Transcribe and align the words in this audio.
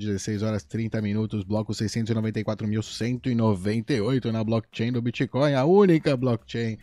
16 0.00 0.42
horas 0.42 0.64
30 0.64 1.00
minutos, 1.00 1.44
bloco 1.44 1.72
694.198 1.72 4.32
na 4.32 4.42
blockchain 4.42 4.90
do 4.92 5.02
Bitcoin, 5.02 5.54
a 5.54 5.64
única 5.64 6.16
blockchain. 6.16 6.76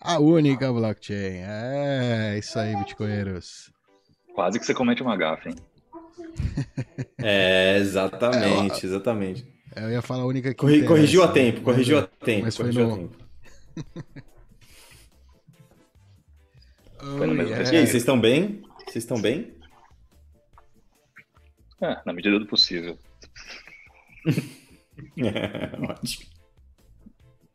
A 0.00 0.18
única 0.18 0.72
blockchain. 0.72 1.42
É 1.42 2.36
isso 2.38 2.58
aí, 2.58 2.74
Bitcoinheiros. 2.76 3.70
Quase 4.34 4.58
que 4.58 4.66
você 4.66 4.74
comete 4.74 5.02
uma 5.02 5.16
gafa, 5.16 5.50
hein? 5.50 5.56
É, 7.18 7.78
exatamente, 7.78 8.84
é, 8.84 8.88
exatamente. 8.88 9.46
Eu 9.74 9.90
ia 9.90 10.02
falar 10.02 10.22
a 10.22 10.26
única 10.26 10.50
que. 10.50 10.56
Corri, 10.56 10.84
corrigiu 10.84 11.22
a 11.22 11.28
tempo, 11.28 11.62
corrigiu 11.62 11.98
a 11.98 12.02
tempo. 12.02 12.44
Mas 12.44 12.56
foi 12.56 12.72
no... 12.72 12.92
a 12.92 12.96
tempo. 12.96 13.16
Oh, 17.02 17.18
Foi 17.18 17.26
no 17.26 17.34
mesmo 17.34 17.52
yeah. 17.52 17.72
E 17.72 17.76
aí, 17.76 17.86
vocês 17.86 18.02
estão 18.02 18.18
bem? 18.18 18.62
Vocês 18.84 19.04
estão 19.04 19.20
bem? 19.20 19.55
É, 21.80 21.98
na 22.06 22.12
medida 22.12 22.38
do 22.38 22.46
possível. 22.46 22.98
é, 25.18 25.70
ótimo. 25.90 26.26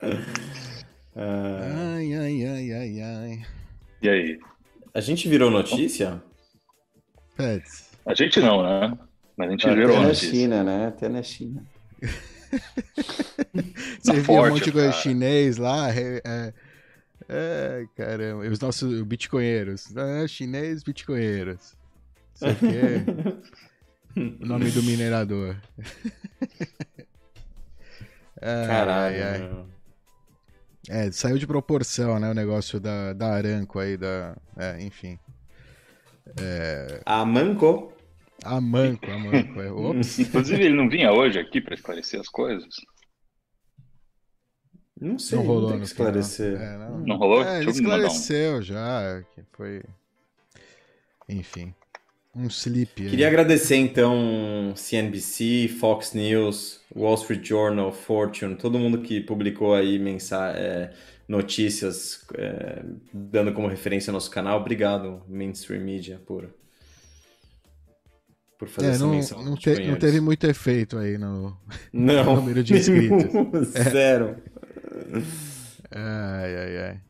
Uh... 0.03 1.15
Ai, 1.15 2.13
ai, 2.13 2.45
ai, 2.45 2.71
ai, 2.71 3.01
ai. 3.01 3.45
E 4.01 4.09
aí? 4.09 4.39
A 4.93 5.01
gente 5.01 5.27
virou 5.27 5.49
notícia? 5.49 6.21
Pets. 7.35 7.91
A 8.05 8.13
gente 8.13 8.39
não, 8.39 8.63
né? 8.63 8.97
Mas 9.35 9.47
a 9.47 9.51
gente 9.51 9.65
Até 9.65 9.75
virou 9.75 9.97
na 9.97 10.07
notícia. 10.07 10.29
China, 10.29 10.63
né? 10.63 10.87
Até 10.87 11.09
na 11.09 11.23
China. 11.23 11.65
Você 13.99 14.13
viu 14.21 14.33
um 14.33 14.49
monte 14.49 14.65
de 14.65 14.71
coisa 14.71 14.91
chinês 14.91 15.57
lá, 15.57 15.89
é, 15.95 16.53
é, 17.29 17.85
caramba. 17.95 18.47
Os 18.47 18.59
nossos 18.59 19.01
bitcoinheiros. 19.03 19.95
Ah, 19.95 20.27
chinês 20.27 20.83
bitcoinheiros. 20.83 21.75
Isso 22.35 22.45
aqui 22.45 22.65
é 22.67 23.05
o 24.15 24.45
nome 24.45 24.71
do 24.71 24.83
minerador. 24.83 25.57
ai, 28.41 28.67
Caralho. 28.67 29.23
Ai, 29.23 29.41
ai. 29.41 29.65
É, 30.89 31.11
saiu 31.11 31.37
de 31.37 31.45
proporção, 31.45 32.19
né? 32.19 32.29
O 32.29 32.33
negócio 32.33 32.79
da, 32.79 33.13
da 33.13 33.33
Aranco 33.33 33.79
aí, 33.79 33.97
da. 33.97 34.35
É, 34.57 34.81
enfim. 34.81 35.19
É... 36.39 37.01
A 37.05 37.23
Manco. 37.23 37.93
A 38.43 38.59
Manco, 38.59 39.09
a 39.09 39.17
Manco. 39.17 39.61
É. 39.61 39.69
Ops. 39.71 40.19
Inclusive, 40.19 40.63
ele 40.63 40.75
não 40.75 40.89
vinha 40.89 41.11
hoje 41.11 41.39
aqui 41.39 41.61
para 41.61 41.75
esclarecer 41.75 42.19
as 42.19 42.27
coisas. 42.27 42.73
Não 44.99 45.17
sei, 45.17 45.37
não 45.37 45.45
rolou 45.45 45.69
não 45.69 45.77
tem 45.77 45.83
esclarecer. 45.83 46.59
É, 46.59 46.77
não... 46.77 46.99
não... 46.99 47.17
rolou? 47.17 47.43
É, 47.43 47.61
ele 47.61 47.71
esclareceu 47.71 48.57
um. 48.57 48.61
já, 48.61 49.23
que 49.33 49.43
foi... 49.53 49.83
Enfim, 51.27 51.73
um 52.35 52.47
slip. 52.47 52.93
Queria 52.95 53.27
agradecer, 53.27 53.75
então, 53.75 54.73
CNBC, 54.75 55.67
Fox 55.79 56.13
News, 56.13 56.79
Wall 56.95 57.15
Street 57.15 57.45
Journal, 57.45 57.91
Fortune, 57.91 58.55
todo 58.55 58.79
mundo 58.79 59.01
que 59.01 59.19
publicou 59.19 59.73
aí 59.75 59.99
mensa 59.99 60.53
é, 60.55 60.93
notícias 61.27 62.25
é, 62.35 62.83
dando 63.13 63.53
como 63.53 63.67
referência 63.67 64.13
nosso 64.13 64.31
canal. 64.31 64.59
Obrigado, 64.59 65.23
Mainstream 65.27 65.81
Media, 65.81 66.21
por, 66.25 66.53
por 68.57 68.67
fazer 68.69 68.87
é, 68.87 68.91
essa 68.91 69.05
não, 69.05 69.11
menção. 69.11 69.43
Não, 69.43 69.55
te, 69.55 69.85
não, 69.85 69.97
teve 69.97 70.21
muito 70.21 70.45
efeito 70.47 70.97
aí 70.97 71.17
no, 71.17 71.57
não, 71.91 72.23
no 72.35 72.35
número 72.37 72.63
de 72.63 72.75
inscritos. 72.75 73.69
Zero. 73.91 74.37
Ai, 75.91 76.55
ai, 76.55 76.77
ai. 76.77 77.01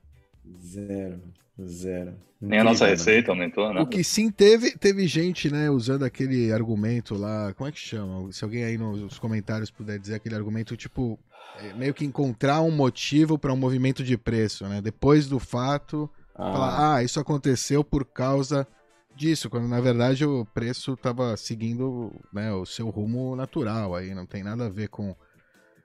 Zero. 0.65 1.21
Zero. 1.67 2.13
Nem 2.41 2.59
a 2.59 2.63
nossa 2.63 2.87
receita 2.87 3.31
aumentou, 3.31 3.71
né? 3.71 3.81
O 3.81 3.85
que 3.85 4.03
sim 4.03 4.31
teve, 4.31 4.71
teve 4.71 5.05
gente, 5.07 5.51
né, 5.51 5.69
usando 5.69 6.03
aquele 6.03 6.51
argumento 6.51 7.15
lá, 7.15 7.53
como 7.53 7.69
é 7.69 7.71
que 7.71 7.79
chama? 7.79 8.31
Se 8.31 8.43
alguém 8.43 8.63
aí 8.63 8.79
nos 8.79 9.19
comentários 9.19 9.69
puder 9.69 9.99
dizer 9.99 10.15
aquele 10.15 10.33
argumento, 10.33 10.75
tipo, 10.75 11.19
é, 11.59 11.73
meio 11.73 11.93
que 11.93 12.03
encontrar 12.03 12.61
um 12.61 12.71
motivo 12.71 13.37
para 13.37 13.53
um 13.53 13.57
movimento 13.57 14.03
de 14.03 14.17
preço, 14.17 14.67
né? 14.67 14.81
Depois 14.81 15.27
do 15.27 15.39
fato, 15.39 16.09
ah. 16.33 16.51
falar, 16.51 16.95
ah, 16.95 17.03
isso 17.03 17.19
aconteceu 17.19 17.83
por 17.83 18.05
causa 18.05 18.67
disso, 19.15 19.49
quando 19.49 19.67
na 19.67 19.79
verdade 19.79 20.25
o 20.25 20.45
preço 20.45 20.93
estava 20.93 21.37
seguindo 21.37 22.11
né, 22.33 22.51
o 22.53 22.65
seu 22.65 22.89
rumo 22.89 23.35
natural 23.35 23.93
aí, 23.93 24.15
não 24.15 24.25
tem 24.25 24.41
nada 24.41 24.65
a 24.65 24.69
ver 24.69 24.87
com, 24.87 25.15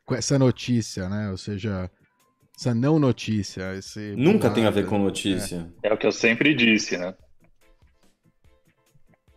com 0.07 0.15
essa 0.15 0.39
notícia, 0.39 1.09
né? 1.09 1.31
Ou 1.31 1.37
seja, 1.37 1.91
essa 2.59 2.75
não 2.75 2.99
notícia. 2.99 3.75
Esse 3.75 4.15
Nunca 4.17 4.49
tem 4.49 4.65
a 4.65 4.71
ver 4.71 4.87
com 4.87 4.99
notícia. 4.99 5.71
É. 5.83 5.89
é. 5.89 5.93
o 5.93 5.99
que 5.99 6.07
eu 6.07 6.13
sempre 6.13 6.55
disse, 6.55 6.97
né? 6.97 7.15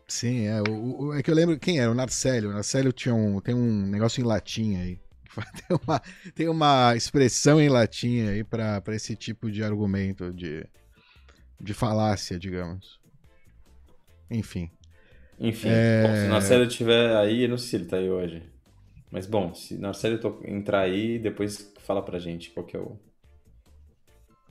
Sim, 0.08 0.48
é. 0.48 0.62
O, 0.62 1.08
o, 1.08 1.14
é 1.14 1.22
que 1.22 1.30
eu 1.30 1.36
lembro 1.36 1.60
quem 1.60 1.80
era, 1.80 1.92
o 1.92 1.96
Narcélio. 1.96 2.50
O 2.50 2.54
Narcélio 2.54 2.94
tinha 2.94 3.14
um, 3.14 3.42
tem 3.42 3.54
um 3.54 3.86
negócio 3.88 4.22
em 4.22 4.26
latim 4.26 4.78
aí. 4.78 5.00
Tem 5.68 5.78
uma, 5.86 6.02
tem 6.34 6.50
uma 6.50 6.96
expressão 6.96 7.62
em 7.62 7.70
latim 7.70 8.28
aí 8.28 8.44
para 8.44 8.82
esse 8.90 9.16
tipo 9.16 9.50
de 9.50 9.64
argumento, 9.64 10.34
de, 10.34 10.66
de 11.62 11.74
falácia, 11.74 12.38
digamos. 12.38 13.00
Enfim. 14.30 14.72
Enfim, 15.40 15.70
é... 15.70 16.02
bom, 16.02 16.16
se 16.16 16.26
o 16.26 16.30
Narcélio 16.30 16.68
estiver 16.68 17.16
aí, 17.16 17.44
eu 17.44 17.50
não 17.50 17.60
sei 17.60 17.68
se 17.70 17.76
ele 17.76 17.86
tá 17.86 17.98
aí 17.98 18.10
hoje. 18.10 18.44
Mas 19.12 19.28
bom, 19.28 19.54
se 19.54 19.78
Narcélio 19.78 20.20
entrar 20.44 20.82
aí, 20.82 21.20
depois 21.20 21.72
fala 21.80 22.02
pra 22.02 22.20
gente 22.20 22.50
qual 22.50 22.66
que 22.66 22.76
é 22.76 22.80
o, 22.80 23.00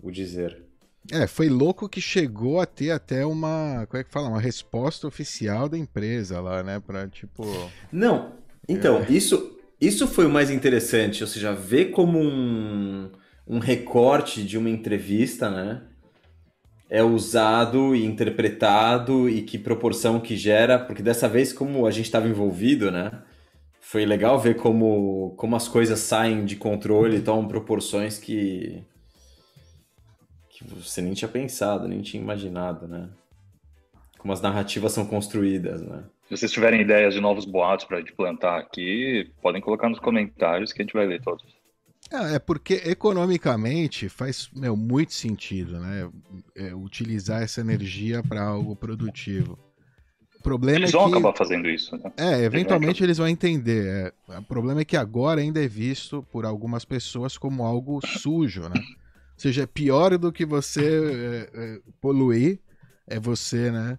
o 0.03 0.11
dizer. 0.11 0.63
É, 1.11 1.27
foi 1.27 1.49
louco 1.49 1.89
que 1.89 2.01
chegou 2.01 2.61
a 2.61 2.67
ter 2.67 2.91
até 2.91 3.25
uma, 3.25 3.87
como 3.89 4.01
é 4.01 4.05
que 4.05 4.11
fala, 4.11 4.29
uma 4.29 4.41
resposta 4.41 5.07
oficial 5.07 5.69
da 5.69 5.79
empresa 5.79 6.41
lá, 6.41 6.63
né, 6.63 6.81
para 6.81 7.09
tipo 7.09 7.45
Não. 7.91 8.33
Então, 8.69 8.99
é. 8.99 9.11
isso 9.11 9.59
isso 9.81 10.09
foi 10.09 10.27
o 10.27 10.31
mais 10.31 10.51
interessante, 10.51 11.23
ou 11.23 11.29
seja, 11.29 11.53
ver 11.53 11.93
como 11.93 12.19
um, 12.19 13.11
um 13.47 13.59
recorte 13.61 14.43
de 14.43 14.59
uma 14.59 14.69
entrevista, 14.69 15.49
né, 15.49 15.83
é 16.91 17.03
usado 17.03 17.95
e 17.95 18.05
interpretado 18.05 19.29
e 19.29 19.43
que 19.43 19.57
proporção 19.57 20.19
que 20.19 20.37
gera, 20.37 20.79
porque 20.79 21.03
dessa 21.03 21.29
vez 21.29 21.53
como 21.53 21.87
a 21.87 21.91
gente 21.93 22.07
estava 22.07 22.29
envolvido, 22.29 22.91
né, 22.91 23.13
foi 23.81 24.05
legal 24.05 24.39
ver 24.39 24.57
como, 24.57 25.35
como 25.37 25.55
as 25.55 25.69
coisas 25.69 26.01
saem 26.01 26.45
de 26.45 26.57
controle 26.57 27.19
e 27.19 27.23
tomam 27.23 27.47
proporções 27.47 28.19
que, 28.19 28.85
que 30.65 30.75
você 30.75 31.01
nem 31.01 31.15
tinha 31.15 31.29
pensado, 31.29 31.89
nem 31.89 32.03
tinha 32.03 32.23
imaginado, 32.23 32.87
né? 32.87 33.09
Como 34.19 34.33
as 34.33 34.41
narrativas 34.41 34.93
são 34.93 35.07
construídas, 35.07 35.83
né? 35.83 36.05
Se 36.29 36.37
vocês 36.37 36.53
tiverem 36.53 36.81
ideias 36.81 37.15
de 37.15 37.21
novos 37.21 37.45
boatos 37.45 37.87
para 37.87 38.01
implantar 38.01 38.59
aqui, 38.59 39.31
podem 39.41 39.61
colocar 39.61 39.89
nos 39.89 39.99
comentários 39.99 40.73
que 40.73 40.83
a 40.83 40.85
gente 40.85 40.95
vai 40.95 41.07
ler 41.07 41.23
todos. 41.23 41.45
É, 42.11 42.35
é 42.35 42.39
porque 42.39 42.75
economicamente 42.85 44.09
faz 44.09 44.51
meu, 44.55 44.77
muito 44.77 45.13
sentido, 45.13 45.79
né? 45.79 46.11
É, 46.57 46.75
utilizar 46.75 47.43
essa 47.43 47.61
energia 47.61 48.23
para 48.23 48.43
algo 48.43 48.77
produtivo 48.77 49.59
problema 50.49 50.79
eles 50.79 50.91
é 50.91 50.93
vão 50.97 51.11
que... 51.11 51.19
acabar 51.19 51.37
fazendo 51.37 51.69
isso. 51.69 51.97
Né? 51.97 52.13
É, 52.17 52.43
eventualmente 52.43 53.03
eles 53.03 53.19
vão 53.19 53.29
entender. 53.29 54.15
É, 54.31 54.39
o 54.39 54.43
problema 54.43 54.81
é 54.81 54.85
que 54.85 54.97
agora 54.97 55.41
ainda 55.41 55.63
é 55.63 55.69
visto 55.69 56.25
por 56.33 56.47
algumas 56.47 56.85
pessoas 56.85 57.37
como 57.37 57.65
algo 57.65 58.01
sujo, 58.07 58.63
né? 58.63 58.81
Ou 59.39 59.43
seja, 59.43 59.63
é 59.63 59.67
pior 59.67 60.19
do 60.19 60.33
que 60.33 60.45
você 60.45 60.83
é, 61.55 61.61
é, 61.61 61.81
poluir, 62.01 62.59
é 63.07 63.21
você, 63.21 63.71
né? 63.71 63.97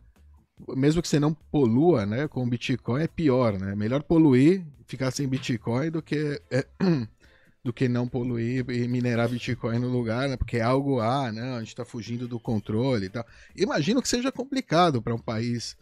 Mesmo 0.76 1.02
que 1.02 1.08
você 1.08 1.18
não 1.18 1.34
polua, 1.34 2.06
né? 2.06 2.28
Com 2.28 2.48
Bitcoin 2.48 3.02
é 3.02 3.08
pior, 3.08 3.58
né? 3.58 3.74
Melhor 3.74 4.04
poluir, 4.04 4.66
ficar 4.86 5.12
sem 5.12 5.26
Bitcoin 5.30 5.92
do 5.92 6.02
que 6.02 6.42
é, 6.52 6.68
do 7.64 7.72
que 7.72 7.88
não 7.88 8.06
poluir 8.06 8.70
e 8.70 8.86
minerar 8.90 9.30
Bitcoin 9.30 9.80
no 9.80 9.88
lugar, 9.88 10.28
né? 10.28 10.36
Porque 10.36 10.58
é 10.58 10.62
algo, 10.62 11.00
ah, 11.00 11.32
não, 11.32 11.56
a 11.56 11.60
gente 11.60 11.70
está 11.70 11.86
fugindo 11.86 12.28
do 12.28 12.38
controle 12.38 13.06
e 13.06 13.10
tal. 13.10 13.26
Imagino 13.56 14.02
que 14.02 14.10
seja 14.10 14.34
complicado 14.34 15.02
para 15.02 15.16
um 15.16 15.20
país 15.20 15.78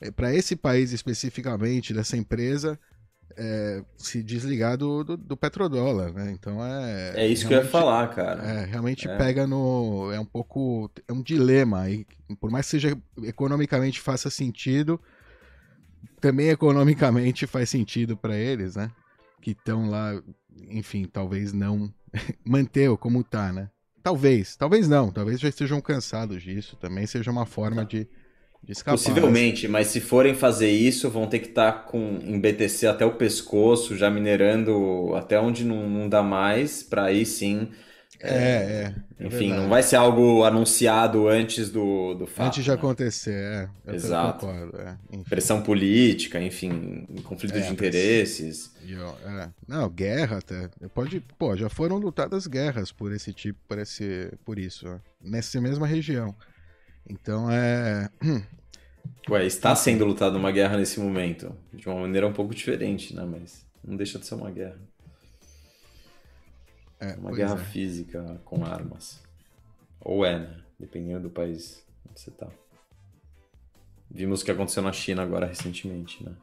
é, 0.00 0.10
para 0.10 0.34
esse 0.34 0.56
país 0.56 0.92
especificamente, 0.92 1.94
dessa 1.94 2.16
empresa, 2.16 2.78
é, 3.38 3.84
se 3.96 4.20
desligar 4.20 4.76
do, 4.76 5.04
do, 5.04 5.16
do, 5.16 5.36
petrodólar, 5.36 6.12
né? 6.12 6.32
Então 6.32 6.64
é. 6.64 7.12
É 7.14 7.26
isso 7.28 7.46
que 7.46 7.54
eu 7.54 7.58
ia 7.58 7.64
falar, 7.64 8.08
cara. 8.08 8.42
É, 8.42 8.64
realmente 8.64 9.08
é. 9.08 9.16
pega 9.16 9.46
no. 9.46 10.10
É 10.12 10.18
um 10.18 10.24
pouco. 10.24 10.90
É 11.06 11.12
um 11.12 11.22
dilema 11.22 11.82
aí. 11.82 12.04
Por 12.40 12.50
mais 12.50 12.66
que 12.66 12.72
seja 12.72 12.98
economicamente 13.22 14.00
faça 14.00 14.28
sentido, 14.28 15.00
também 16.20 16.48
economicamente 16.48 17.46
faz 17.48 17.70
sentido 17.70 18.16
para 18.16 18.36
eles, 18.36 18.74
né? 18.74 18.90
Que 19.40 19.52
estão 19.52 19.88
lá, 19.88 20.20
enfim, 20.68 21.04
talvez 21.04 21.52
não 21.52 21.94
manter 22.44 22.94
como 22.96 23.22
tá, 23.22 23.52
né? 23.52 23.70
Talvez, 24.02 24.56
talvez 24.56 24.88
não, 24.88 25.12
talvez 25.12 25.38
já 25.38 25.48
estejam 25.48 25.80
cansados 25.80 26.42
disso, 26.42 26.76
também 26.76 27.06
seja 27.06 27.30
uma 27.30 27.44
forma 27.44 27.84
de 27.84 27.98
Escapar, 27.98 28.17
Possivelmente, 28.84 29.66
mas... 29.66 29.86
se 29.86 30.00
forem 30.00 30.34
fazer 30.34 30.70
isso, 30.70 31.08
vão 31.08 31.26
ter 31.26 31.38
que 31.38 31.48
estar 31.48 31.72
tá 31.72 31.78
com 31.78 32.18
em 32.22 32.38
BTC 32.38 32.86
até 32.86 33.04
o 33.04 33.14
pescoço, 33.14 33.96
já 33.96 34.10
minerando 34.10 35.14
até 35.14 35.40
onde 35.40 35.64
não, 35.64 35.88
não 35.88 36.08
dá 36.08 36.22
mais, 36.22 36.82
para 36.82 37.04
aí 37.04 37.24
sim 37.24 37.68
É, 38.20 38.28
é. 38.28 38.94
é 39.20 39.26
Enfim, 39.26 39.52
não 39.52 39.68
vai 39.68 39.82
ser 39.82 39.96
algo 39.96 40.44
anunciado 40.44 41.28
antes 41.28 41.70
do, 41.70 42.14
do 42.14 42.26
fato. 42.26 42.48
Antes 42.48 42.64
de 42.64 42.70
né? 42.70 42.76
acontecer, 42.76 43.70
é. 43.86 43.94
Exato. 43.94 44.46
Concordo, 44.46 44.80
é. 44.80 44.98
Pressão 45.28 45.62
política, 45.62 46.40
enfim, 46.40 47.06
conflito 47.24 47.56
é, 47.56 47.60
de 47.60 47.72
interesses. 47.72 48.72
Eu, 48.86 49.08
é. 49.24 49.50
Não, 49.66 49.88
guerra 49.88 50.38
até. 50.38 50.68
Pode, 50.92 51.20
pô, 51.38 51.56
já 51.56 51.68
foram 51.68 51.96
lutadas 51.96 52.46
guerras 52.46 52.90
por 52.90 53.12
esse 53.12 53.32
tipo, 53.32 53.58
por, 53.68 53.78
esse, 53.78 54.32
por 54.44 54.58
isso, 54.58 55.00
nessa 55.22 55.60
mesma 55.60 55.86
região. 55.86 56.34
Então 57.08 57.50
é. 57.50 58.10
Ué, 59.30 59.46
está 59.46 59.74
sendo 59.74 60.04
lutada 60.04 60.38
uma 60.38 60.50
guerra 60.50 60.76
nesse 60.76 61.00
momento. 61.00 61.54
De 61.72 61.88
uma 61.88 62.00
maneira 62.00 62.26
um 62.26 62.32
pouco 62.32 62.54
diferente, 62.54 63.14
né? 63.14 63.24
Mas 63.24 63.66
não 63.84 63.96
deixa 63.96 64.18
de 64.18 64.26
ser 64.26 64.34
uma 64.34 64.50
guerra. 64.50 64.78
É, 67.00 67.14
uma 67.14 67.32
guerra 67.32 67.54
é. 67.54 67.64
física 67.64 68.40
com 68.44 68.64
armas. 68.64 69.22
Ou 70.00 70.24
é, 70.24 70.38
né? 70.38 70.60
Dependendo 70.78 71.22
do 71.22 71.30
país 71.30 71.84
onde 72.08 72.20
você 72.20 72.30
tá. 72.30 72.48
Vimos 74.10 74.40
o 74.40 74.44
que 74.44 74.50
aconteceu 74.50 74.82
na 74.82 74.92
China 74.92 75.22
agora 75.22 75.46
recentemente, 75.46 76.24
né? 76.24 76.34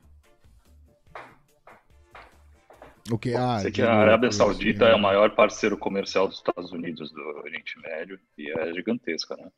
O 3.11 3.17
que? 3.17 3.35
Ah, 3.35 3.59
Sei 3.59 3.71
que 3.71 3.81
a 3.81 3.93
Arábia 3.93 4.31
Saudita 4.31 4.85
é 4.85 4.95
o 4.95 4.99
maior 4.99 5.35
parceiro 5.35 5.77
comercial 5.77 6.27
dos 6.27 6.37
Estados 6.37 6.71
Unidos 6.71 7.11
do 7.11 7.21
Oriente 7.21 7.79
Médio 7.79 8.19
e 8.37 8.51
é 8.51 8.73
gigantesca, 8.73 9.35
né? 9.35 9.51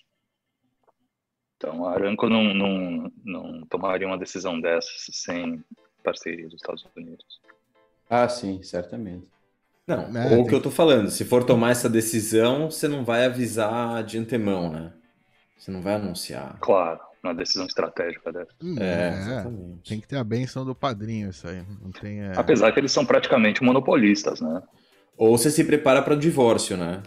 Então 1.57 1.85
a 1.85 1.93
Aramco 1.93 2.29
não, 2.29 2.53
não, 2.53 3.11
não 3.25 3.61
tomaria 3.65 4.07
uma 4.07 4.17
decisão 4.17 4.61
dessas 4.61 5.07
sem 5.11 5.63
parceria 6.03 6.45
dos 6.45 6.55
Estados 6.55 6.87
Unidos. 6.95 7.25
Ah, 8.09 8.29
sim, 8.29 8.61
certamente. 8.63 9.27
Não, 9.85 10.09
né, 10.11 10.35
ou 10.35 10.43
o 10.43 10.47
que 10.47 10.53
eu 10.53 10.61
tô 10.61 10.69
falando, 10.69 11.09
se 11.09 11.23
for 11.25 11.43
tomar 11.43 11.71
essa 11.71 11.89
decisão, 11.89 12.69
você 12.69 12.87
não 12.87 13.05
vai 13.05 13.25
avisar 13.25 14.03
de 14.03 14.17
antemão, 14.17 14.69
né? 14.69 14.93
Você 15.57 15.71
não 15.71 15.81
vai 15.81 15.95
anunciar. 15.95 16.57
Claro, 16.59 16.99
uma 17.23 17.33
decisão 17.33 17.65
estratégica 17.65 18.31
dessa. 18.31 18.51
Hum, 18.61 18.75
é, 18.79 19.09
exatamente. 19.17 19.89
Tem 19.89 19.99
que 19.99 20.07
ter 20.07 20.17
a 20.17 20.23
benção 20.23 20.65
do 20.65 20.75
padrinho, 20.75 21.29
isso 21.29 21.47
aí. 21.47 21.63
Não 21.81 21.91
tem, 21.91 22.21
é... 22.21 22.33
Apesar 22.35 22.71
que 22.71 22.79
eles 22.79 22.91
são 22.91 23.05
praticamente 23.05 23.63
monopolistas, 23.63 24.41
né? 24.41 24.61
Ou 25.17 25.37
você 25.37 25.49
se 25.49 25.63
prepara 25.63 26.01
para 26.01 26.13
o 26.13 26.19
divórcio, 26.19 26.77
né? 26.77 27.01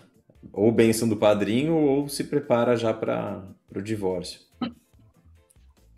Ou 0.53 0.73
benção 0.73 1.09
do 1.09 1.17
padrinho, 1.17 1.75
ou 1.75 2.09
se 2.09 2.25
prepara 2.25 2.77
já 2.77 2.93
para 2.93 3.45
o 3.75 3.83
divórcio. 3.83 4.41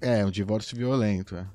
É, 0.01 0.25
um 0.25 0.31
divórcio 0.31 0.77
violento. 0.77 1.37
É. 1.37 1.47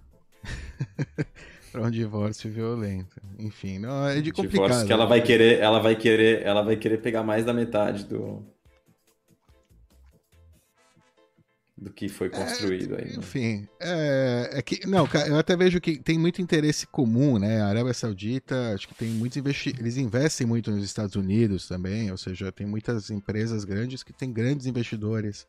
para 1.72 1.82
um 1.82 1.92
divórcio 1.92 2.50
violento. 2.50 3.22
Enfim, 3.38 3.78
não 3.78 4.08
é 4.08 4.22
de 4.22 4.32
complicado. 4.32 4.68
Divórcio 4.68 4.88
que 4.88 4.94
ela 4.94 5.06
vai 5.06 5.22
querer, 5.22 5.60
ela 5.60 5.80
vai 5.80 5.96
querer, 5.96 6.42
ela 6.44 6.62
vai 6.62 6.76
querer 6.76 6.98
pegar 6.98 7.24
mais 7.24 7.46
da 7.46 7.54
metade 7.54 8.06
do 8.06 8.44
do 11.78 11.94
que 11.94 12.10
foi 12.10 12.30
construído 12.30 12.96
é, 12.96 13.04
aí. 13.04 13.12
Né? 13.12 13.16
Enfim, 13.18 13.68
é, 13.80 14.50
é, 14.54 14.62
que 14.64 14.88
não, 14.88 15.08
eu 15.28 15.38
até 15.38 15.56
vejo 15.56 15.80
que 15.80 16.00
tem 16.00 16.18
muito 16.18 16.42
interesse 16.42 16.88
comum, 16.88 17.38
né? 17.38 17.62
A 17.62 17.68
Arábia 17.68 17.94
Saudita, 17.94 18.74
acho 18.74 18.88
que 18.88 18.96
tem 18.96 19.10
muitos 19.10 19.38
investi 19.38 19.76
eles 19.78 19.98
investem 19.98 20.48
muito 20.48 20.72
nos 20.72 20.84
Estados 20.84 21.16
Unidos 21.16 21.68
também, 21.68 22.10
ou 22.10 22.18
seja, 22.18 22.52
tem 22.52 22.66
muitas 22.66 23.12
empresas 23.12 23.64
grandes 23.64 24.02
que 24.02 24.12
têm 24.12 24.34
grandes 24.34 24.66
investidores 24.66 25.46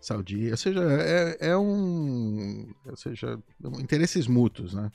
sauditas, 0.00 0.50
ou 0.50 0.56
seja, 0.56 0.82
é, 1.00 1.36
é 1.50 1.56
um, 1.56 2.74
ou 2.84 2.96
seja, 2.96 3.38
interesses 3.78 4.26
mútuos, 4.26 4.74
né? 4.74 4.90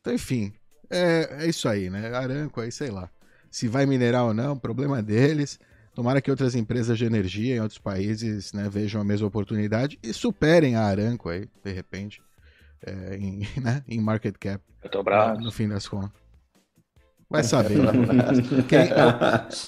Então, 0.00 0.14
enfim, 0.14 0.54
é, 0.88 1.44
é 1.44 1.48
isso 1.48 1.68
aí, 1.68 1.90
né? 1.90 2.14
Aranco 2.14 2.60
aí, 2.60 2.72
sei 2.72 2.90
lá. 2.90 3.10
Se 3.50 3.68
vai 3.68 3.84
minerar 3.84 4.24
ou 4.24 4.34
não, 4.34 4.58
problema 4.58 5.02
deles. 5.02 5.58
Tomara 5.98 6.20
que 6.20 6.30
outras 6.30 6.54
empresas 6.54 6.96
de 6.96 7.04
energia 7.04 7.56
em 7.56 7.60
outros 7.60 7.80
países 7.80 8.52
né, 8.52 8.68
vejam 8.70 9.00
a 9.00 9.04
mesma 9.04 9.26
oportunidade 9.26 9.98
e 10.00 10.12
superem 10.12 10.76
a 10.76 10.82
Aranco 10.82 11.28
aí, 11.28 11.48
de 11.64 11.72
repente, 11.72 12.22
é, 12.86 13.16
em, 13.16 13.40
né, 13.60 13.82
em 13.88 14.00
market 14.00 14.36
cap. 14.38 14.62
Petrobras. 14.80 15.42
No 15.42 15.50
fim 15.50 15.68
das 15.68 15.88
contas. 15.88 16.12
Vai 17.28 17.42
saber. 17.42 17.78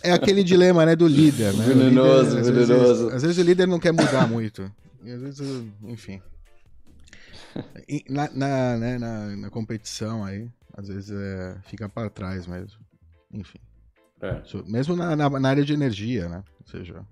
é, 0.05 0.11
é, 0.11 0.12
aquele 0.12 0.44
dilema 0.44 0.87
né, 0.87 0.94
do 0.94 1.09
líder. 1.09 1.53
Né? 1.53 1.65
Venenoso, 1.65 2.37
líder, 2.37 2.53
venenoso. 2.53 2.76
Às 2.76 2.87
vezes, 2.87 3.15
às 3.15 3.23
vezes 3.23 3.38
o 3.38 3.43
líder 3.43 3.67
não 3.67 3.81
quer 3.81 3.91
mudar 3.91 4.29
muito. 4.29 4.71
E 5.03 5.11
às 5.11 5.21
vezes, 5.21 5.65
enfim 5.83 6.23
na, 8.09 8.31
na, 8.31 8.76
né, 8.76 8.99
na, 8.99 9.37
na, 9.37 9.50
competição 9.50 10.25
aí, 10.25 10.49
às 10.76 10.87
vezes 10.87 11.11
é, 11.11 11.59
fica 11.65 11.88
para 11.88 12.09
trás 12.09 12.47
mesmo. 12.47 12.79
Enfim. 13.33 13.59
É. 14.20 14.43
Mesmo 14.67 14.94
na, 14.94 15.17
na, 15.17 15.31
na, 15.31 15.49
área 15.49 15.64
de 15.64 15.72
energia, 15.72 16.28
né? 16.28 16.44
Ou 16.61 16.67
seja, 16.67 17.06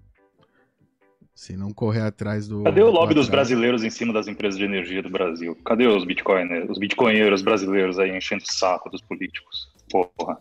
se 1.34 1.56
não 1.56 1.72
correr 1.72 2.02
atrás 2.02 2.46
do. 2.46 2.64
Cadê 2.64 2.82
o 2.82 2.90
lobby 2.90 3.14
dos 3.14 3.28
brasileiros 3.28 3.82
em 3.82 3.90
cima 3.90 4.12
das 4.12 4.28
empresas 4.28 4.58
de 4.58 4.64
energia 4.64 5.02
do 5.02 5.08
Brasil? 5.08 5.56
Cadê 5.64 5.86
os 5.86 6.04
bitcoiners, 6.04 6.68
os 6.68 6.78
bitcoinheiros 6.78 7.40
brasileiros 7.40 7.98
aí 7.98 8.14
enchendo 8.14 8.44
o 8.44 8.52
saco 8.52 8.90
dos 8.90 9.00
políticos? 9.00 9.72
Porra. 9.90 10.38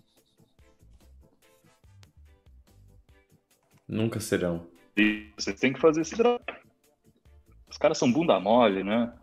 Nunca 3.87 4.19
serão. 4.19 4.67
E 4.97 5.27
você 5.37 5.53
tem 5.53 5.71
que 5.71 5.79
fazer 5.79 6.01
esse 6.01 6.15
trabalho. 6.15 6.41
Os 7.69 7.77
caras 7.77 7.97
são 7.97 8.11
bunda 8.11 8.37
mole, 8.39 8.83
né? 8.83 9.13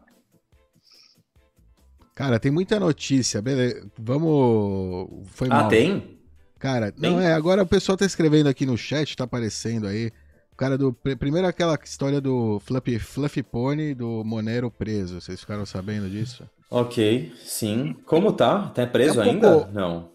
Cara, 2.15 2.39
tem 2.39 2.51
muita 2.51 2.79
notícia. 2.81 3.43
Beleza. 3.43 3.91
Vamos. 3.99 5.29
Foi 5.31 5.49
ah, 5.49 5.63
mal. 5.63 5.69
tem? 5.69 6.19
Cara, 6.65 6.91
tem? 6.91 7.11
não 7.11 7.21
é. 7.21 7.35
Agora 7.35 7.63
o 7.63 7.67
pessoal 7.67 7.95
tá 7.95 8.07
escrevendo 8.07 8.47
aqui 8.47 8.65
no 8.65 8.75
chat, 8.75 9.15
tá 9.15 9.25
aparecendo 9.25 9.87
aí. 9.87 10.11
O 10.51 10.57
cara 10.57 10.79
do. 10.79 10.95
Primeiro 10.95 11.47
aquela 11.47 11.79
história 11.85 12.23
do 12.23 12.59
Fluffy, 12.61 12.99
Fluffy 12.99 13.43
Pony 13.43 13.95
do 13.95 14.25
Monero 14.25 14.71
preso. 14.71 15.21
Vocês 15.21 15.41
ficaram 15.41 15.67
sabendo 15.67 16.09
disso? 16.09 16.49
Ok, 16.71 17.35
sim. 17.45 17.95
Como 18.07 18.33
tá? 18.33 18.69
Tá 18.69 18.87
preso 18.87 19.21
é 19.21 19.27
um 19.27 19.31
ainda? 19.31 19.51
Pouco... 19.51 19.73
Não. 19.73 20.09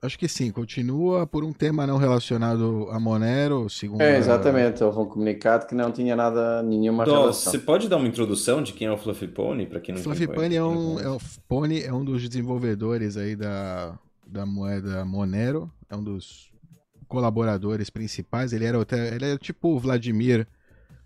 Acho 0.00 0.18
que 0.18 0.28
sim, 0.28 0.50
continua 0.50 1.26
por 1.26 1.44
um 1.44 1.52
tema 1.52 1.86
não 1.86 1.98
relacionado 1.98 2.88
a 2.90 2.98
Monero, 2.98 3.68
segundo. 3.68 4.00
É, 4.00 4.16
exatamente, 4.16 4.82
houve 4.82 5.00
um 5.00 5.06
comunicado 5.06 5.66
que 5.66 5.74
não 5.74 5.90
tinha 5.90 6.14
nada, 6.14 6.62
nenhuma 6.62 7.04
Dó, 7.04 7.22
relação. 7.22 7.50
Você 7.52 7.58
pode 7.58 7.88
dar 7.88 7.96
uma 7.96 8.06
introdução 8.06 8.62
de 8.62 8.72
quem 8.72 8.86
é 8.86 8.92
o 8.92 8.96
Fluffy 8.96 9.26
Pony, 9.26 9.66
para 9.66 9.80
quem 9.80 9.94
não 9.94 10.02
Fluffy 10.02 10.28
Pony 10.28 10.54
é 10.54 10.62
um, 10.62 11.00
é, 11.00 11.08
o 11.08 11.18
Pony 11.48 11.82
é 11.82 11.92
um 11.92 12.04
dos 12.04 12.22
desenvolvedores 12.28 13.16
aí 13.16 13.34
da, 13.34 13.98
da 14.26 14.44
moeda 14.44 15.04
Monero, 15.04 15.70
é 15.88 15.96
um 15.96 16.02
dos 16.02 16.50
colaboradores 17.06 17.90
principais. 17.90 18.52
Ele 18.52 18.64
era 18.64 18.80
até, 18.80 19.14
ele 19.14 19.24
é 19.24 19.38
tipo 19.38 19.68
o 19.68 19.78
Vladimir 19.78 20.46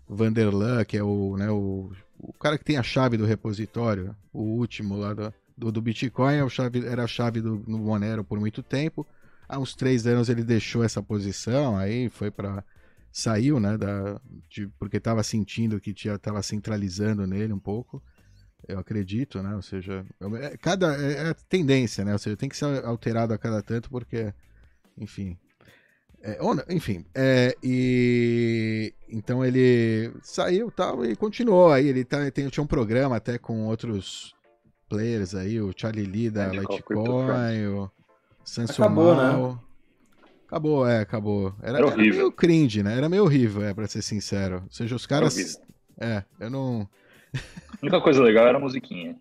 Vanderlan, 0.07 0.83
que 0.83 0.97
é 0.97 1.03
o, 1.03 1.37
né, 1.37 1.49
o, 1.49 1.91
o 2.17 2.33
cara 2.33 2.57
que 2.57 2.65
tem 2.65 2.77
a 2.77 2.83
chave 2.83 3.17
do 3.17 3.25
repositório, 3.25 4.15
o 4.33 4.41
último 4.41 4.97
lá 4.97 5.13
do, 5.13 5.33
do, 5.57 5.71
do 5.71 5.81
Bitcoin, 5.81 6.35
é 6.35 6.49
chave, 6.49 6.85
era 6.85 7.03
a 7.03 7.07
chave 7.07 7.41
do 7.41 7.57
Monero 7.67 8.23
por 8.23 8.39
muito 8.39 8.61
tempo. 8.61 9.05
Há 9.47 9.59
uns 9.59 9.75
três 9.75 10.07
anos 10.07 10.29
ele 10.29 10.43
deixou 10.43 10.83
essa 10.83 11.01
posição, 11.01 11.77
aí 11.77 12.09
foi 12.09 12.31
para 12.31 12.63
saiu, 13.11 13.59
né, 13.59 13.77
da, 13.77 14.21
de, 14.49 14.67
porque 14.79 14.95
estava 14.95 15.21
sentindo 15.21 15.81
que 15.81 15.91
estava 15.91 16.41
centralizando 16.41 17.27
nele 17.27 17.51
um 17.51 17.59
pouco, 17.59 18.01
eu 18.67 18.79
acredito, 18.79 19.41
né, 19.41 19.55
ou 19.55 19.61
seja, 19.61 20.05
é, 20.41 20.57
cada 20.57 20.95
é, 20.95 21.29
é 21.29 21.33
tendência, 21.49 22.05
né, 22.05 22.13
ou 22.13 22.19
seja, 22.19 22.37
tem 22.37 22.49
que 22.49 22.57
ser 22.57 22.83
alterado 22.85 23.33
a 23.33 23.37
cada 23.37 23.61
tanto 23.61 23.89
porque, 23.89 24.33
enfim, 24.97 25.37
é, 26.21 26.37
enfim, 26.69 27.05
é, 27.15 27.55
e 27.63 28.93
então 29.09 29.43
ele 29.43 30.11
saiu 30.21 30.69
tal 30.71 31.03
e 31.05 31.15
continuou 31.15 31.71
aí, 31.71 31.87
ele 31.87 32.05
tá, 32.05 32.29
tem, 32.31 32.47
tinha 32.47 32.63
um 32.63 32.67
programa 32.67 33.15
até 33.15 33.37
com 33.37 33.65
outros 33.65 34.35
players 34.87 35.33
aí, 35.33 35.59
o 35.59 35.73
Charlie 35.75 36.05
Lee 36.05 36.29
da 36.29 36.47
Litecoin, 36.47 37.67
o 37.67 37.91
Samsung 38.43 38.83
Acabou, 38.83 39.15
né? 39.15 39.59
Acabou, 40.51 40.85
é, 40.85 40.99
acabou. 40.99 41.55
Era, 41.63 41.77
era, 41.77 41.87
era, 41.87 41.95
meio 41.95 42.29
cringe, 42.29 42.83
né? 42.83 42.97
Era 42.97 43.07
meio 43.07 43.23
horrível, 43.23 43.63
é, 43.63 43.73
pra 43.73 43.87
ser 43.87 44.01
sincero. 44.01 44.63
Ou 44.65 44.71
seja, 44.71 44.93
os 44.93 45.05
caras. 45.05 45.57
É, 45.97 46.25
eu 46.41 46.49
não. 46.49 46.89
A 47.81 47.85
única 47.85 48.01
coisa 48.01 48.21
legal 48.21 48.47
era 48.47 48.57
a 48.57 48.61
musiquinha. 48.61 49.15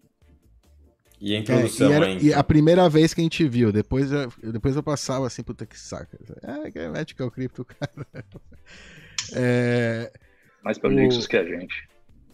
E 1.20 1.34
a 1.34 1.38
introdução 1.38 1.88
é, 1.88 1.90
e, 1.90 1.94
era, 1.94 2.10
e 2.10 2.34
a 2.34 2.42
primeira 2.42 2.88
vez 2.88 3.12
que 3.12 3.20
a 3.20 3.24
gente 3.24 3.46
viu, 3.46 3.70
depois 3.70 4.10
eu, 4.10 4.32
depois 4.52 4.74
eu 4.74 4.82
passava 4.82 5.26
assim, 5.26 5.42
puta 5.42 5.66
que 5.66 5.78
saca. 5.78 6.18
É, 6.42 6.70
que 6.70 6.78
é 6.78 6.88
Magical 6.88 7.30
Crypto, 7.30 7.64
cara. 7.64 8.06
É, 9.32 10.10
Mais 10.64 10.76
prolixos 10.76 11.26
o... 11.26 11.28
que 11.28 11.36
a 11.36 11.44
gente. 11.44 11.88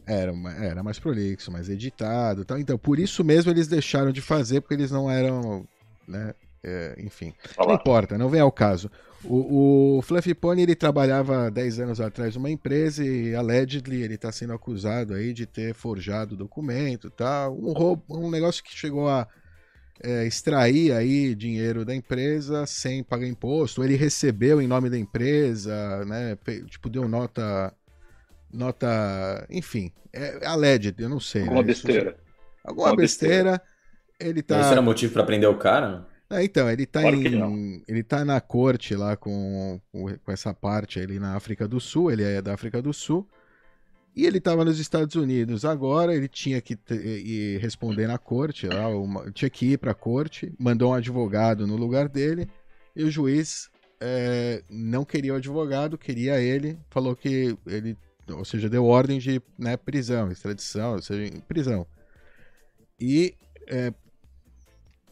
Era, 0.07 0.33
era 0.63 0.83
mais 0.83 0.99
prolixo, 0.99 1.51
mais 1.51 1.69
editado 1.69 2.45
tal. 2.45 2.59
Então, 2.59 2.79
por 2.79 2.99
isso 2.99 3.25
mesmo 3.25 3.51
eles 3.51 3.67
deixaram 3.67 4.13
de 4.13 4.23
fazer, 4.23 4.61
porque 4.63 4.75
eles 4.75 4.91
não 4.91 5.11
eram, 5.11 5.67
né? 6.09 6.33
É, 6.63 6.95
enfim, 6.99 7.35
Olá. 7.59 7.69
não 7.69 7.75
importa, 7.75 8.17
não 8.17 8.29
vem 8.29 8.41
ao 8.41 8.51
caso. 8.51 8.91
O, 9.29 9.99
o 9.99 10.03
Fluffy 10.03 10.35
Pony 10.35 10.63
ele 10.63 10.75
trabalhava 10.75 11.51
10 11.51 11.81
anos 11.81 12.01
atrás 12.01 12.37
numa 12.37 12.51
empresa 12.51 13.05
e 13.05 13.35
allegedly 13.35 14.03
ele 14.03 14.15
está 14.15 14.31
sendo 14.31 14.53
acusado 14.53 15.15
aí 15.15 15.33
de 15.33 15.47
ter 15.47 15.75
forjado 15.75 16.37
documento 16.37 17.11
tal, 17.11 17.57
um 17.59 17.73
roubo, 17.73 18.05
um 18.11 18.31
negócio 18.31 18.63
que 18.63 18.77
chegou 18.77 19.09
a 19.09 19.27
é, 20.03 20.27
extrair 20.27 20.93
aí 20.93 21.35
dinheiro 21.35 21.85
da 21.85 21.95
empresa 21.95 22.67
sem 22.67 23.03
pagar 23.03 23.27
imposto, 23.27 23.83
ele 23.83 23.97
recebeu 23.97 24.61
em 24.61 24.67
nome 24.67 24.91
da 24.91 24.99
empresa, 24.99 26.05
né? 26.05 26.37
Tipo, 26.69 26.89
deu 26.89 27.09
nota. 27.09 27.73
Nota. 28.53 29.47
Enfim, 29.51 29.93
é 30.13 30.47
alleged, 30.47 30.95
eu 30.99 31.09
não 31.09 31.21
sei. 31.21 31.43
Alguma 31.43 31.61
né? 31.63 31.67
besteira. 31.67 32.17
Alguma 32.65 32.89
Uma 32.89 32.97
besteira. 32.97 33.53
besteira. 33.53 33.63
Ele 34.19 34.43
tá. 34.43 34.61
Esse 34.61 34.73
era 34.73 34.83
motivo 34.83 35.13
pra 35.13 35.25
prender 35.25 35.49
o 35.49 35.59
cara? 35.59 36.07
É, 36.29 36.43
então, 36.43 36.69
ele 36.69 36.87
tá, 36.87 37.03
Claro 37.03 37.17
em, 37.17 37.83
ele 37.87 38.03
tá 38.03 38.25
na 38.25 38.41
corte 38.41 38.97
lá 38.97 39.17
com, 39.17 39.81
com 39.93 40.33
essa 40.33 40.53
parte 40.53 40.99
ali 40.99 41.21
na 41.21 41.37
África 41.37 41.69
do 41.69 41.81
Sul, 41.81 42.11
ele 42.11 42.25
é 42.25 42.43
da 42.43 42.55
África 42.55 42.83
do 42.83 42.93
Sul, 42.93 43.29
e 44.15 44.27
ele 44.27 44.39
estava 44.39 44.65
nos 44.65 44.81
Estados 44.81 45.15
Unidos. 45.15 45.65
Agora 45.65 46.15
ele 46.15 46.27
tinha 46.27 46.61
que 46.61 46.77
ir 46.91 47.59
responder 47.59 48.09
na 48.09 48.19
corte, 48.19 48.67
lá, 48.67 48.89
uma- 48.89 49.31
tinha 49.31 49.49
que 49.49 49.73
ir 49.73 49.79
para 49.79 49.93
a 49.93 49.95
corte, 49.95 50.53
mandou 50.59 50.91
um 50.91 50.95
advogado 50.95 51.65
no 51.67 51.77
lugar 51.77 52.09
dele, 52.09 52.49
e 52.95 53.05
o 53.05 53.11
juiz 53.11 53.71
é, 54.01 54.63
não 54.69 55.05
queria 55.05 55.33
o 55.33 55.37
advogado, 55.37 55.97
queria 55.97 56.41
ele, 56.41 56.77
falou 56.91 57.15
que 57.15 57.57
ele, 57.67 57.97
ou 58.29 58.45
seja, 58.45 58.69
deu 58.69 58.85
ordem 58.85 59.19
de 59.19 59.41
né, 59.57 59.77
prisão, 59.77 60.31
extradição, 60.31 60.95
ou 60.95 61.03
seja, 61.03 61.33
prisão. 61.47 61.87
E 62.99 63.35
é, 63.69 63.93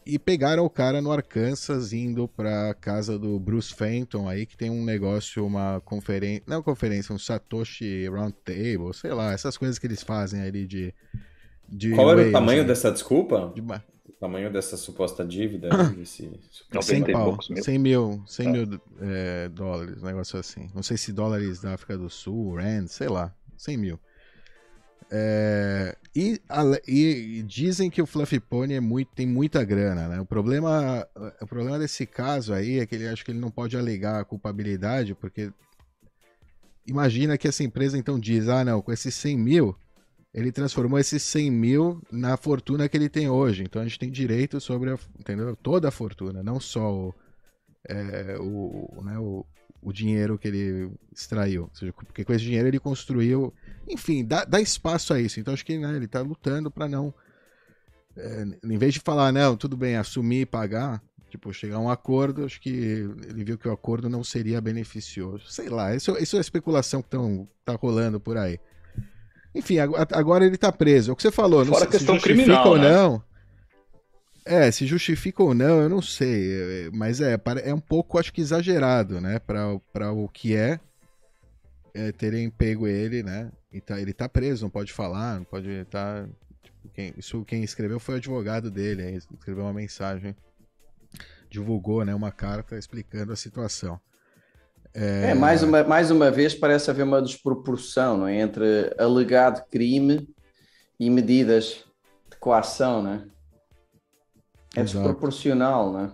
e 0.05 0.19
pegaram 0.19 0.63
o 0.63 0.69
cara 0.69 1.01
no 1.01 1.11
Arkansas 1.11 1.91
indo 1.91 2.27
pra 2.27 2.73
casa 2.75 3.17
do 3.17 3.39
Bruce 3.39 3.73
Fenton 3.73 4.29
aí, 4.29 4.45
que 4.45 4.55
tem 4.55 4.69
um 4.69 4.83
negócio, 4.83 5.45
uma 5.45 5.81
conferência, 5.81 6.43
não 6.45 6.61
conferência, 6.61 7.13
um 7.13 7.17
Satoshi 7.17 8.07
Roundtable, 8.07 8.93
sei 8.93 9.13
lá, 9.13 9.33
essas 9.33 9.57
coisas 9.57 9.79
que 9.79 9.87
eles 9.87 10.03
fazem 10.03 10.41
ali 10.41 10.67
de... 10.67 10.93
de 11.67 11.91
Qual 11.95 12.11
era 12.11 12.29
o 12.29 12.31
tamanho 12.31 12.61
né? 12.61 12.67
dessa 12.67 12.91
desculpa? 12.91 13.51
De 13.55 13.61
O 13.61 14.13
tamanho 14.19 14.53
dessa 14.53 14.77
suposta 14.77 15.25
dívida? 15.25 15.69
Esse... 15.99 16.29
90 16.71 16.81
100 16.83 17.01
e 17.01 17.11
pau, 17.11 17.37
mil. 17.49 17.63
100 17.63 17.79
mil, 17.79 18.23
100 18.27 18.47
É. 18.47 18.51
mil 18.51 18.81
é, 19.01 19.49
dólares, 19.49 20.03
um 20.03 20.05
negócio 20.05 20.39
assim. 20.39 20.69
Não 20.75 20.83
sei 20.83 20.97
se 20.97 21.11
dólares 21.11 21.61
da 21.61 21.73
África 21.73 21.97
do 21.97 22.09
Sul, 22.11 22.55
Rand, 22.57 22.87
sei 22.87 23.07
lá, 23.07 23.33
100 23.57 23.77
mil. 23.77 23.99
É, 25.17 25.95
e, 26.13 26.41
ale- 26.49 26.81
e- 26.85 27.41
dizem 27.43 27.89
que 27.89 28.01
o 28.01 28.05
Fluffy 28.05 28.37
Pony 28.37 28.73
é 28.73 28.81
muito, 28.81 29.15
tem 29.15 29.25
muita 29.25 29.63
grana, 29.63 30.09
né? 30.09 30.19
O 30.19 30.25
problema, 30.25 31.07
o 31.41 31.47
problema 31.47 31.79
desse 31.79 32.05
caso 32.05 32.53
aí 32.53 32.79
é 32.79 32.85
que 32.85 32.95
ele 32.95 33.07
acha 33.07 33.23
que 33.23 33.31
ele 33.31 33.39
não 33.39 33.49
pode 33.49 33.77
alegar 33.77 34.19
a 34.19 34.25
culpabilidade, 34.25 35.15
porque 35.15 35.53
imagina 36.85 37.37
que 37.37 37.47
essa 37.47 37.63
empresa 37.63 37.97
então 37.97 38.19
diz, 38.19 38.49
ah 38.49 38.65
não, 38.65 38.81
com 38.81 38.91
esses 38.91 39.15
100 39.15 39.37
mil, 39.37 39.75
ele 40.33 40.51
transformou 40.51 40.99
esses 40.99 41.23
100 41.23 41.49
mil 41.49 42.01
na 42.11 42.35
fortuna 42.35 42.89
que 42.89 42.97
ele 42.97 43.07
tem 43.07 43.29
hoje. 43.29 43.63
Então 43.63 43.81
a 43.81 43.85
gente 43.85 43.97
tem 43.97 44.11
direito 44.11 44.59
sobre 44.59 44.91
a, 44.91 44.99
entendeu? 45.17 45.55
toda 45.55 45.87
a 45.87 45.91
fortuna, 45.91 46.43
não 46.43 46.59
só 46.59 46.93
o, 46.93 47.15
é, 47.87 48.35
o, 48.37 49.01
né, 49.01 49.17
o, 49.17 49.45
o 49.81 49.93
dinheiro 49.93 50.37
que 50.37 50.49
ele 50.49 50.91
extraiu. 51.15 51.63
Ou 51.63 51.71
seja, 51.73 51.93
porque 51.93 52.25
com 52.25 52.33
esse 52.33 52.43
dinheiro 52.43 52.67
ele 52.67 52.79
construiu. 52.79 53.53
Enfim, 53.87 54.25
dá, 54.25 54.43
dá 54.45 54.59
espaço 54.61 55.13
a 55.13 55.19
isso. 55.19 55.39
Então 55.39 55.53
acho 55.53 55.65
que 55.65 55.77
né, 55.77 55.95
ele 55.95 56.05
está 56.05 56.21
lutando 56.21 56.71
para 56.71 56.87
não. 56.87 57.13
é, 58.17 58.45
em 58.63 58.77
vez 58.77 58.93
de 58.93 58.99
falar, 58.99 59.31
não, 59.31 59.55
tudo 59.57 59.77
bem, 59.77 59.95
assumir 59.95 60.41
e 60.41 60.45
pagar, 60.45 61.01
tipo, 61.29 61.53
chegar 61.53 61.77
a 61.77 61.79
um 61.79 61.89
acordo, 61.89 62.45
acho 62.45 62.59
que 62.61 62.69
ele 62.69 63.43
viu 63.43 63.57
que 63.57 63.67
o 63.67 63.71
acordo 63.71 64.09
não 64.09 64.23
seria 64.23 64.59
beneficioso. 64.61 65.47
Sei 65.49 65.69
lá, 65.69 65.95
isso, 65.95 66.17
isso 66.17 66.37
é 66.37 66.39
especulação 66.39 67.01
que 67.01 67.09
tão, 67.09 67.47
tá 67.63 67.73
rolando 67.75 68.19
por 68.19 68.37
aí. 68.37 68.59
Enfim, 69.53 69.79
ag- 69.79 69.93
agora 70.11 70.45
ele 70.45 70.57
tá 70.57 70.71
preso. 70.71 71.11
É 71.11 71.13
o 71.13 71.15
que 71.15 71.21
você 71.21 71.31
falou, 71.31 71.63
não 71.63 71.73
Fora 71.73 71.89
sei 71.89 71.99
se 71.99 72.05
justifica 72.05 72.33
criminal, 72.35 72.67
ou 72.69 72.77
né? 72.77 72.89
não. 72.91 73.23
É, 74.43 74.69
se 74.69 74.85
justifica 74.85 75.41
ou 75.41 75.53
não, 75.55 75.81
eu 75.81 75.89
não 75.89 76.01
sei. 76.01 76.85
é, 76.87 76.89
Mas 76.93 77.19
é, 77.21 77.39
é 77.63 77.73
um 77.73 77.79
pouco, 77.79 78.19
acho 78.19 78.31
que 78.33 78.41
exagerado, 78.41 79.19
né? 79.19 79.39
Pra, 79.39 79.79
pra 79.91 80.11
o 80.11 80.27
que 80.27 80.55
é, 80.55 80.79
é 81.93 82.11
terem 82.11 82.49
pego 82.49 82.87
ele, 82.87 83.23
né? 83.23 83.49
Tá, 83.81 83.99
ele 83.99 84.13
tá 84.13 84.29
preso, 84.29 84.63
não 84.63 84.69
pode 84.69 84.93
falar, 84.93 85.37
não 85.37 85.45
pode 85.45 85.69
estar. 85.69 86.27
quem, 86.93 87.13
isso 87.17 87.43
quem 87.45 87.63
escreveu 87.63 87.99
foi 87.99 88.15
o 88.15 88.17
advogado 88.17 88.71
dele, 88.71 89.03
aí, 89.03 89.15
escreveu 89.15 89.63
uma 89.63 89.73
mensagem, 89.73 90.35
divulgou, 91.49 92.05
né? 92.05 92.13
Uma 92.13 92.31
carta 92.31 92.77
explicando 92.77 93.33
a 93.33 93.35
situação. 93.35 93.99
É, 94.97 95.33
mais, 95.33 95.61
uma, 95.61 95.83
mais 95.83 96.09
uma 96.09 96.31
vez 96.31 96.55
parece 96.55 96.89
haver 96.89 97.03
uma 97.03 97.21
desproporção 97.21 98.19
não 98.19 98.27
é? 98.27 98.39
entre 98.39 98.95
alegado 98.97 99.67
crime 99.69 100.25
e 100.97 101.09
medidas 101.09 101.83
de 102.29 102.37
coação, 102.37 103.03
né? 103.03 103.27
É 104.73 104.81
Exato. 104.81 105.05
desproporcional, 105.05 105.91
né? 105.91 106.11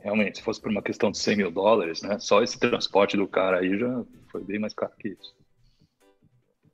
Realmente, 0.00 0.36
se 0.36 0.44
fosse 0.44 0.60
por 0.60 0.70
uma 0.70 0.82
questão 0.82 1.10
de 1.10 1.16
100 1.16 1.36
mil 1.36 1.50
dólares, 1.50 2.02
né? 2.02 2.18
Só 2.18 2.42
esse 2.42 2.58
transporte 2.58 3.16
do 3.16 3.26
cara 3.26 3.60
aí 3.60 3.78
já 3.78 4.04
foi 4.30 4.44
bem 4.44 4.58
mais 4.58 4.74
caro 4.74 4.92
que 4.98 5.08
isso. 5.08 5.34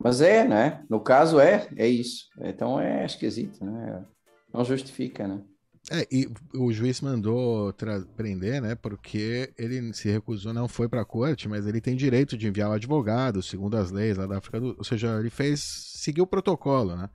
Mas 0.02 0.20
é, 0.20 0.46
né? 0.46 0.82
No 0.88 1.00
caso 1.00 1.38
é, 1.38 1.68
é 1.76 1.86
isso. 1.86 2.26
Então 2.40 2.80
é 2.80 3.04
esquisito, 3.04 3.64
né? 3.64 4.04
Não 4.52 4.64
justifica, 4.64 5.28
né? 5.28 5.42
É, 5.90 6.06
e 6.12 6.28
o 6.54 6.70
juiz 6.72 7.00
mandou 7.00 7.72
prender, 8.16 8.60
né? 8.60 8.74
Porque 8.74 9.52
ele 9.58 9.92
se 9.94 10.10
recusou, 10.10 10.52
não 10.52 10.68
foi 10.68 10.88
pra 10.88 11.04
corte, 11.04 11.48
mas 11.48 11.66
ele 11.66 11.80
tem 11.80 11.96
direito 11.96 12.36
de 12.36 12.46
enviar 12.46 12.70
o 12.70 12.74
advogado, 12.74 13.42
segundo 13.42 13.76
as 13.76 13.90
leis 13.90 14.16
lá 14.16 14.26
da 14.26 14.38
África 14.38 14.60
do 14.60 14.74
Ou 14.78 14.84
seja, 14.84 15.18
ele 15.18 15.30
fez. 15.30 15.60
seguiu 15.60 16.24
o 16.24 16.26
protocolo, 16.26 16.94
né? 16.96 17.08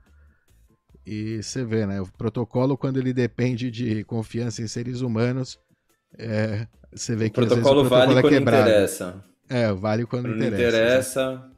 E 1.06 1.42
você 1.42 1.64
vê, 1.64 1.86
né? 1.86 2.00
O 2.00 2.06
protocolo, 2.06 2.76
quando 2.76 2.98
ele 2.98 3.12
depende 3.12 3.70
de 3.70 4.02
confiança 4.04 4.60
em 4.62 4.66
seres 4.66 5.00
humanos, 5.00 5.58
é, 6.18 6.66
você 6.92 7.14
vê 7.16 7.26
O 7.26 7.30
que 7.30 7.40
às 7.40 7.52
vezes 7.52 7.70
protocolo, 7.70 7.82
o 7.82 7.84
protocolo 7.84 8.14
vale 8.14 8.18
é 8.18 8.22
quando 8.22 8.40
quebrado. 8.40 8.70
interessa. 8.70 9.24
É, 9.48 9.72
vale 9.72 10.06
quando 10.06 10.28
Quando 10.28 10.36
não 10.36 10.46
interessa. 10.46 10.68
interessa, 10.68 11.50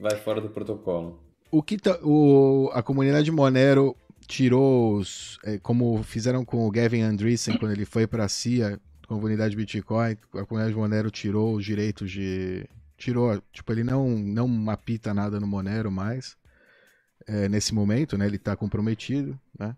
vai 0.00 0.16
fora 0.16 0.40
do 0.40 0.48
protocolo. 0.50 1.20
O 1.50 1.62
que 1.62 1.76
tá, 1.78 1.98
o, 2.02 2.70
a 2.72 2.82
comunidade 2.82 3.30
Monero 3.30 3.96
tirou 4.26 4.96
os. 4.96 5.38
é, 5.44 5.58
como 5.58 6.02
fizeram 6.02 6.44
com 6.44 6.66
o 6.66 6.70
Gavin 6.70 7.02
Andreessen 7.02 7.58
quando 7.58 7.72
ele 7.72 7.84
foi 7.84 8.06
para 8.06 8.24
a 8.24 8.28
CIA, 8.28 8.80
comunidade 9.06 9.56
Bitcoin, 9.56 10.16
a 10.34 10.44
comunidade 10.44 10.76
Monero 10.76 11.10
tirou 11.10 11.54
os 11.54 11.64
direitos 11.64 12.10
de. 12.10 12.66
Tirou, 12.96 13.42
tipo, 13.52 13.72
ele 13.72 13.82
não, 13.82 14.08
não 14.10 14.70
apita 14.70 15.14
nada 15.14 15.40
no 15.40 15.46
Monero 15.46 15.90
mais. 15.90 16.36
é, 17.26 17.48
nesse 17.48 17.74
momento, 17.74 18.18
né? 18.18 18.26
Ele 18.26 18.38
tá 18.38 18.56
comprometido, 18.56 19.38
né? 19.58 19.76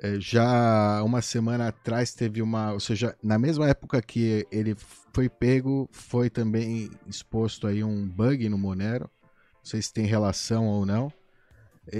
É, 0.00 0.18
já 0.18 1.02
uma 1.04 1.22
semana 1.22 1.68
atrás 1.68 2.14
teve 2.14 2.42
uma. 2.42 2.72
Ou 2.72 2.80
seja, 2.80 3.16
na 3.22 3.38
mesma 3.38 3.68
época 3.68 4.02
que 4.02 4.46
ele 4.50 4.74
foi 5.12 5.28
pego, 5.28 5.88
foi 5.92 6.28
também 6.28 6.90
exposto 7.06 7.66
aí 7.66 7.84
um 7.84 8.08
bug 8.08 8.48
no 8.48 8.58
Monero. 8.58 9.08
Não 9.64 9.70
sei 9.70 9.80
se 9.80 9.90
tem 9.94 10.04
relação 10.04 10.66
ou 10.66 10.84
não. 10.84 11.10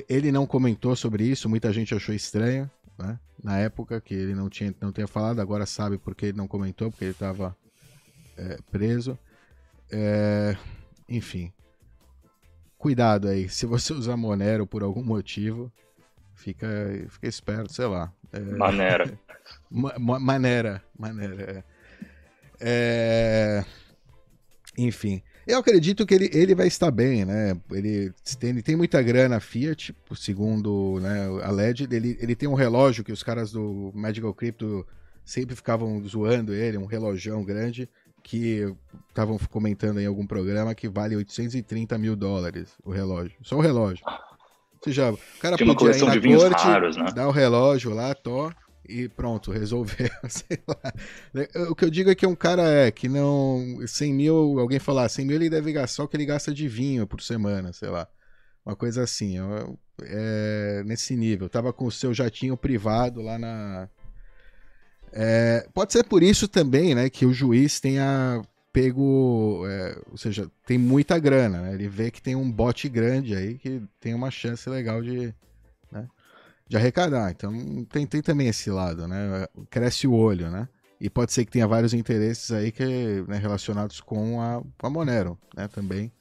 Ele 0.06 0.30
não 0.30 0.46
comentou 0.46 0.94
sobre 0.94 1.24
isso, 1.24 1.48
muita 1.48 1.72
gente 1.72 1.94
achou 1.94 2.14
estranho, 2.14 2.70
né? 2.98 3.18
Na 3.42 3.58
época 3.58 4.02
que 4.02 4.12
ele 4.12 4.34
não 4.34 4.50
tinha, 4.50 4.74
não 4.82 4.92
tinha 4.92 5.06
falado, 5.06 5.40
agora 5.40 5.64
sabe 5.64 5.96
porque 5.96 6.26
ele 6.26 6.36
não 6.36 6.46
comentou, 6.46 6.90
porque 6.90 7.04
ele 7.04 7.12
estava 7.12 7.56
preso. 8.70 9.18
É, 9.90 10.56
enfim, 11.08 11.50
cuidado 12.76 13.28
aí. 13.28 13.48
Se 13.48 13.64
você 13.64 13.94
usar 13.94 14.16
Monero 14.16 14.66
por 14.66 14.82
algum 14.82 15.02
motivo, 15.02 15.72
fica, 16.34 16.66
fica 17.08 17.26
esperto, 17.26 17.72
sei 17.72 17.86
lá. 17.86 18.12
É, 18.30 18.40
Maneira. 18.40 19.18
Ma- 19.70 19.98
ma- 19.98 20.18
maneira, 20.20 20.82
maneira. 20.98 21.42
é. 21.50 21.64
É, 22.60 23.64
Enfim, 24.78 25.22
eu 25.46 25.58
acredito 25.58 26.06
que 26.06 26.14
ele, 26.14 26.30
ele 26.32 26.54
vai 26.54 26.66
estar 26.66 26.90
bem, 26.90 27.24
né? 27.24 27.56
Ele 27.70 28.12
tem, 28.38 28.50
ele 28.50 28.62
tem 28.62 28.76
muita 28.76 29.02
grana 29.02 29.40
Fiat, 29.40 29.94
segundo 30.16 30.98
né, 31.00 31.26
a 31.42 31.50
LED. 31.50 31.88
Ele, 31.90 32.16
ele 32.20 32.34
tem 32.34 32.48
um 32.48 32.54
relógio 32.54 33.04
que 33.04 33.12
os 33.12 33.22
caras 33.22 33.52
do 33.52 33.90
Magical 33.94 34.32
Crypto 34.32 34.86
sempre 35.24 35.54
ficavam 35.56 36.02
zoando 36.06 36.52
ele, 36.52 36.78
um 36.78 36.86
relógio 36.86 37.42
grande 37.44 37.88
que 38.22 38.74
estavam 39.10 39.38
comentando 39.50 40.00
em 40.00 40.06
algum 40.06 40.26
programa 40.26 40.74
que 40.74 40.88
vale 40.88 41.14
830 41.14 41.98
mil 41.98 42.16
dólares 42.16 42.70
o 42.82 42.90
relógio. 42.90 43.36
Só 43.42 43.56
o 43.56 43.60
relógio. 43.60 44.04
Ou 44.06 44.82
seja, 44.82 45.12
o 45.12 45.18
cara 45.40 45.56
Tinha 45.56 45.68
uma 45.68 45.76
podia 45.76 45.96
ir 45.96 46.04
na 46.04 46.38
corte, 46.38 46.64
raros, 46.64 46.96
né? 46.96 47.12
dar 47.14 47.28
o 47.28 47.30
relógio 47.30 47.92
lá, 47.92 48.14
tó, 48.14 48.50
e 48.88 49.08
pronto, 49.08 49.50
resolveu, 49.50 50.10
sei 50.28 50.58
lá. 50.66 50.92
O 51.70 51.74
que 51.74 51.84
eu 51.84 51.90
digo 51.90 52.10
é 52.10 52.14
que 52.14 52.26
um 52.26 52.34
cara 52.34 52.62
é 52.62 52.90
que 52.90 53.08
não. 53.08 53.78
100 53.86 54.12
mil, 54.14 54.58
alguém 54.58 54.78
falar 54.78 55.08
100 55.08 55.26
mil 55.26 55.36
ele 55.36 55.50
deve 55.50 55.72
gastar 55.72 56.04
o 56.04 56.08
que 56.08 56.16
ele 56.16 56.26
gasta 56.26 56.52
de 56.52 56.68
vinho 56.68 57.06
por 57.06 57.20
semana, 57.22 57.72
sei 57.72 57.88
lá. 57.88 58.08
Uma 58.64 58.74
coisa 58.74 59.02
assim, 59.02 59.38
é, 59.38 60.80
é 60.80 60.84
nesse 60.84 61.16
nível. 61.16 61.48
Tava 61.48 61.72
com 61.72 61.86
o 61.86 61.92
seu 61.92 62.14
jatinho 62.14 62.56
privado 62.56 63.20
lá 63.20 63.38
na. 63.38 63.88
É, 65.12 65.68
pode 65.72 65.92
ser 65.92 66.04
por 66.04 66.22
isso 66.22 66.48
também, 66.48 66.94
né, 66.94 67.08
que 67.08 67.24
o 67.24 67.32
juiz 67.32 67.78
tenha 67.78 68.42
pego, 68.74 69.64
é, 69.68 69.96
ou 70.10 70.18
seja, 70.18 70.50
tem 70.66 70.76
muita 70.76 71.16
grana, 71.16 71.62
né? 71.62 71.74
Ele 71.74 71.88
vê 71.88 72.10
que 72.10 72.20
tem 72.20 72.34
um 72.34 72.50
bote 72.50 72.88
grande 72.88 73.36
aí 73.36 73.56
que 73.56 73.80
tem 74.00 74.12
uma 74.12 74.32
chance 74.32 74.68
legal 74.68 75.00
de? 75.00 75.32
De 76.68 76.76
arrecadar. 76.76 77.30
Então 77.30 77.52
tem, 77.86 78.06
tem 78.06 78.22
também 78.22 78.48
esse 78.48 78.70
lado, 78.70 79.06
né? 79.06 79.46
Cresce 79.70 80.06
o 80.06 80.12
olho, 80.12 80.50
né? 80.50 80.68
E 81.00 81.10
pode 81.10 81.32
ser 81.32 81.44
que 81.44 81.50
tenha 81.50 81.66
vários 81.66 81.92
interesses 81.92 82.50
aí 82.50 82.72
que, 82.72 83.24
né, 83.28 83.36
relacionados 83.36 84.00
com 84.00 84.40
a, 84.40 84.62
com 84.78 84.86
a 84.86 84.90
Monero, 84.90 85.38
né? 85.56 85.68
Também 85.68 86.12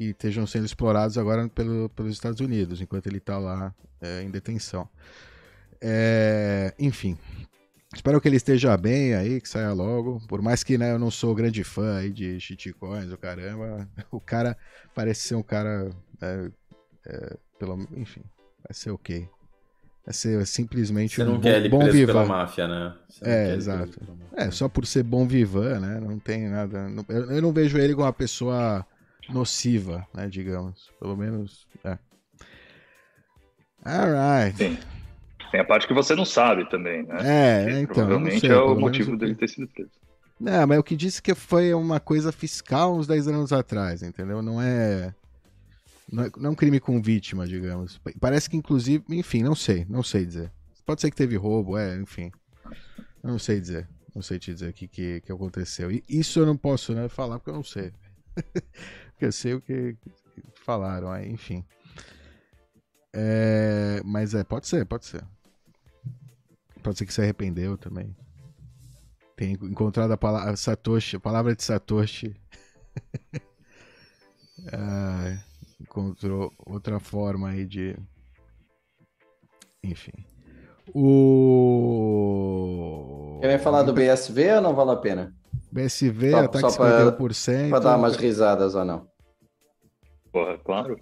que 0.00 0.04
estejam 0.04 0.46
sendo 0.46 0.64
explorados 0.64 1.18
agora 1.18 1.46
pelo, 1.50 1.90
pelos 1.90 2.12
Estados 2.14 2.40
Unidos, 2.40 2.80
enquanto 2.80 3.06
ele 3.06 3.18
está 3.18 3.38
lá 3.38 3.74
é, 4.00 4.22
em 4.22 4.30
detenção. 4.30 4.88
É, 5.78 6.74
enfim, 6.78 7.18
espero 7.94 8.18
que 8.18 8.26
ele 8.26 8.36
esteja 8.36 8.74
bem 8.78 9.12
aí, 9.12 9.42
que 9.42 9.48
saia 9.48 9.74
logo. 9.74 10.18
Por 10.26 10.40
mais 10.40 10.64
que 10.64 10.78
né, 10.78 10.92
eu 10.92 10.98
não 10.98 11.10
sou 11.10 11.34
grande 11.34 11.62
fã 11.62 11.98
aí 11.98 12.10
de 12.10 12.40
shitcoins, 12.40 13.12
o 13.12 13.18
caramba, 13.18 13.86
o 14.10 14.18
cara 14.18 14.56
parece 14.94 15.28
ser 15.28 15.34
um 15.34 15.42
cara, 15.42 15.90
é, 16.22 16.50
é, 17.06 17.36
pelo, 17.58 17.78
enfim, 17.94 18.22
vai 18.66 18.72
ser 18.72 18.92
ok. 18.92 19.28
Vai 20.04 20.14
ser 20.14 20.46
simplesmente 20.46 21.16
Você 21.16 21.22
um 21.22 21.26
não 21.26 21.34
bom, 21.34 21.40
quer 21.42 21.56
ele 21.56 21.68
bom 21.68 21.88
vivan. 21.90 22.12
pela 22.12 22.26
máfia, 22.26 22.66
né? 22.66 22.94
É, 23.22 23.54
exato. 23.54 24.00
É, 24.34 24.50
só 24.50 24.68
por 24.68 24.86
ser 24.86 25.02
bom 25.02 25.26
vivan, 25.26 25.78
né? 25.80 26.00
Não 26.00 26.18
tem 26.18 26.48
nada. 26.48 26.88
não- 26.88 27.04
eu, 27.08 27.30
eu 27.32 27.42
não 27.42 27.52
vejo 27.52 27.76
ele 27.78 27.94
como 27.94 28.06
uma 28.06 28.12
pessoa 28.12 28.84
nociva, 29.28 30.06
né? 30.14 30.26
Digamos. 30.28 30.90
Pelo 30.98 31.16
menos. 31.16 31.66
É. 31.84 31.98
Alright. 33.84 34.56
Sim. 34.56 34.78
Tem 35.50 35.60
a 35.60 35.64
parte 35.64 35.86
que 35.86 35.94
você 35.94 36.14
não 36.14 36.24
sabe 36.24 36.68
também, 36.70 37.02
né? 37.04 37.16
É, 37.22 37.64
Que 37.66 37.70
então. 37.80 37.94
provavelmente 37.94 38.40
sei, 38.40 38.50
é 38.50 38.56
o 38.56 38.74
motivo 38.78 39.16
dele 39.16 39.34
ter 39.34 39.48
sido 39.48 39.66
preso. 39.68 39.90
Não, 40.38 40.66
mas 40.66 40.78
o 40.78 40.82
que 40.82 40.96
disse 40.96 41.20
que 41.20 41.34
foi 41.34 41.74
uma 41.74 42.00
coisa 42.00 42.32
fiscal 42.32 42.96
uns 42.96 43.06
10 43.06 43.26
anos 43.28 43.52
atrás, 43.52 44.02
entendeu? 44.02 44.40
Não 44.40 44.60
é. 44.62 45.12
Não 46.12 46.24
é, 46.24 46.30
não 46.36 46.50
é 46.50 46.52
um 46.52 46.56
crime 46.56 46.80
com 46.80 47.00
vítima, 47.00 47.46
digamos. 47.46 47.98
Pa- 47.98 48.12
Parece 48.20 48.50
que, 48.50 48.56
inclusive, 48.56 49.04
enfim, 49.10 49.42
não 49.42 49.54
sei, 49.54 49.86
não 49.88 50.02
sei 50.02 50.26
dizer. 50.26 50.52
Pode 50.84 51.00
ser 51.00 51.10
que 51.10 51.16
teve 51.16 51.36
roubo, 51.36 51.78
é, 51.78 51.96
enfim. 51.96 52.32
Não 53.22 53.38
sei 53.38 53.60
dizer. 53.60 53.88
Não 54.14 54.22
sei 54.22 54.38
te 54.38 54.52
dizer 54.52 54.70
o 54.70 54.72
que, 54.72 54.88
que, 54.88 55.20
que 55.20 55.30
aconteceu. 55.32 55.90
E 55.90 56.02
isso 56.08 56.40
eu 56.40 56.46
não 56.46 56.56
posso 56.56 56.92
né, 56.94 57.08
falar 57.08 57.38
porque 57.38 57.50
eu 57.50 57.54
não 57.54 57.62
sei. 57.62 57.92
porque 58.34 59.26
eu 59.26 59.32
sei 59.32 59.54
o 59.54 59.60
que, 59.60 59.94
que 59.94 60.10
falaram, 60.64 61.12
aí, 61.12 61.30
enfim. 61.30 61.64
É, 63.12 64.00
mas 64.04 64.34
é, 64.34 64.42
pode 64.42 64.66
ser, 64.66 64.84
pode 64.86 65.06
ser. 65.06 65.24
Pode 66.82 66.98
ser 66.98 67.06
que 67.06 67.14
se 67.14 67.20
arrependeu 67.20 67.76
também. 67.78 68.16
Tem 69.36 69.52
encontrado 69.52 70.12
a 70.12 70.16
palavra 70.16 70.56
Satoshi, 70.56 71.16
a 71.16 71.20
palavra 71.20 71.54
de 71.54 71.62
Satoshi. 71.62 72.34
Ah, 74.72 75.42
encontrou 75.80 76.52
outra 76.66 76.98
forma 77.00 77.48
aí 77.50 77.64
de. 77.66 77.96
Enfim. 79.82 80.12
O. 82.00 83.38
Querem 83.40 83.58
falar 83.58 83.82
do 83.82 83.92
BSV 83.92 84.54
ou 84.56 84.60
não 84.60 84.74
vale 84.74 84.90
a 84.92 84.96
pena? 84.96 85.34
BSV, 85.72 86.30
Só- 86.32 86.38
ataque 86.44 86.70
só 86.70 86.76
pra- 86.76 87.12
51%. 87.12 87.70
Para 87.70 87.78
dar 87.78 87.96
umas 87.96 88.16
risadas 88.16 88.74
ou 88.74 88.84
não? 88.84 89.08
Porra, 90.32 90.58
claro. 90.58 90.98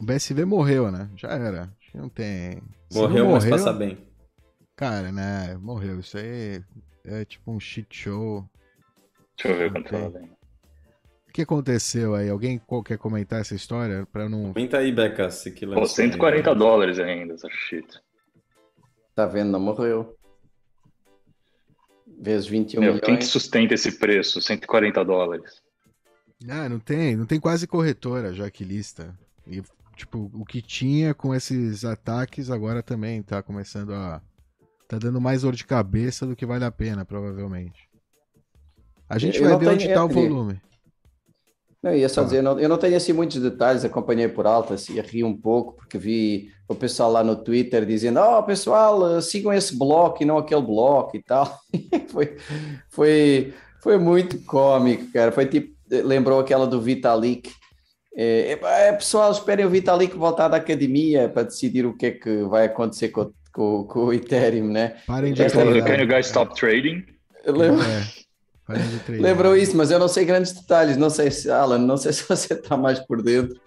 O 0.00 0.04
BSV 0.04 0.44
morreu, 0.44 0.90
né? 0.90 1.10
Já 1.16 1.28
era. 1.30 1.62
Acho 1.80 1.90
que 1.92 1.98
Não 1.98 2.08
tem. 2.08 2.62
Morreu, 2.92 3.24
não 3.26 3.32
mas 3.32 3.48
passa 3.48 3.72
bem. 3.72 3.98
Cara, 4.76 5.12
né? 5.12 5.56
Morreu. 5.58 6.00
Isso 6.00 6.16
aí 6.18 6.62
é 7.04 7.24
tipo 7.24 7.50
um 7.52 7.60
shit 7.60 7.94
show. 7.94 8.44
Deixa 9.36 9.48
eu 9.52 9.58
ver 9.58 9.72
quanto 9.72 9.94
ela. 9.94 10.12
O 11.32 11.34
que 11.34 11.40
aconteceu 11.40 12.14
aí? 12.14 12.28
Alguém 12.28 12.60
quer 12.84 12.98
comentar 12.98 13.40
essa 13.40 13.54
história? 13.54 14.06
Pra 14.12 14.28
não. 14.28 14.52
Comenta 14.52 14.76
aí, 14.76 14.92
Beca, 14.92 15.30
se 15.30 15.50
que 15.50 15.64
Pô, 15.64 15.72
lançou 15.72 15.86
140 15.88 16.50
aí. 16.50 16.58
dólares 16.58 16.98
ainda, 16.98 17.32
essa 17.32 17.48
shit. 17.48 17.86
Tá 19.14 19.24
vendo? 19.24 19.50
Não 19.50 19.58
morreu. 19.58 20.14
Vezes 22.20 22.46
21 22.46 22.80
Meu, 22.82 22.92
quem 22.92 23.00
que 23.00 23.06
milhões. 23.12 23.28
sustenta 23.28 23.72
esse 23.72 23.98
preço? 23.98 24.42
140 24.42 25.02
dólares. 25.02 25.62
Ah, 26.46 26.68
não 26.68 26.78
tem. 26.78 27.16
Não 27.16 27.24
tem 27.24 27.40
quase 27.40 27.66
corretora 27.66 28.34
já 28.34 28.50
que 28.50 28.62
lista. 28.62 29.18
E, 29.46 29.62
tipo, 29.96 30.30
o 30.34 30.44
que 30.44 30.60
tinha 30.60 31.14
com 31.14 31.34
esses 31.34 31.82
ataques 31.82 32.50
agora 32.50 32.82
também 32.82 33.22
tá 33.22 33.42
começando 33.42 33.94
a. 33.94 34.20
Tá 34.86 34.98
dando 34.98 35.18
mais 35.18 35.40
dor 35.40 35.54
de 35.54 35.64
cabeça 35.64 36.26
do 36.26 36.36
que 36.36 36.44
vale 36.44 36.66
a 36.66 36.70
pena, 36.70 37.06
provavelmente. 37.06 37.88
A 39.08 39.16
gente 39.18 39.38
Eu 39.40 39.48
vai 39.48 39.58
ver 39.58 39.68
onde 39.68 39.84
tenho- 39.86 39.94
tá 39.96 40.04
o 40.04 40.08
volume. 40.08 40.60
Não, 41.82 41.92
ia 41.94 42.08
só 42.08 42.20
Tá. 42.20 42.26
dizer, 42.26 42.38
eu 42.38 42.42
não, 42.44 42.60
eu 42.60 42.68
não 42.68 42.78
tenho 42.78 42.96
assim 42.96 43.12
muitos 43.12 43.40
detalhes, 43.40 43.84
acompanhei 43.84 44.28
por 44.28 44.46
alto, 44.46 44.72
assim, 44.72 45.00
ri 45.00 45.24
um 45.24 45.36
pouco, 45.36 45.72
porque 45.74 45.98
vi 45.98 46.50
o 46.68 46.74
pessoal 46.76 47.10
lá 47.10 47.24
no 47.24 47.34
Twitter 47.34 47.84
dizendo, 47.84 48.20
oh, 48.20 48.42
pessoal, 48.44 49.16
eh, 49.16 49.20
sigam 49.20 49.52
esse 49.52 49.76
bloco 49.76 50.22
e 50.22 50.26
não 50.26 50.38
aquele 50.38 50.62
bloco 50.62 51.16
e 51.16 51.22
tal. 51.22 51.58
foi, 52.08 52.36
foi, 52.88 53.52
foi 53.82 53.98
muito 53.98 54.38
cômico, 54.44 55.10
cara. 55.12 55.32
Foi 55.32 55.46
tipo, 55.46 55.74
eh, 55.90 56.02
lembrou 56.02 56.38
aquela 56.38 56.66
do 56.66 56.80
Vitalik. 56.80 57.50
É, 58.14 58.58
é, 58.62 58.92
pessoal, 58.92 59.32
esperem 59.32 59.64
o 59.66 59.70
Vitalik 59.70 60.16
voltar 60.16 60.46
da 60.48 60.58
academia 60.58 61.28
para 61.28 61.44
decidir 61.44 61.84
o 61.86 61.96
que 61.96 62.06
é 62.06 62.10
que 62.10 62.42
vai 62.44 62.66
acontecer 62.66 63.08
com, 63.08 63.22
o- 63.22 63.34
com, 63.52 63.84
com 63.84 64.04
o 64.04 64.12
Ethereum, 64.12 64.68
né? 64.68 64.96
Parem 65.06 65.32
de 65.32 65.42
É, 65.42 65.48
Can 65.48 65.96
you 65.96 66.06
guys 66.06 66.26
stop 66.26 66.54
trading? 66.54 67.04
Lembra- 67.46 67.84
É. 67.86 68.21
Lembrou 69.08 69.56
isso, 69.56 69.76
mas 69.76 69.90
eu 69.90 69.98
não 69.98 70.08
sei 70.08 70.24
grandes 70.24 70.52
detalhes. 70.52 70.96
Não 70.96 71.10
sei 71.10 71.30
se, 71.30 71.50
Alan, 71.50 71.78
não 71.78 71.96
sei 71.96 72.12
se 72.14 72.26
você 72.28 72.54
está 72.54 72.76
mais 72.76 72.98
por 73.00 73.22
dentro. 73.22 73.60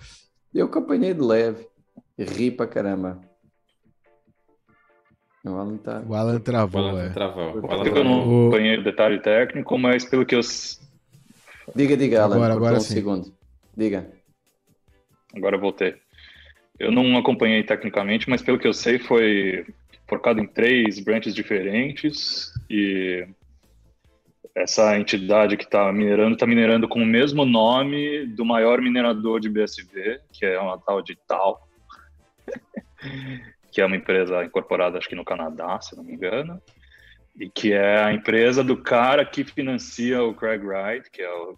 Eu 0.54 0.66
acompanhei 0.68 1.14
de 1.14 1.22
leve. 1.22 1.68
Ri 2.18 2.50
para 2.50 2.66
caramba. 2.68 3.20
O 5.44 5.50
Alan 5.50 5.78
tá. 5.78 6.02
O 6.08 6.16
Alan 6.16 6.36
O 6.38 6.40
travou, 6.40 6.88
Alan 6.90 7.04
é. 7.04 7.10
travou. 7.10 7.60
O 7.62 7.72
Alan 7.72 7.84
Eu 7.86 8.04
não 8.04 8.20
O- 8.20 8.48
acompanhei 8.48 8.78
o 8.78 8.84
detalhe 8.84 9.20
técnico, 9.22 9.78
mas 9.78 10.06
pelo 10.06 10.26
que 10.26 10.36
eu. 10.36 10.42
Diga, 11.76 11.96
diga, 11.98 12.24
Alan, 12.24 12.36
Agora, 12.36 12.54
agora 12.54 12.78
um 12.78 12.80
sim. 12.80 12.94
segundo. 12.94 13.34
Diga. 13.76 14.10
Agora 15.36 15.56
eu 15.58 15.60
voltei. 15.62 15.96
Eu 16.80 16.92
não 16.92 17.18
acompanhei 17.18 17.64
tecnicamente, 17.64 18.30
mas 18.30 18.42
pelo 18.42 18.58
que 18.58 18.68
eu 18.68 18.74
sei 18.74 18.98
foi 18.98 19.66
focado 20.08 20.40
em 20.40 20.48
três 20.48 21.00
branches 21.00 21.34
diferentes 21.36 22.52
e 22.70 23.28
essa 24.56 24.98
entidade 24.98 25.58
que 25.58 25.66
está 25.66 25.92
minerando 25.92 26.34
está 26.34 26.48
minerando 26.48 26.88
com 26.88 27.02
o 27.02 27.06
mesmo 27.06 27.44
nome 27.46 28.26
do 28.28 28.46
maior 28.46 28.82
minerador 28.82 29.42
de 29.42 29.50
BSV, 29.50 30.22
que 30.32 30.46
é 30.46 30.58
uma 30.58 30.80
tal 30.80 31.02
de 31.02 31.16
Tal, 31.28 31.68
que 33.72 33.82
é 33.82 33.86
uma 33.86 33.98
empresa 33.98 34.46
incorporada 34.46 34.98
acho 34.98 35.10
que 35.10 35.16
no 35.16 35.26
Canadá, 35.26 35.82
se 35.82 35.96
não 35.96 36.04
me 36.04 36.14
engano, 36.14 36.62
e 37.38 37.50
que 37.50 37.74
é 37.74 38.02
a 38.02 38.14
empresa 38.14 38.64
do 38.64 38.78
cara 38.78 39.26
que 39.26 39.44
financia 39.44 40.24
o 40.24 40.34
Craig 40.34 40.64
Wright, 40.64 41.12
que 41.12 41.22
é 41.22 41.30
o 41.30 41.58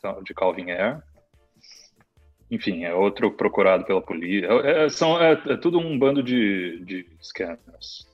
tal 0.00 0.22
de 0.22 0.32
Calvin 0.32 0.70
Air. 0.70 1.02
Enfim, 2.50 2.84
é 2.84 2.94
outro 2.94 3.30
procurado 3.30 3.84
pela 3.84 4.00
polícia. 4.00 4.46
É, 4.46 4.84
é- 4.84 4.88
são, 4.88 5.20
é, 5.20 5.32
é 5.32 5.56
tudo 5.56 5.78
um 5.78 5.98
bando 5.98 6.22
de, 6.22 6.82
de 6.84 7.06
scammers. 7.20 8.06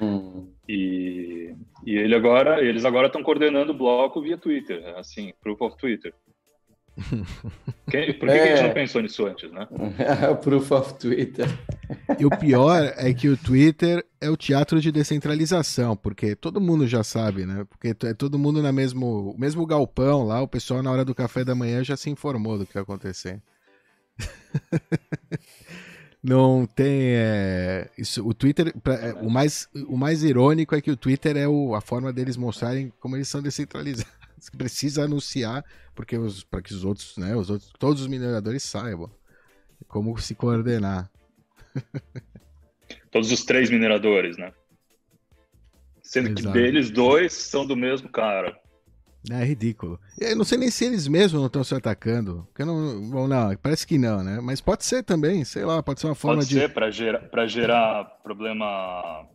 Hum. 0.00 0.48
E, 0.68 1.54
e 1.84 1.94
ele 1.96 2.14
agora, 2.14 2.64
eles 2.64 2.84
agora 2.84 3.06
estão 3.08 3.22
coordenando 3.22 3.72
o 3.72 3.76
bloco 3.76 4.20
via 4.22 4.38
Twitter, 4.38 4.82
assim, 4.96 5.32
proof 5.42 5.60
of 5.60 5.76
Twitter. 5.76 6.14
Quem- 7.90 8.12
por 8.18 8.28
que, 8.28 8.34
que 8.34 8.40
a 8.40 8.46
gente 8.48 8.58
É. 8.58 8.62
não 8.66 8.74
pensou 8.74 9.00
nisso 9.02 9.24
antes, 9.26 9.50
né? 9.50 9.66
Proof 10.42 10.70
of 10.72 10.94
Twitter. 10.98 11.46
E 12.18 12.26
o 12.26 12.30
pior 12.30 12.92
é 12.96 13.14
que 13.14 13.28
o 13.30 13.36
Twitter 13.36 14.04
é 14.20 14.28
o 14.28 14.36
teatro 14.36 14.78
de 14.80 14.92
descentralização, 14.92 15.96
porque 15.96 16.36
todo 16.36 16.60
mundo 16.60 16.86
já 16.86 17.02
sabe, 17.02 17.46
né? 17.46 17.64
Porque 17.68 17.94
é 18.06 18.12
todo 18.14 18.38
mundo 18.38 18.60
na 18.62 18.72
mesmo, 18.72 19.34
mesmo 19.38 19.66
galpão 19.66 20.22
lá, 20.26 20.42
o 20.42 20.48
pessoal 20.48 20.82
na 20.82 20.90
hora 20.90 21.04
do 21.04 21.14
café 21.14 21.44
da 21.44 21.54
manhã 21.54 21.82
já 21.82 21.96
se 21.96 22.10
informou 22.10 22.58
do 22.58 22.66
que 22.66 22.76
ia 22.76 22.82
acontecer. 22.82 23.42
Não 26.22 26.64
tem. 26.66 27.14
é, 27.16 27.90
isso, 27.98 28.24
o 28.26 28.32
Twitter. 28.32 28.72
pra- 28.80 28.94
é, 28.94 29.12
o, 29.14 29.28
mais, 29.28 29.68
o 29.88 29.96
mais 29.96 30.22
irônico 30.22 30.74
é 30.74 30.80
que 30.80 30.90
o 30.90 30.96
Twitter 30.96 31.36
é 31.36 31.48
o- 31.48 31.74
a 31.74 31.80
forma 31.80 32.12
deles 32.12 32.36
mostrarem 32.36 32.92
como 33.00 33.16
eles 33.16 33.26
são 33.28 33.42
descentralizados. 33.42 34.12
Precisa 34.56 35.04
anunciar, 35.04 35.64
porque 35.94 36.16
para 36.50 36.62
que 36.62 36.72
os 36.74 36.84
outros, 36.84 37.16
né? 37.16 37.34
Os 37.36 37.50
outros, 37.50 37.72
todos 37.78 38.02
os 38.02 38.06
mineradores 38.08 38.62
saibam 38.62 39.10
como 39.88 40.16
se 40.18 40.34
coordenar. 40.34 41.10
Todos 43.10 43.30
os 43.30 43.44
três 43.44 43.68
mineradores, 43.70 44.36
né? 44.38 44.52
Sendo 46.02 46.34
que 46.34 46.40
Exato. 46.42 46.54
deles, 46.54 46.90
dois 46.90 47.32
são 47.32 47.66
do 47.66 47.76
mesmo 47.76 48.08
cara. 48.08 48.58
É 49.30 49.44
ridículo. 49.44 50.00
Eu 50.18 50.34
não 50.36 50.44
sei 50.44 50.58
nem 50.58 50.70
se 50.70 50.84
eles 50.84 51.06
mesmos 51.06 51.40
não 51.40 51.46
estão 51.46 51.62
se 51.62 51.74
atacando. 51.74 52.46
Porque 52.48 52.64
não, 52.64 53.08
bom, 53.08 53.28
não, 53.28 53.54
parece 53.56 53.86
que 53.86 53.96
não, 53.96 54.22
né? 54.22 54.40
Mas 54.40 54.60
pode 54.60 54.84
ser 54.84 55.02
também, 55.04 55.44
sei 55.44 55.64
lá, 55.64 55.82
pode 55.82 56.00
ser 56.00 56.08
uma 56.08 56.14
forma 56.14 56.38
Pode 56.38 56.48
de. 56.48 56.58
ser 56.58 56.72
para 56.72 56.90
gerar, 56.90 57.20
pra 57.28 57.46
gerar 57.46 58.04
problema 58.24 59.28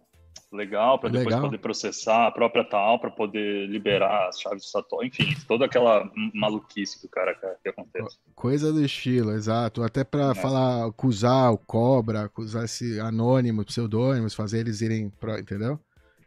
legal 0.51 0.97
para 0.97 1.09
depois 1.09 1.27
Legal. 1.27 1.41
poder 1.41 1.57
processar 1.57 2.27
a 2.27 2.31
própria 2.31 2.63
tal, 2.63 2.99
para 2.99 3.11
poder 3.11 3.67
liberar 3.67 4.29
as 4.29 4.39
chaves 4.39 4.63
do 4.63 4.69
Satoshi, 4.69 5.07
enfim, 5.07 5.35
toda 5.47 5.65
aquela 5.65 6.09
maluquice 6.33 6.99
que 6.99 7.05
o 7.05 7.09
cara 7.09 7.35
que 7.61 7.69
aconteça. 7.69 8.17
Coisa 8.35 8.71
do 8.71 8.83
estilo, 8.83 9.31
exato. 9.31 9.83
Até 9.83 10.03
pra 10.03 10.33
falar, 10.33 10.85
acusar 10.85 11.51
o 11.51 11.57
cobra, 11.57 12.23
acusar 12.23 12.65
esse 12.65 12.99
anônimo, 12.99 13.65
pseudônimos, 13.65 14.33
fazer 14.33 14.59
eles 14.59 14.81
irem 14.81 15.11
entendeu? 15.39 15.79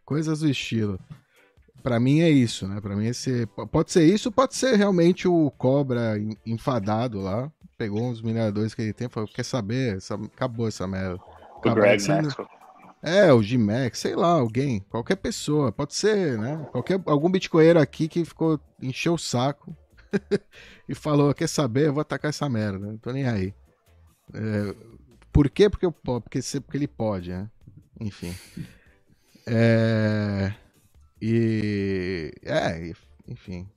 Coisas 0.05 0.41
do 0.41 0.49
estilo. 0.49 0.99
Pra 1.83 1.99
mim 2.01 2.21
é 2.21 2.29
isso, 2.31 2.67
né? 2.69 2.81
Pra 2.81 2.95
mim 2.97 3.07
esse 3.07 3.47
pode 3.73 3.91
ser 3.93 4.05
isso, 4.05 4.31
pode 4.31 4.55
ser 4.55 4.77
realmente 4.77 5.27
o 5.27 5.51
cobra 5.57 6.19
en- 6.19 6.37
enfadado 6.47 7.21
lá, 7.21 7.51
pegou 7.79 8.03
uns 8.03 8.21
mineradores 8.21 8.75
que 8.75 8.83
ele 8.83 8.93
tem, 8.93 9.09
falou, 9.09 9.29
quer 9.29 9.45
saber? 9.45 9.97
Essa- 9.97 10.15
acabou 10.15 10.69
essa 10.69 10.87
merda. 10.87 11.17
O 11.17 11.59
Acabou, 11.59 11.83
Greg 11.83 12.07
não- 12.09 12.17
Maxwell. 12.23 12.49
É, 13.03 13.33
o 13.33 13.43
G-Max, 13.43 13.99
sei 13.99 14.15
lá, 14.15 14.29
alguém, 14.33 14.81
qualquer 14.91 15.17
pessoa, 15.17 15.73
pode 15.73 15.95
ser, 15.95 16.37
né? 16.39 16.67
Qualquer, 16.71 17.01
algum 17.07 17.31
bitcoinheiro 17.31 17.81
aqui 17.81 18.07
que 18.09 18.23
ficou, 18.27 18.61
encheu 18.83 19.15
o 19.15 19.19
saco 19.19 19.75
e 20.87 20.95
falou, 20.95 21.33
quer 21.33 21.49
saber, 21.49 21.87
eu 21.87 21.95
vou 21.95 22.03
atacar 22.03 22.29
essa 22.29 22.47
merda, 22.47 22.79
não 22.79 22.99
tô 22.99 23.11
nem 23.11 23.27
aí. 23.27 23.55
É, 24.35 24.75
por 25.33 25.49
quê? 25.49 25.71
Porque, 25.71 25.87
eu, 25.87 25.93
po- 25.93 26.21
porque, 26.21 26.41
porque 26.61 26.77
ele 26.77 26.87
pode, 26.89 27.31
né? 27.31 27.49
Enfim. 27.99 28.35
É, 29.47 30.53
e, 31.21 32.33
é, 32.43 32.93
enfim. 33.29 33.69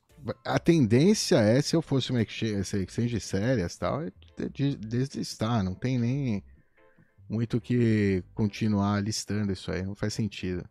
A 0.45 0.57
tendência 0.57 1.35
é, 1.37 1.61
se 1.61 1.75
eu 1.75 1.81
fosse 1.81 2.11
uma 2.11 2.21
exchange, 2.21 3.19
sérias 3.19 3.75
tal, 3.77 4.01
é 4.03 4.11
de- 4.37 4.49
de- 4.49 4.75
deslistar, 4.77 5.61
não 5.63 5.75
tem 5.75 5.99
nem 5.99 6.43
muito 7.29 7.59
que 7.59 8.23
continuar 8.33 9.03
listando 9.03 9.51
isso 9.51 9.71
aí, 9.71 9.83
não 9.83 9.95
faz 9.95 10.13
sentido. 10.13 10.63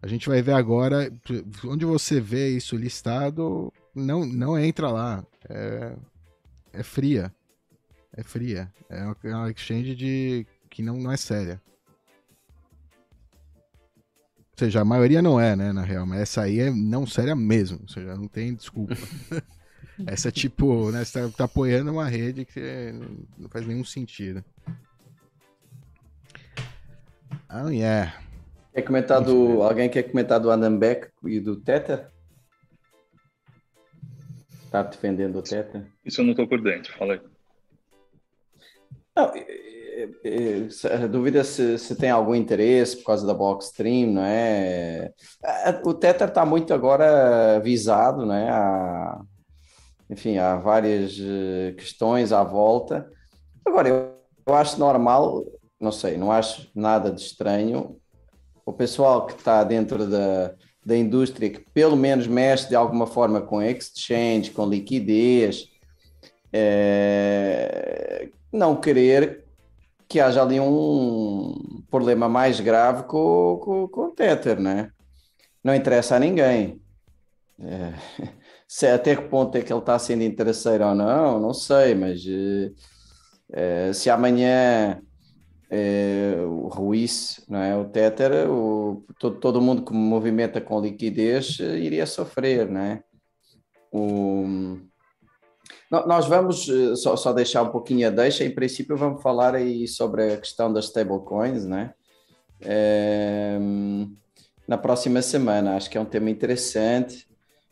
A 0.00 0.06
gente 0.06 0.28
vai 0.28 0.40
ver 0.40 0.52
agora, 0.52 1.12
onde 1.64 1.84
você 1.84 2.20
vê 2.20 2.50
isso 2.50 2.76
listado, 2.76 3.72
não, 3.94 4.24
não 4.24 4.58
entra 4.58 4.90
lá. 4.90 5.26
É, 5.48 5.96
é 6.72 6.82
fria. 6.82 7.34
É 8.16 8.22
fria. 8.22 8.72
É 8.88 9.02
uma- 9.04 9.48
é 9.48 9.50
exchange 9.50 9.94
de, 9.94 10.46
que 10.70 10.82
não, 10.82 10.96
não 10.98 11.12
é 11.12 11.16
séria. 11.16 11.60
Ou 14.58 14.64
seja, 14.64 14.80
a 14.80 14.84
maioria 14.84 15.22
não 15.22 15.40
é, 15.40 15.54
né, 15.54 15.72
na 15.72 15.82
real, 15.82 16.04
mas 16.04 16.22
essa 16.22 16.42
aí 16.42 16.58
é 16.58 16.68
não 16.68 17.06
séria 17.06 17.36
mesmo. 17.36 17.78
Ou 17.80 17.88
seja, 17.88 18.16
não 18.16 18.26
tem 18.26 18.52
desculpa. 18.56 18.92
essa 20.04 20.30
é 20.30 20.32
tipo, 20.32 20.90
né, 20.90 21.04
você 21.04 21.20
tá, 21.20 21.28
tá 21.28 21.44
apoiando 21.44 21.92
uma 21.92 22.08
rede 22.08 22.44
que 22.44 22.92
não 23.38 23.48
faz 23.48 23.64
nenhum 23.64 23.84
sentido. 23.84 24.44
Oh, 27.48 27.68
yeah. 27.68 28.20
Quer 28.74 28.82
comentar 28.82 29.22
do. 29.22 29.62
Alguém 29.62 29.88
quer 29.88 30.02
comentar 30.02 30.40
do 30.40 30.50
Andambeck 30.50 31.06
e 31.24 31.38
do 31.38 31.54
Tether? 31.54 32.08
Está 34.64 34.82
defendendo 34.82 35.38
o 35.38 35.42
Tether? 35.42 35.86
Isso 36.04 36.20
eu 36.20 36.24
não 36.24 36.34
tô 36.34 36.48
por 36.48 36.60
dentro, 36.60 36.92
fala 36.98 37.12
aí. 37.14 37.20
Não, 39.14 39.32
é, 39.36 39.38
é, 39.38 39.67
a 41.02 41.06
dúvida 41.06 41.40
é 41.40 41.44
se, 41.44 41.94
tem 41.96 42.10
algum 42.10 42.34
interesse 42.34 42.96
por 42.98 43.04
causa 43.06 43.26
da 43.26 43.34
Blockstream, 43.34 44.12
não 44.12 44.22
é? 44.24 45.12
A- 45.44 45.80
O 45.84 45.94
Tether 45.94 46.28
está 46.28 46.44
muito 46.44 46.72
agora 46.74 47.58
visado, 47.60 48.24
né? 48.26 48.48
Há, 48.50 49.20
enfim, 50.10 50.38
há 50.38 50.56
várias 50.56 51.18
eh, 51.20 51.72
questões 51.76 52.32
à 52.32 52.42
volta. 52.42 53.10
Agora, 53.64 53.88
eu, 53.88 54.12
eu 54.46 54.54
acho 54.54 54.78
normal, 54.78 55.44
não 55.80 55.92
sei, 55.92 56.16
não 56.16 56.32
acho 56.32 56.70
nada 56.74 57.10
de 57.10 57.20
estranho. 57.20 57.96
O 58.64 58.72
pessoal 58.72 59.26
que 59.26 59.34
está 59.34 59.62
dentro 59.64 60.06
da, 60.06 60.54
da 60.84 60.96
indústria, 60.96 61.50
que 61.50 61.60
pelo 61.74 61.96
menos 61.96 62.26
mexe 62.26 62.68
de 62.68 62.74
alguma 62.74 63.06
forma 63.06 63.40
com 63.40 63.62
exchange, 63.62 64.50
com 64.50 64.66
liquidez, 64.66 65.66
é, 66.52 68.28
não 68.52 68.76
querer 68.76 69.44
que 70.08 70.20
haja 70.20 70.42
ali 70.42 70.58
um 70.58 71.82
problema 71.90 72.28
mais 72.28 72.60
grave 72.60 73.04
com, 73.04 73.60
com, 73.62 73.88
com 73.88 74.00
o 74.06 74.10
Tether, 74.10 74.58
né? 74.58 74.90
Não 75.62 75.74
interessa 75.74 76.16
a 76.16 76.18
ninguém. 76.18 76.80
É, 77.60 77.92
se, 78.66 78.86
até 78.86 79.14
que 79.14 79.22
ponto 79.28 79.56
é 79.56 79.62
que 79.62 79.72
ele 79.72 79.80
está 79.80 79.98
sendo 79.98 80.22
interesseiro 80.22 80.86
ou 80.86 80.94
não, 80.94 81.38
não 81.40 81.52
sei, 81.52 81.94
mas 81.94 82.24
eh, 83.52 83.92
se 83.92 84.08
amanhã 84.10 85.00
eh, 85.70 86.36
o 86.46 86.68
ruísse, 86.68 87.44
não 87.48 87.60
é? 87.60 87.76
O 87.76 87.84
Tether, 87.86 88.50
o, 88.50 89.04
todo, 89.18 89.38
todo 89.40 89.60
mundo 89.60 89.84
que 89.84 89.92
movimenta 89.92 90.60
com 90.60 90.80
liquidez 90.80 91.58
iria 91.60 92.06
sofrer, 92.06 92.68
não 92.70 92.80
é? 92.80 93.02
O, 93.92 94.78
nós 95.90 96.26
vamos 96.26 96.68
eh, 96.68 96.96
só, 96.96 97.16
só 97.16 97.32
deixar 97.32 97.62
um 97.62 97.70
pouquinho 97.70 98.06
a 98.06 98.10
deixa, 98.10 98.44
em 98.44 98.54
princípio 98.54 98.96
vamos 98.96 99.22
falar 99.22 99.54
aí 99.54 99.88
sobre 99.88 100.34
a 100.34 100.36
questão 100.36 100.72
das 100.72 100.86
stablecoins, 100.86 101.64
né? 101.64 101.94
Ehm, 102.60 104.14
na 104.66 104.76
próxima 104.76 105.22
semana, 105.22 105.76
acho 105.76 105.88
que 105.88 105.96
é 105.96 106.00
um 106.00 106.04
tema 106.04 106.30
interessante, 106.30 107.26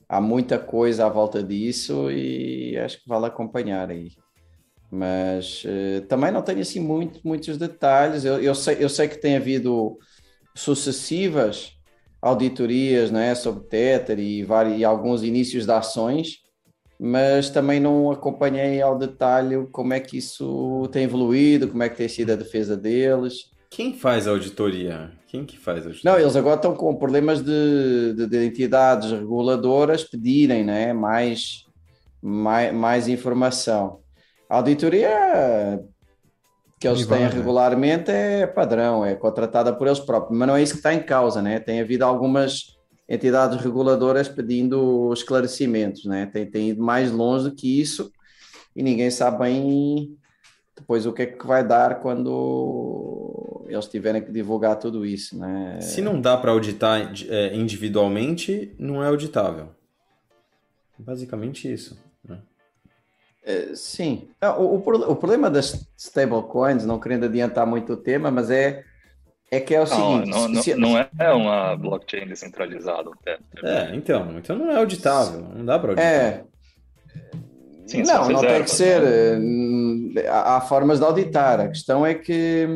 há 0.08 0.20
muita 0.20 0.58
coisa 0.58 1.06
à 1.06 1.08
volta 1.08 1.42
disso 1.42 2.10
e 2.10 2.76
acho 2.78 3.02
que 3.02 3.08
vale 3.08 3.26
acompanhar 3.26 3.90
aí. 3.90 4.12
Mas 4.90 5.62
eh, 5.66 6.00
também 6.08 6.30
não 6.30 6.42
tenho 6.42 6.60
assim 6.60 6.80
muito, 6.80 7.20
muitos 7.24 7.58
detalhes, 7.58 8.24
eu, 8.24 8.40
eu, 8.40 8.54
sei, 8.54 8.76
eu 8.80 8.88
sei 8.88 9.08
que 9.08 9.20
tem 9.20 9.36
havido 9.36 9.98
sucessivas 10.54 11.76
auditorias 12.20 13.10
né, 13.10 13.34
sobre 13.34 13.64
Tether 13.64 14.18
e, 14.18 14.42
vários, 14.42 14.78
e 14.78 14.84
alguns 14.84 15.22
inícios 15.22 15.66
de 15.66 15.72
ações, 15.72 16.38
mas 16.98 17.50
também 17.50 17.78
não 17.78 18.10
acompanhei 18.10 18.80
ao 18.80 18.98
detalhe 18.98 19.66
como 19.70 19.92
é 19.92 20.00
que 20.00 20.18
isso 20.18 20.88
tem 20.90 21.04
evoluído, 21.04 21.68
como 21.68 21.82
é 21.82 21.88
que 21.88 21.96
tem 21.96 22.08
sido 22.08 22.32
a 22.32 22.36
defesa 22.36 22.76
deles. 22.76 23.50
Quem 23.68 23.92
faz 23.92 24.26
a 24.26 24.30
auditoria? 24.30 25.12
Quem 25.26 25.44
que 25.44 25.58
faz 25.58 25.84
a 25.84 25.88
auditoria? 25.88 26.10
Não, 26.10 26.18
eles 26.18 26.36
agora 26.36 26.56
estão 26.56 26.74
com 26.74 26.96
problemas 26.96 27.42
de, 27.42 28.14
de, 28.14 28.26
de 28.26 28.46
entidades 28.46 29.10
reguladoras 29.10 30.04
pedirem 30.04 30.64
né, 30.64 30.92
mais, 30.92 31.64
mais, 32.22 32.72
mais 32.72 33.08
informação. 33.08 34.00
A 34.48 34.56
auditoria 34.56 35.80
que 36.80 36.86
eles 36.86 37.06
têm 37.06 37.26
regularmente 37.28 38.10
é 38.10 38.46
padrão, 38.46 39.04
é 39.04 39.14
contratada 39.14 39.72
por 39.74 39.86
eles 39.86 39.98
próprios, 40.00 40.38
mas 40.38 40.48
não 40.48 40.56
é 40.56 40.62
isso 40.62 40.74
que 40.74 40.78
está 40.78 40.94
em 40.94 41.02
causa, 41.02 41.40
né? 41.40 41.58
Tem 41.58 41.80
havido 41.80 42.04
algumas 42.04 42.75
entidades 43.08 43.60
reguladoras 43.60 44.28
pedindo 44.28 45.12
esclarecimentos, 45.12 46.04
né? 46.04 46.26
Tem, 46.26 46.46
tem 46.46 46.70
ido 46.70 46.82
mais 46.82 47.10
longe 47.12 47.50
do 47.50 47.54
que 47.54 47.80
isso 47.80 48.10
e 48.74 48.82
ninguém 48.82 49.10
sabe 49.10 49.38
bem 49.38 50.16
depois 50.76 51.06
o 51.06 51.12
que 51.12 51.22
é 51.22 51.26
que 51.26 51.46
vai 51.46 51.66
dar 51.66 52.00
quando 52.00 53.64
eles 53.66 53.86
tiverem 53.86 54.22
que 54.22 54.30
divulgar 54.30 54.76
tudo 54.78 55.06
isso, 55.06 55.38
né? 55.38 55.80
Se 55.80 56.02
não 56.02 56.20
dá 56.20 56.36
para 56.36 56.50
auditar 56.50 57.12
é, 57.28 57.56
individualmente, 57.56 58.74
não 58.78 59.02
é 59.02 59.06
auditável. 59.06 59.70
Basicamente 60.98 61.72
isso. 61.72 61.98
Né? 62.22 62.38
Eh, 63.44 63.74
Sim. 63.74 64.28
Ah, 64.40 64.56
O, 64.58 64.76
o 64.76 65.12
o 65.12 65.16
problema 65.16 65.50
das 65.50 65.86
stablecoins, 65.96 66.84
não 66.84 67.00
querendo 67.00 67.24
adiantar 67.24 67.66
muito 67.66 67.94
o 67.94 67.96
tema, 67.96 68.30
mas 68.30 68.50
é, 68.50 68.84
é 69.50 69.60
que 69.60 69.74
é 69.74 69.80
o 69.80 69.84
Não, 69.84 69.86
seguinte: 69.86 70.30
não, 70.30 70.48
não, 70.48 70.62
se- 70.62 70.74
não 70.74 70.98
é 70.98 71.32
uma 71.32 71.76
blockchain 71.76 72.26
descentralizada. 72.26 73.10
Até. 73.20 73.38
É, 73.64 73.94
então, 73.94 74.36
então 74.38 74.56
não 74.56 74.70
é 74.70 74.76
auditável, 74.76 75.40
não 75.54 75.64
dá 75.64 75.78
para 75.78 75.90
auditar. 75.90 76.12
É. 76.12 76.44
Sim, 77.86 78.02
não, 78.02 78.28
não 78.28 78.40
tem 78.40 78.62
que 78.64 78.70
ser. 78.70 79.00
né? 79.00 80.22
Há, 80.28 80.60
formas 80.60 80.98
de 80.98 81.04
auditar. 81.04 81.60
A 81.60 81.68
questão 81.68 82.04
é 82.04 82.14
que 82.14 82.66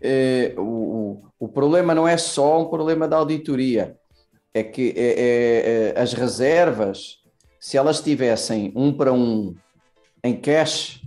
eh, 0.00 0.54
o, 0.56 0.62
o- 0.62 1.22
o 1.38 1.48
problema 1.48 1.94
não 1.94 2.06
é 2.08 2.16
só 2.16 2.60
um 2.60 2.64
problema 2.66 3.06
da 3.06 3.16
auditoria. 3.16 3.96
É 4.52 4.62
que 4.64 4.92
é- 4.96 5.14
é- 5.20 5.92
é- 5.96 6.00
as 6.00 6.12
reservas, 6.14 7.18
se 7.60 7.76
elas 7.76 8.00
tivessem 8.00 8.72
um 8.74 8.92
para 8.92 9.12
um 9.12 9.54
em 10.24 10.34
cash, 10.34 11.00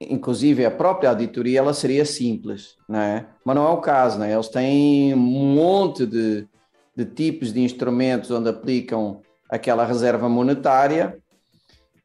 inclusive 0.00 0.64
a 0.64 0.70
própria 0.70 1.10
auditoria, 1.10 1.58
ela 1.58 1.74
seria 1.74 2.04
simples, 2.04 2.76
não 2.88 2.98
é? 3.00 3.26
Mas 3.44 3.56
não 3.56 3.66
é 3.66 3.70
o 3.70 3.78
caso, 3.80 4.18
não 4.18 4.24
é? 4.24 4.32
Eles 4.32 4.48
têm 4.48 5.12
um 5.14 5.18
monte 5.18 6.06
de, 6.06 6.46
de 6.96 7.04
tipos 7.04 7.52
de 7.52 7.60
instrumentos 7.60 8.30
onde 8.30 8.48
aplicam 8.48 9.20
aquela 9.50 9.84
reserva 9.84 10.28
monetária 10.28 11.18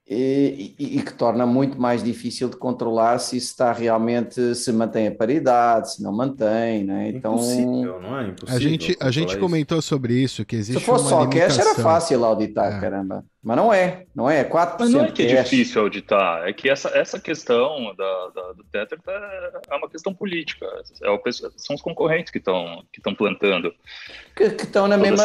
e, 0.08 0.76
e- 0.78 0.98
e 0.98 1.02
que 1.02 1.14
torna 1.14 1.46
muito 1.48 1.80
mais 1.82 2.04
difícil 2.04 2.48
de 2.50 2.58
controlar 2.58 3.18
se 3.18 3.38
está 3.38 3.72
realmente, 3.74 4.54
se 4.54 4.72
mantém 4.72 5.08
a 5.08 5.16
paridade, 5.16 5.94
se 5.94 6.04
não 6.04 6.12
mantém, 6.12 6.84
né? 6.84 7.10
Então, 7.10 7.34
Impossível, 7.34 8.00
não 8.02 8.20
é? 8.20 8.28
Impossível. 8.28 8.56
A 8.56 8.60
gente, 8.60 8.98
a 9.00 9.10
gente 9.12 9.22
controlar 9.22 9.32
isso. 9.32 9.40
comentou 9.40 9.82
sobre 9.82 10.14
isso, 10.14 10.46
que 10.46 10.56
existe 10.56 10.80
se 10.80 10.86
fosse 10.86 11.06
uma 11.06 11.24
só 11.24 11.28
cash, 11.28 11.58
era 11.58 11.74
fácil 11.76 12.24
auditar, 12.24 12.78
É. 12.78 12.80
caramba. 12.82 13.26
Mas 13.46 13.58
não 13.58 13.72
é, 13.72 14.08
não 14.16 14.28
é, 14.28 14.40
é 14.40 14.44
4%. 14.44 14.76
Mas 14.80 14.90
não 14.92 15.06
é 15.06 15.12
que 15.12 15.22
é 15.22 15.36
cash. 15.36 15.50
difícil 15.52 15.82
auditar, 15.84 16.48
é 16.48 16.52
que 16.52 16.68
essa, 16.68 16.90
essa 16.98 17.20
questão 17.20 17.94
da, 17.96 18.30
da- 18.34 18.54
do 18.54 18.64
Tether 18.64 19.00
tá- 19.00 19.62
é 19.70 19.76
uma 19.76 19.88
questão 19.88 20.12
política. 20.16 20.66
É 21.04 21.10
o 21.12 21.22
são 21.56 21.76
os 21.76 21.82
concorrentes 21.84 22.32
que 22.32 22.40
estão 22.40 22.84
que 22.92 23.00
estão 23.00 23.14
plantando. 23.14 23.72
Que, 24.36 24.46
estão 24.46 24.88
no 24.88 24.98
mesmo 24.98 25.18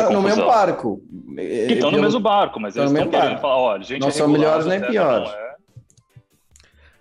barco. 0.46 1.02
Que 1.34 1.72
estão 1.72 1.90
no 1.90 1.96
Eu- 1.96 2.02
mesmo 2.02 2.20
barco, 2.20 2.60
mas 2.60 2.76
eles 2.76 2.90
estão 2.92 3.08
querendo 3.08 3.40
falar, 3.40 3.56
olha, 3.56 3.82
gente 3.84 4.00
Não 4.02 4.08
é 4.08 4.10
são 4.10 4.28
melhores 4.28 4.66
nem 4.66 4.76
o 4.76 4.80
Tether 4.82 4.92
piores. 4.92 5.30
é. 5.30 5.50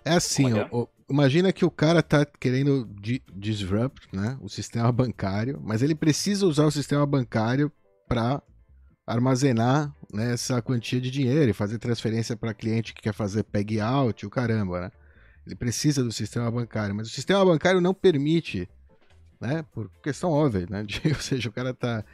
É 0.06 0.12
assim, 0.14 0.58
é 0.58 0.66
ó, 0.72 0.86
imagina 1.10 1.52
que 1.52 1.66
o 1.66 1.70
cara 1.70 2.02
tá 2.02 2.24
querendo 2.24 2.88
di- 2.98 3.22
disrupt 3.30 4.08
né, 4.10 4.38
o 4.40 4.48
sistema 4.48 4.90
bancário, 4.90 5.60
mas 5.62 5.82
ele 5.82 5.94
precisa 5.94 6.46
usar 6.46 6.64
o 6.64 6.70
sistema 6.70 7.04
bancário 7.04 7.70
para 8.08 8.40
armazenar 9.06 9.94
né, 10.12 10.32
essa 10.32 10.60
quantia 10.62 11.00
de 11.00 11.10
dinheiro 11.10 11.50
e 11.50 11.54
fazer 11.54 11.78
transferência 11.78 12.36
para 12.36 12.54
cliente 12.54 12.94
que 12.94 13.02
quer 13.02 13.14
fazer 13.14 13.44
peg 13.44 13.80
out, 13.80 14.24
o 14.26 14.30
caramba, 14.30 14.80
né? 14.82 14.92
Ele 15.46 15.56
precisa 15.56 16.04
do 16.04 16.12
sistema 16.12 16.50
bancário, 16.50 16.94
mas 16.94 17.08
o 17.08 17.10
sistema 17.10 17.44
bancário 17.44 17.80
não 17.80 17.94
permite, 17.94 18.68
né? 19.40 19.64
Por 19.72 19.90
questão 20.02 20.30
óbvia, 20.30 20.66
né? 20.70 20.82
de- 20.86 21.00
ou 21.08 21.14
seja, 21.20 21.48
o 21.48 21.52
cara 21.52 21.74
tá 21.74 22.04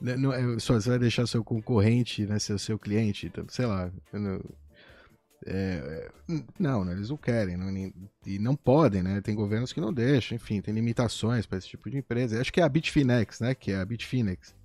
né, 0.00 0.16
não, 0.16 0.32
é, 0.32 0.58
só 0.58 0.74
você 0.74 0.90
vai 0.90 0.98
deixar 0.98 1.26
seu 1.26 1.42
concorrente, 1.42 2.26
né, 2.26 2.38
ser 2.38 2.58
seu 2.58 2.78
cliente, 2.78 3.26
então, 3.26 3.46
sei 3.48 3.64
lá, 3.66 3.90
não- 4.12 4.40
é, 5.46 6.08
é, 6.28 6.42
não, 6.58 6.84
né, 6.84 6.92
eles 6.92 7.10
não 7.10 7.16
querem 7.16 7.56
não, 7.56 7.70
e 8.26 8.38
não 8.38 8.56
podem, 8.56 9.02
né? 9.02 9.20
Tem 9.20 9.34
governos 9.34 9.72
que 9.72 9.80
não 9.80 9.92
deixam, 9.92 10.34
enfim, 10.34 10.60
tem 10.60 10.74
limitações 10.74 11.46
para 11.46 11.58
esse 11.58 11.68
tipo 11.68 11.88
de 11.88 11.98
empresa. 11.98 12.40
Acho 12.40 12.52
que 12.52 12.60
é 12.60 12.64
a 12.64 12.68
Bitfinex, 12.68 13.38
né? 13.40 13.54
Que 13.54 13.70
é 13.70 13.76
a 13.76 13.84
Bitfinex, 13.84 14.55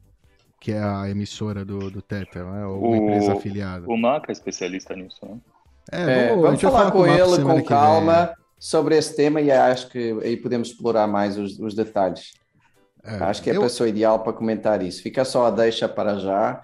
que 0.62 0.72
é 0.72 0.80
a 0.82 1.10
emissora 1.10 1.66
do, 1.66 1.90
do 1.90 2.02
Tether, 2.04 2.46
né? 2.46 2.66
Ou 2.68 2.78
uma 2.80 2.90
O- 2.90 2.96
empresa 2.96 3.34
afiliada. 3.34 3.86
O 3.88 3.98
Maca 3.98 4.32
é 4.32 4.34
especialista 4.34 4.96
nisso, 4.96 5.18
né? 5.24 5.38
É, 5.92 6.02
É, 6.02 6.30
a 6.30 6.36
vamos 6.36 6.52
gente 6.52 6.62
vai 6.62 6.72
falar 6.72 6.92
com 6.92 7.00
Marco 7.00 7.34
ele 7.36 7.44
com 7.44 7.64
calma 7.64 8.34
sobre 8.60 8.96
esse 8.96 9.16
tema 9.16 9.42
e 9.42 9.52
acho 9.52 9.90
que 9.90 10.12
aí 10.24 10.38
podemos 10.38 10.70
explorar 10.70 11.08
mais 11.08 11.36
os, 11.38 11.60
os 11.60 11.74
detalhes. 11.74 12.34
É, 13.04 13.16
acho 13.24 13.42
que 13.42 13.50
é 13.50 13.54
a 13.54 13.56
eu- 13.56 13.62
pessoa 13.64 13.90
ideal 13.90 14.20
para 14.20 14.34
comentar 14.34 14.84
isso. 14.84 15.02
Fica 15.02 15.26
só 15.26 15.48
a 15.48 15.52
deixa 15.52 15.90
para 15.90 16.20
já. 16.20 16.62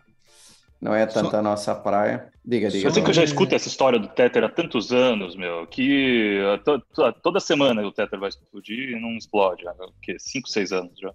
Não 0.80 0.94
é 0.94 1.08
tanto 1.08 1.32
Só- 1.32 1.38
a 1.38 1.42
nossa 1.42 1.74
praia. 1.74 2.32
Diga, 2.46 2.70
diga. 2.70 2.88
Eu 2.88 2.92
sei 2.94 3.02
que 3.04 3.10
eu 3.10 3.14
já 3.16 3.24
escuto 3.24 3.56
essa 3.56 3.68
história 3.68 3.98
do 3.98 4.08
Tether 4.08 4.44
há 4.44 4.48
tantos 4.50 4.92
anos, 4.94 5.36
meu, 5.36 5.66
que 5.66 6.40
to- 6.64 6.80
to- 6.94 7.14
toda 7.24 7.40
semana 7.40 7.82
o 7.82 7.92
Tether 7.92 8.20
vai 8.20 8.30
explodir 8.30 8.92
e 8.96 9.02
não 9.02 9.18
explode. 9.18 9.68
Há 9.68 9.72
o 9.72 9.92
quê? 10.04 10.16
5, 10.20 10.48
6 10.48 10.72
anos 10.72 10.92
já. 11.02 11.12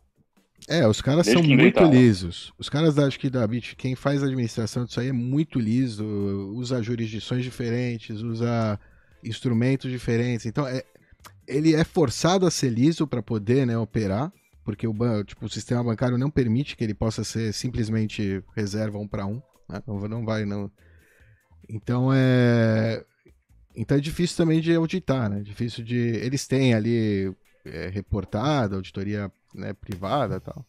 É, 0.69 0.87
os 0.87 1.01
caras 1.01 1.27
Desde 1.27 1.43
são 1.43 1.57
muito 1.57 1.85
lisos. 1.85 2.53
Os 2.59 2.69
caras 2.69 2.99
acho 2.99 3.19
que 3.19 3.29
da 3.29 3.47
Bit, 3.47 3.77
quem 3.77 3.95
faz 3.95 4.23
administração 4.23 4.85
disso 4.85 5.01
aí 5.01 5.09
é 5.09 5.13
muito 5.13 5.59
liso, 5.59 6.05
usa 6.55 6.83
jurisdições 6.83 7.43
diferentes, 7.43 8.21
usa 8.21 8.79
instrumentos 9.25 9.91
diferentes. 9.91 10.47
Então, 10.47 10.67
é, 10.67 10.85
ele 11.47 11.75
é 11.75 11.85
forçado 11.85 12.47
a 12.47 12.51
ser 12.51 12.71
liso 12.71 13.07
para 13.07 13.23
poder 13.23 13.67
né, 13.67 13.77
operar, 13.77 14.33
porque 14.65 14.87
o, 14.87 14.95
tipo, 15.25 15.47
o 15.47 15.49
sistema 15.49 15.83
bancário 15.83 16.17
não 16.17 16.31
permite 16.31 16.77
que 16.77 16.85
ele 16.85 16.95
possa 16.95 17.25
ser 17.25 17.53
simplesmente 17.53 18.43
reserva 18.55 18.99
um 18.99 19.09
para 19.09 19.27
um. 19.27 19.43
Né? 19.69 19.83
Não, 19.87 19.99
não 20.09 20.25
vai, 20.25 20.45
não. 20.45 20.71
Então 21.69 22.11
é. 22.13 23.05
Então 23.75 23.97
é 23.97 24.01
difícil 24.01 24.37
também 24.37 24.61
de 24.61 24.75
auditar, 24.75 25.31
né? 25.31 25.41
Difícil 25.41 25.83
de. 25.83 25.97
Eles 25.97 26.47
têm 26.47 26.75
ali 26.75 27.35
é, 27.65 27.89
reportado, 27.89 28.77
auditoria 28.77 29.31
né, 29.55 29.73
privada 29.73 30.37
e 30.37 30.41
tal. 30.41 30.65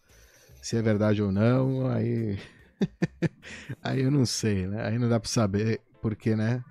Se 0.62 0.78
é 0.78 0.82
verdade 0.82 1.22
ou 1.22 1.32
não, 1.32 1.88
aí. 1.88 2.38
aí 3.82 4.02
eu 4.02 4.12
não 4.12 4.26
sei, 4.26 4.68
né? 4.68 4.88
Aí 4.88 4.98
não 4.98 5.10
dá 5.10 5.20
pra 5.20 5.30
saber, 5.30 5.82
porque, 6.02 6.36
né? 6.36 6.64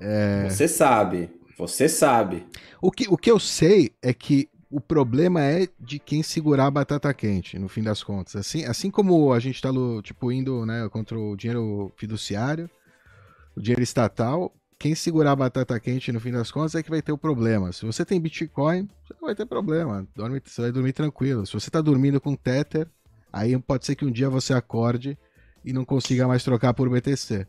É... 0.00 0.48
Você 0.48 0.68
sabe, 0.68 1.30
você 1.56 1.88
sabe. 1.88 2.46
O, 2.80 2.90
que, 2.90 3.08
o 3.08 3.16
que 3.16 3.30
eu 3.30 3.38
sei 3.38 3.92
é 4.00 4.14
que 4.14 4.48
o 4.70 4.80
problema 4.80 5.42
é 5.42 5.66
de 5.80 5.98
quem 5.98 6.22
segurar 6.22 6.66
a 6.66 6.70
batata 6.70 7.12
quente, 7.14 7.58
no 7.58 7.68
fim 7.68 7.82
das 7.82 8.02
contas. 8.02 8.36
Assim, 8.36 8.64
assim 8.64 8.90
como 8.90 9.32
a 9.32 9.40
gente 9.40 9.60
tá 9.60 9.70
lu- 9.70 10.02
tipo, 10.02 10.30
indo 10.30 10.64
né, 10.66 10.88
contra 10.90 11.18
o 11.18 11.34
dinheiro 11.36 11.92
fiduciário, 11.96 12.70
o 13.56 13.60
dinheiro 13.60 13.82
estatal, 13.82 14.52
quem 14.78 14.94
segurar 14.94 15.32
a 15.32 15.36
batata 15.36 15.78
quente 15.80 16.12
no 16.12 16.20
fim 16.20 16.30
das 16.30 16.50
contas 16.52 16.74
é 16.74 16.82
que 16.82 16.90
vai 16.90 17.02
ter 17.02 17.10
o 17.10 17.18
problema. 17.18 17.72
Se 17.72 17.84
você 17.84 18.04
tem 18.04 18.20
Bitcoin, 18.20 18.88
você 19.04 19.14
não 19.14 19.26
vai 19.26 19.34
ter 19.34 19.44
problema. 19.44 20.06
Dorme, 20.14 20.40
você 20.44 20.62
vai 20.62 20.72
dormir 20.72 20.92
tranquilo. 20.92 21.44
Se 21.44 21.52
você 21.52 21.68
tá 21.68 21.80
dormindo 21.80 22.20
com 22.20 22.36
Tether, 22.36 22.86
aí 23.32 23.58
pode 23.58 23.84
ser 23.84 23.96
que 23.96 24.04
um 24.04 24.10
dia 24.10 24.30
você 24.30 24.54
acorde 24.54 25.18
e 25.64 25.72
não 25.72 25.84
consiga 25.84 26.28
mais 26.28 26.44
trocar 26.44 26.74
por 26.74 26.88
BTC. 26.88 27.46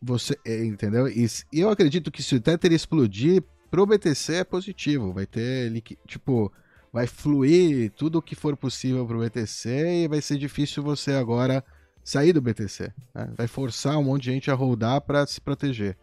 Você, 0.00 0.38
é, 0.46 0.64
entendeu? 0.64 1.06
E, 1.08 1.26
eu 1.52 1.68
acredito 1.68 2.10
que 2.10 2.22
se 2.22 2.34
o 2.34 2.40
Tether 2.40 2.72
explodir, 2.72 3.42
pro 3.70 3.84
BTC 3.84 4.36
é 4.36 4.44
positivo. 4.44 5.12
Vai 5.12 5.26
ter, 5.26 5.70
tipo, 6.06 6.50
vai 6.90 7.06
fluir 7.06 7.92
tudo 7.92 8.18
o 8.18 8.22
que 8.22 8.34
for 8.34 8.56
possível 8.56 9.06
pro 9.06 9.20
BTC 9.20 10.04
e 10.04 10.08
vai 10.08 10.22
ser 10.22 10.38
difícil 10.38 10.82
você 10.82 11.12
agora 11.12 11.62
sair 12.02 12.32
do 12.32 12.40
BTC. 12.40 12.92
né? 13.14 13.30
Vai 13.36 13.46
forçar 13.46 13.98
um 13.98 14.04
monte 14.04 14.22
de 14.22 14.32
gente 14.32 14.50
a 14.50 14.54
rodar 14.54 15.02
para 15.02 15.26
se 15.26 15.38
proteger. 15.38 15.98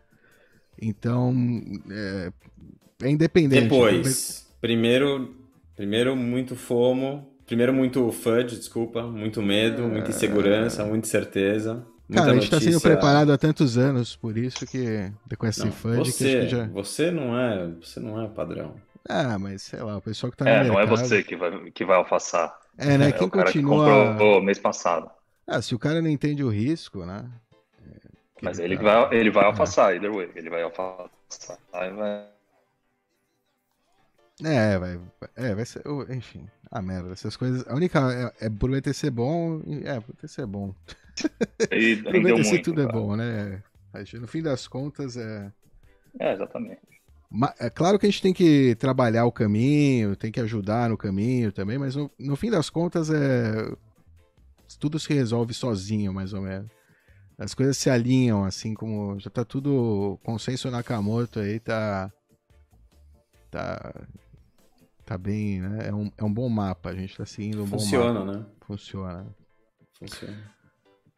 Então, 0.82 1.34
é, 1.90 2.32
é 3.04 3.10
independente. 3.10 3.64
Depois, 3.64 4.48
primeiro, 4.62 5.36
primeiro 5.76 6.16
muito 6.16 6.56
FOMO, 6.56 7.28
primeiro 7.46 7.74
muito 7.74 8.12
FUD, 8.12 8.58
desculpa, 8.58 9.04
muito 9.04 9.42
medo, 9.42 9.84
muita 9.84 10.10
insegurança, 10.10 10.84
muita 10.86 11.08
incerteza. 11.08 11.86
Muita 12.10 12.22
Cara, 12.24 12.32
a 12.32 12.40
gente 12.40 12.50
tá 12.50 12.60
sendo 12.60 12.72
notícia- 12.74 12.90
preparado 12.90 13.32
há 13.34 13.38
tantos 13.38 13.78
anos, 13.78 14.16
por 14.16 14.38
isso 14.38 14.66
que 14.66 15.12
com 15.38 15.46
esse 15.46 15.66
Não, 15.66 15.72
fund 15.74 16.04
que 16.06 16.12
você, 16.14 16.40
que 16.42 16.48
já. 16.48 16.66
você 16.68 17.12
não 17.12 17.38
é, 17.38 17.68
você 17.82 18.00
não 18.00 18.22
é 18.22 18.28
padrão. 18.30 18.76
Ah, 19.10 19.38
mas 19.38 19.64
sei 19.64 19.82
lá, 19.82 19.98
o 19.98 20.02
pessoal 20.02 20.32
que 20.32 20.38
tá 20.38 20.48
É, 20.50 20.60
no 20.64 20.70
não 20.70 20.76
é 20.76 20.86
mercado. 20.86 20.98
você 21.00 21.22
que 21.24 21.36
vai, 21.36 21.72
que 21.72 21.84
vai 21.86 21.98
alfaçar. 21.98 22.54
É, 22.78 22.98
né? 22.98 23.10
É 23.10 23.12
Quem 23.12 23.28
o 23.28 23.30
cara 23.30 23.46
continua. 23.46 23.86
que 23.86 24.10
comprou 24.12 24.42
mês 24.42 24.58
passado. 24.60 25.10
Ah, 25.46 25.62
se 25.62 25.74
o 25.76 25.80
cara 25.80 26.02
não 26.02 26.10
entende 26.10 26.44
o 26.44 26.50
risco, 26.50 27.06
né? 27.06 27.26
Mas 28.42 28.60
ele 28.60 28.76
vai, 28.78 29.16
ele 29.16 29.30
vai 29.32 29.46
alfaçar, 29.46 29.94
either 29.94 30.12
way. 30.12 30.32
Ele 30.36 30.50
vai 30.50 30.62
alfaçar. 30.64 31.10
Aí 31.74 31.92
vai... 31.92 32.28
É, 34.44 34.78
vai, 34.78 35.00
é, 35.36 35.56
vai 35.56 35.66
ser, 35.66 35.82
enfim, 36.10 36.48
a 36.70 36.80
merda, 36.80 37.12
essas 37.12 37.36
coisas, 37.36 37.68
a 37.68 37.74
única, 37.74 38.00
é, 38.40 38.46
é 38.46 38.50
pro 38.52 38.68
BTC 38.72 39.10
bom, 39.10 39.62
e- 39.66 39.84
é, 39.84 40.00
pro 40.00 40.14
BTC 40.14 40.42
é 40.44 40.46
bom, 40.46 40.76
E 41.72 41.96
pro 41.96 42.12
rendeu 42.12 42.36
BTC 42.36 42.58
muito. 42.58 42.66
tudo 42.66 42.82
é 42.82 42.86
cara. 42.86 42.94
bom, 42.94 43.16
né, 43.16 43.64
no 44.14 44.28
fim 44.28 44.44
das 44.44 44.68
contas, 44.68 45.18
é, 45.18 45.52
É, 46.20 46.34
exatamente. 46.34 46.82
é 47.60 47.70
claro 47.70 48.00
que 48.00 48.06
a 48.06 48.10
gente 48.10 48.22
tem 48.22 48.34
que 48.34 48.76
trabalhar 48.76 49.26
o 49.26 49.32
caminho, 49.32 50.16
tem 50.16 50.32
que 50.32 50.40
ajudar 50.40 50.90
no 50.90 50.98
caminho 50.98 51.52
também, 51.52 51.78
mas 51.78 51.96
no, 51.96 52.10
no 52.20 52.36
fim 52.36 52.50
das 52.50 52.70
contas, 52.70 53.10
é, 53.10 53.72
tudo 54.80 55.00
se 55.00 55.14
resolve 55.14 55.54
sozinho, 55.54 56.14
mais 56.14 56.34
ou 56.34 56.42
menos, 56.42 56.70
as 57.38 57.54
coisas 57.54 57.78
se 57.78 57.90
alinham, 57.90 58.44
assim 58.44 58.74
como, 58.74 59.20
já 59.20 59.30
tá 59.30 59.46
tudo, 59.46 60.20
consenso 60.24 60.72
Nakamoto 60.72 61.40
aí, 61.40 61.60
tá, 61.60 62.12
tá, 63.52 63.94
tá 65.06 65.18
bem, 65.18 65.62
né, 65.62 65.88
é 65.90 65.94
um, 65.94 66.12
é 66.18 66.24
um 66.24 66.34
bom 66.34 66.50
mapa, 66.50 66.90
a 66.90 66.96
gente 66.96 67.16
tá 67.16 67.26
seguindo 67.26 67.60
um 67.64 67.66
bom 67.66 67.78
mapa. 67.78 67.80
Funciona, 67.84 68.26
né? 68.26 68.46
Funciona. 68.62 69.28
Funciona. 70.00 70.58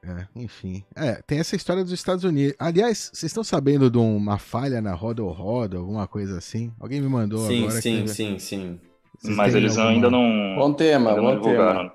É, 0.01 0.27
enfim. 0.34 0.84
É, 0.95 1.21
tem 1.27 1.39
essa 1.39 1.58
história 1.58 1.84
dos 1.84 1.91
Estados 1.91 2.23
Unidos. 2.23 2.55
Aliás, 2.58 3.12
vocês 3.13 3.29
estão 3.29 3.43
sabendo 3.43 3.91
de 3.91 3.97
uma 3.97 4.38
falha 4.38 4.82
na 4.82 4.93
roda 4.93 5.21
ou 5.21 5.29
roda, 5.32 5.77
alguma 5.77 6.08
coisa 6.08 6.38
assim? 6.38 6.71
Alguém 6.79 7.01
me 7.01 7.10
mandou 7.10 7.45
Sim, 7.45 7.63
agora. 7.65 7.82
sim, 7.82 8.01
que... 8.03 8.08
sim, 8.10 8.39
sim. 8.39 8.79
Vocês 9.17 9.36
Mas 9.36 9.53
eles 9.53 9.77
alguma- 9.77 9.93
ainda 9.93 10.10
não. 10.10 10.55
Bom 10.55 10.73
tema, 10.73 11.10
ainda 11.10 11.21
bom 11.21 11.41
tema. 11.41 11.41
divulgaram. 11.41 11.91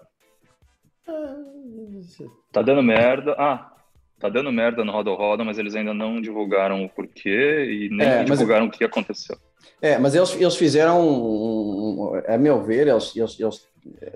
Tá 2.53 2.61
dando 2.61 2.83
merda. 2.83 3.35
Ah, 3.39 3.74
tá 4.19 4.29
dando 4.29 4.51
merda 4.53 4.85
no 4.85 4.93
Roda 4.93 5.11
Roda, 5.11 5.45
mas 5.45 5.59
eles 5.59 5.75
ainda 5.75 5.93
não 5.93 6.21
divulgaram 6.21 6.85
o 6.85 6.89
porquê 6.89 7.67
e 7.71 7.89
nem 7.91 8.07
É, 8.07 8.19
mas- 8.21 8.39
divulgaram 8.39 8.67
o 8.67 8.71
que 8.71 8.85
aconteceu. 8.85 9.37
É, 9.83 9.99
mas 9.99 10.15
eles, 10.15 10.35
eles 10.35 10.57
fizeram, 10.57 11.01
um- 11.01 12.13
um- 12.17 12.23
a 12.27 12.39
meu 12.39 12.63
ver, 12.63 12.87
eles, 12.89 13.15
eles, 13.17 13.39
eles, 13.39 13.67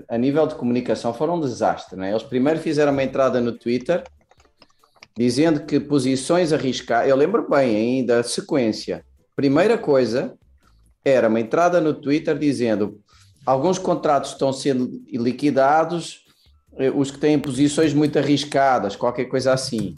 a 0.08 0.16
nível 0.16 0.46
de 0.46 0.54
comunicação 0.54 1.12
foram 1.12 1.34
um 1.36 1.40
desastre. 1.40 1.98
Né? 1.98 2.10
Eles 2.10 2.22
primeiro 2.22 2.58
fizeram 2.58 2.92
uma 2.92 3.02
entrada 3.02 3.40
no 3.40 3.52
Twitter 3.52 4.02
dizendo 5.16 5.64
que 5.66 5.80
posições 5.80 6.52
arriscadas. 6.52 7.08
Eu 7.08 7.16
lembro 7.16 7.48
bem 7.48 7.76
ainda 7.76 8.20
a 8.20 8.22
sequência. 8.22 9.04
Primeira 9.34 9.76
coisa 9.76 10.34
era 11.04 11.28
uma 11.28 11.40
entrada 11.40 11.80
no 11.80 11.92
Twitter 11.94 12.36
dizendo 12.38 13.00
alguns 13.44 13.78
contratos 13.78 14.32
estão 14.32 14.52
sendo 14.52 15.02
liquidados, 15.10 16.24
os 16.94 17.10
que 17.10 17.18
têm 17.18 17.38
posições 17.38 17.92
muito 17.92 18.18
arriscadas, 18.18 18.94
qualquer 18.96 19.24
coisa 19.26 19.52
assim. 19.52 19.94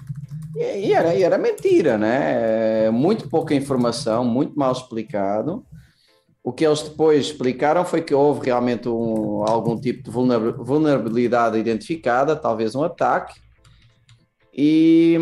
E 0.56 0.92
era, 0.92 1.14
era 1.18 1.38
mentira, 1.38 1.96
né? 1.96 2.86
É, 2.86 2.90
Muito 2.90 3.28
pouca 3.28 3.54
informação, 3.54 4.24
muito 4.24 4.58
mal 4.58 4.72
explicado. 4.72 5.64
O 6.42 6.52
que 6.52 6.64
eles 6.66 6.82
depois 6.82 7.26
explicaram 7.26 7.84
foi 7.84 8.00
que 8.02 8.14
houve 8.14 8.46
realmente 8.46 8.88
um- 8.88 9.44
algum 9.46 9.78
tipo 9.78 10.02
de 10.02 10.10
vulner- 10.10 10.54
vulnerabilidade 10.56 11.58
identificada, 11.58 12.34
talvez 12.34 12.74
um 12.74 12.82
ataque, 12.82 13.38
e, 14.52 15.18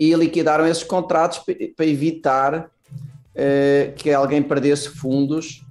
e 0.00 0.14
liquidaram 0.14 0.66
esses 0.66 0.82
contratos 0.82 1.40
para 1.76 1.86
evitar 1.86 2.70
uh, 3.36 3.92
que 3.96 4.10
alguém 4.10 4.42
perdesse 4.42 4.88
fundos 4.88 5.64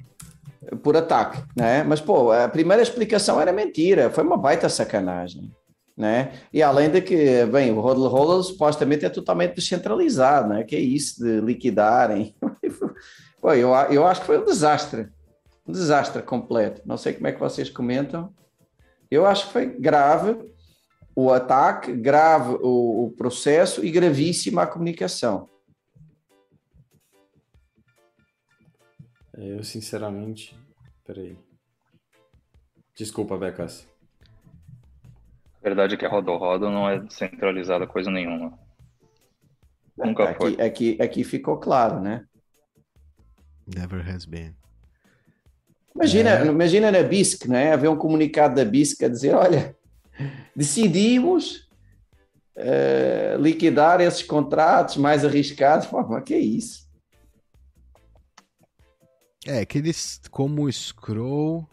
por 0.82 0.96
ataque, 0.96 1.42
né? 1.56 1.84
Mas 1.84 2.00
pô, 2.02 2.32
a 2.32 2.48
primeira 2.48 2.82
explicação 2.82 3.40
era 3.40 3.52
mentira, 3.52 4.10
foi 4.10 4.24
uma 4.24 4.38
baita 4.38 4.70
sacanagem, 4.70 5.52
né? 5.98 6.34
E 6.52 6.64
além 6.64 6.90
de 6.90 7.02
que, 7.02 7.46
bem, 7.46 7.72
o 7.72 7.80
Hodl 7.80 8.08
Hodl 8.08 8.44
supostamente 8.44 9.06
é 9.06 9.10
totalmente 9.10 9.56
descentralizado, 9.56 10.50
né? 10.50 10.64
Que 10.64 10.76
é 10.76 10.80
isso 10.80 11.24
de 11.24 11.42
liquidarem. 11.42 12.36
pô, 13.42 13.54
eu, 13.54 13.70
eu 13.92 14.08
acho 14.08 14.22
que 14.22 14.28
foi 14.28 14.40
um 14.40 14.46
desastre, 14.46 15.10
um 15.68 15.72
desastre 15.72 16.22
completo. 16.22 16.82
Não 16.86 16.98
sei 16.98 17.14
como 17.14 17.28
é 17.28 17.32
que 17.32 17.40
vocês 17.40 17.70
comentam. 17.70 18.34
Eu 19.12 19.26
acho 19.26 19.48
que 19.48 19.54
foi 19.54 19.66
grave 19.68 20.38
o 21.16 21.32
ataque, 21.32 21.94
grave 21.94 22.58
o, 22.62 23.06
o 23.06 23.12
processo 23.12 23.86
e 23.86 23.92
gravíssima 23.92 24.64
a 24.64 24.68
comunicação. 24.68 25.50
Eu, 29.38 29.64
sinceramente. 29.64 30.56
Peraí. 31.06 31.38
Desculpa, 32.96 33.38
Becas. 33.38 33.88
A 35.60 35.64
verdade 35.64 35.96
é 35.96 35.98
que 35.98 36.06
a 36.06 36.10
Rodo 36.10 36.70
não 36.70 36.90
é 36.90 37.04
centralizada 37.10 37.88
coisa 37.88 38.12
nenhuma. 38.12 38.58
Nunca 39.98 40.26
aqui, 40.26 40.38
foi. 40.38 40.62
Aqui, 40.62 40.98
aqui 41.02 41.24
ficou 41.24 41.58
claro, 41.58 42.00
né? 42.00 42.26
Never 43.66 44.08
has 44.08 44.26
been. 44.26 44.56
Imagina, 45.96 46.32
é. 46.32 46.46
imagina 46.46 46.92
na 46.92 47.04
BISC, 47.04 47.48
né? 47.48 47.72
Haver 47.72 47.90
um 47.90 47.96
comunicado 47.96 48.56
da 48.56 48.66
BISC 48.66 49.04
a 49.04 49.08
dizer: 49.08 49.36
olha, 49.36 49.76
decidimos 50.56 51.70
uh, 52.58 53.40
liquidar 53.40 54.02
esses 54.02 54.24
contratos 54.24 54.98
mais 54.98 55.24
arriscados. 55.24 55.88
Pô, 55.88 56.02
mas 56.04 56.24
que 56.24 56.34
é 56.34 56.40
isso? 56.40 56.83
É, 59.46 59.66
que 59.66 59.78
eles, 59.78 60.22
como 60.32 60.64
o 60.64 60.72
Scroll. 60.72 61.68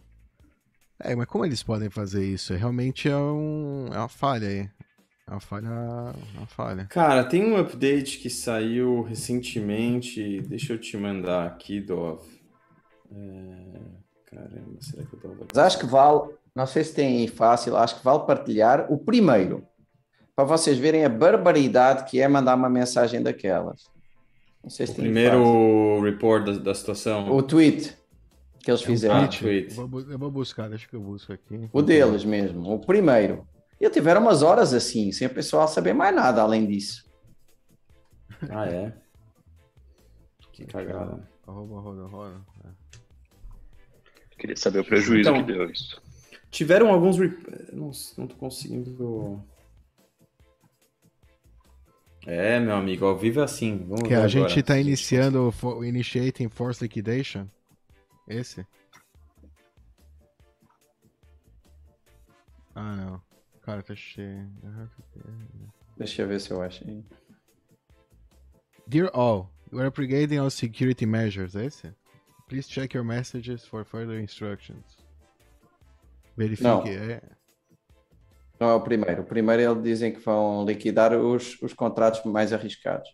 É, 0.98 1.14
mas 1.14 1.26
como 1.26 1.44
eles 1.44 1.62
podem 1.62 1.88
fazer 1.88 2.24
isso? 2.24 2.54
Realmente 2.54 3.08
é, 3.08 3.16
um, 3.16 3.86
é 3.92 3.98
uma 3.98 4.08
falha 4.08 4.48
aí. 4.48 4.70
É 5.26 5.30
uma 5.30 5.40
falha, 5.40 5.70
uma 6.36 6.46
falha. 6.46 6.86
Cara, 6.86 7.24
tem 7.24 7.44
um 7.44 7.56
update 7.56 8.18
que 8.18 8.28
saiu 8.28 9.02
recentemente. 9.02 10.40
Deixa 10.42 10.72
eu 10.72 10.78
te 10.78 10.96
mandar 10.96 11.46
aqui, 11.46 11.80
Dov. 11.80 12.20
É... 13.12 14.00
Caramba, 14.26 14.80
será 14.80 15.04
que 15.04 15.14
eu 15.14 15.20
tô... 15.20 15.28
Mas 15.48 15.58
acho 15.58 15.78
que 15.78 15.86
vale, 15.86 16.30
não 16.54 16.66
sei 16.66 16.84
se 16.84 16.94
tem 16.94 17.26
fácil, 17.26 17.76
acho 17.76 17.98
que 17.98 18.04
vale 18.04 18.26
partilhar 18.26 18.92
o 18.92 18.98
primeiro. 18.98 19.66
Para 20.36 20.44
vocês 20.44 20.78
verem 20.78 21.04
a 21.04 21.08
barbaridade 21.08 22.08
que 22.08 22.20
é 22.20 22.28
mandar 22.28 22.54
uma 22.54 22.68
mensagem 22.68 23.22
daquelas. 23.22 23.90
Não 24.62 24.70
sei 24.70 24.86
se 24.86 24.92
o 24.92 24.96
tem 24.96 25.04
primeiro 25.04 26.00
report 26.02 26.44
da, 26.44 26.52
da, 26.52 26.74
situação. 26.74 27.30
O 27.30 27.42
tweet 27.42 27.96
que 28.62 28.70
eles 28.70 28.82
é 28.82 28.86
fizeram. 28.86 29.24
Um 29.24 29.28
tweet. 29.28 29.76
Eu, 29.76 29.88
vou, 29.88 30.00
eu 30.00 30.18
vou 30.18 30.30
buscar, 30.30 30.68
deixa 30.68 30.86
que 30.86 30.94
eu 30.94 31.00
busco 31.00 31.32
aqui. 31.32 31.68
O 31.72 31.82
deles 31.82 32.24
mesmo, 32.24 32.74
o 32.74 32.78
primeiro. 32.78 33.46
E 33.80 33.88
tiveram 33.88 34.20
umas 34.20 34.42
horas 34.42 34.74
assim, 34.74 35.10
sem 35.10 35.26
o 35.26 35.30
pessoal 35.30 35.66
saber 35.66 35.94
mais 35.94 36.14
nada 36.14 36.42
além 36.42 36.66
disso. 36.66 37.08
Ah, 38.50 38.66
é? 38.66 38.92
Que 40.52 40.66
cagada. 40.66 41.26
Arroba, 41.46 41.80
roda, 41.80 42.06
roda. 42.06 42.40
Queria 44.38 44.56
saber 44.56 44.80
o 44.80 44.84
prejuízo 44.84 45.30
então, 45.30 45.44
que 45.44 45.52
deu 45.52 45.70
isso. 45.70 46.00
Tiveram 46.50 46.88
alguns. 46.88 47.18
Não, 47.72 47.90
não 48.16 48.26
tô 48.26 48.34
conseguindo. 48.36 49.42
É, 52.26 52.60
meu 52.60 52.74
amigo, 52.74 53.06
ao 53.06 53.16
vivo 53.16 53.40
é 53.40 53.44
assim. 53.44 53.78
Vamos 53.88 54.06
que 54.06 54.14
a 54.14 54.28
gente 54.28 54.60
está 54.60 54.78
iniciando 54.78 55.52
o 55.62 55.84
Initiating 55.84 56.48
Force 56.48 56.82
Liquidation. 56.82 57.46
Esse? 58.28 58.66
Ah, 62.74 62.94
não. 62.96 63.22
Cara, 63.62 63.82
tá 63.82 63.94
cheio. 63.94 64.48
Deixa 65.96 66.22
eu 66.22 66.28
ver 66.28 66.40
se 66.40 66.50
eu 66.50 66.62
acho. 66.62 66.84
Dear 68.86 69.10
all, 69.14 69.50
we 69.72 69.80
are 69.80 69.88
upgrading 69.88 70.38
our 70.38 70.50
security 70.50 71.06
measures. 71.06 71.54
É 71.54 71.66
esse? 71.66 71.92
Please 72.48 72.68
check 72.68 72.94
your 72.94 73.04
messages 73.04 73.64
for 73.64 73.84
further 73.84 74.20
instructions. 74.20 74.98
Verifique. 76.36 76.64
Não. 76.64 76.84
É... 76.86 77.22
Não 78.60 78.68
é 78.68 78.74
o 78.74 78.80
primeiro. 78.82 79.22
O 79.22 79.24
primeiro 79.24 79.62
eles 79.62 79.82
dizem 79.82 80.12
que 80.12 80.20
vão 80.20 80.66
liquidar 80.66 81.14
os, 81.14 81.60
os 81.62 81.72
contratos 81.72 82.22
mais 82.30 82.52
arriscados. 82.52 83.08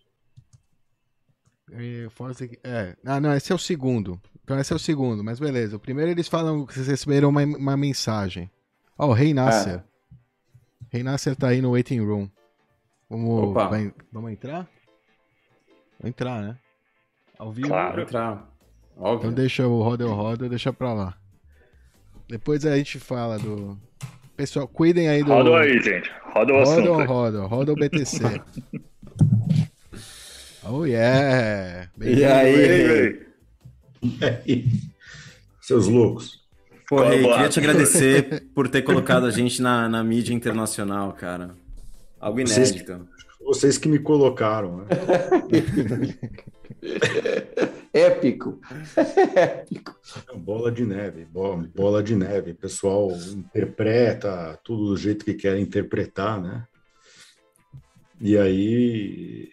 É. 2.64 2.96
Ah, 3.04 3.20
não, 3.20 3.32
esse 3.32 3.52
é 3.52 3.54
o 3.54 3.58
segundo. 3.58 4.20
Então 4.42 4.58
esse 4.58 4.72
é 4.72 4.76
o 4.76 4.78
segundo, 4.78 5.22
mas 5.22 5.38
beleza. 5.38 5.76
O 5.76 5.80
primeiro 5.80 6.10
eles 6.10 6.26
falam 6.26 6.66
que 6.66 6.74
vocês 6.74 6.88
receberam 6.88 7.28
uma, 7.28 7.44
uma 7.44 7.76
mensagem. 7.76 8.50
Ó, 8.98 9.06
oh, 9.06 9.10
o 9.10 9.12
Rei 9.12 9.32
Nasser. 9.32 9.76
É. 9.76 9.84
Rei 10.90 11.02
Nasser 11.04 11.36
tá 11.36 11.48
aí 11.48 11.62
no 11.62 11.72
waiting 11.72 12.00
room. 12.00 12.28
Vamos, 13.08 13.54
vai, 13.54 13.94
vamos 14.10 14.32
entrar? 14.32 14.68
Vamos 15.98 16.10
entrar, 16.10 16.42
né? 16.42 16.58
Ao 17.38 17.52
vivo. 17.52 17.68
Claro, 17.68 18.02
entrar. 18.02 18.50
Óbvio. 18.96 19.28
Então 19.28 19.32
deixa 19.32 19.66
o 19.66 19.80
Roda 19.80 20.06
Roda, 20.06 20.48
deixa 20.48 20.72
pra 20.72 20.92
lá. 20.92 21.16
Depois 22.28 22.64
a 22.66 22.76
gente 22.76 22.98
fala 22.98 23.38
do, 23.38 23.78
Pessoal, 24.36 24.68
cuidem 24.68 25.08
aí 25.08 25.24
do. 25.24 25.32
Roda 25.32 25.58
aí, 25.58 25.80
gente. 25.80 26.10
Roda 26.34 26.52
o 26.52 26.60
assunto. 26.60 26.92
Roda, 26.92 27.04
roda, 27.06 27.42
roda 27.46 27.72
o 27.72 27.74
BTC. 27.74 28.42
oh, 30.68 30.84
yeah! 30.84 31.88
Bem 31.96 32.18
e 32.18 32.24
aí? 32.24 33.26
E 34.02 34.24
aí? 34.24 34.66
Seus 35.62 35.88
loucos. 35.88 36.44
Pô, 36.86 37.02
Rei, 37.02 37.22
queria 37.22 37.48
te 37.48 37.58
agradecer 37.58 38.44
por 38.54 38.68
ter 38.68 38.82
colocado 38.82 39.24
a 39.26 39.30
gente 39.30 39.62
na, 39.62 39.88
na 39.88 40.04
mídia 40.04 40.34
internacional, 40.34 41.12
cara. 41.14 41.56
Algo 42.20 42.38
inédito. 42.38 42.92
Vocês, 42.92 43.06
vocês 43.40 43.78
que 43.78 43.88
me 43.88 43.98
colocaram, 43.98 44.78
né? 44.78 44.86
Épico. 47.96 48.60
Épico. 49.34 49.96
Bola 50.34 50.70
de 50.70 50.84
neve, 50.84 51.24
bola, 51.24 51.66
bola 51.74 52.02
de 52.02 52.14
neve. 52.14 52.50
O 52.50 52.56
pessoal 52.56 53.10
interpreta 53.10 54.58
tudo 54.62 54.88
do 54.88 54.96
jeito 54.96 55.24
que 55.24 55.34
quer 55.34 55.58
interpretar, 55.58 56.40
né? 56.40 56.66
E 58.20 58.36
aí 58.36 59.50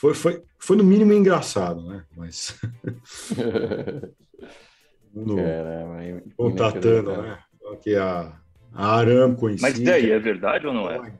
foi, 0.00 0.14
foi, 0.14 0.42
foi 0.58 0.76
no 0.76 0.84
mínimo 0.84 1.12
engraçado, 1.12 1.86
né? 1.88 2.04
Mas 2.16 2.58
no, 5.14 5.36
Caramba, 5.36 6.22
contatando, 6.36 7.22
né? 7.22 7.38
Que 7.82 7.96
a, 7.96 8.32
a 8.72 8.96
Aramco 8.96 9.48
em 9.48 9.56
Mas 9.60 9.76
si, 9.76 9.84
daí 9.84 10.10
é 10.10 10.18
verdade 10.18 10.66
ou 10.66 10.74
não 10.74 10.90
é? 10.90 11.12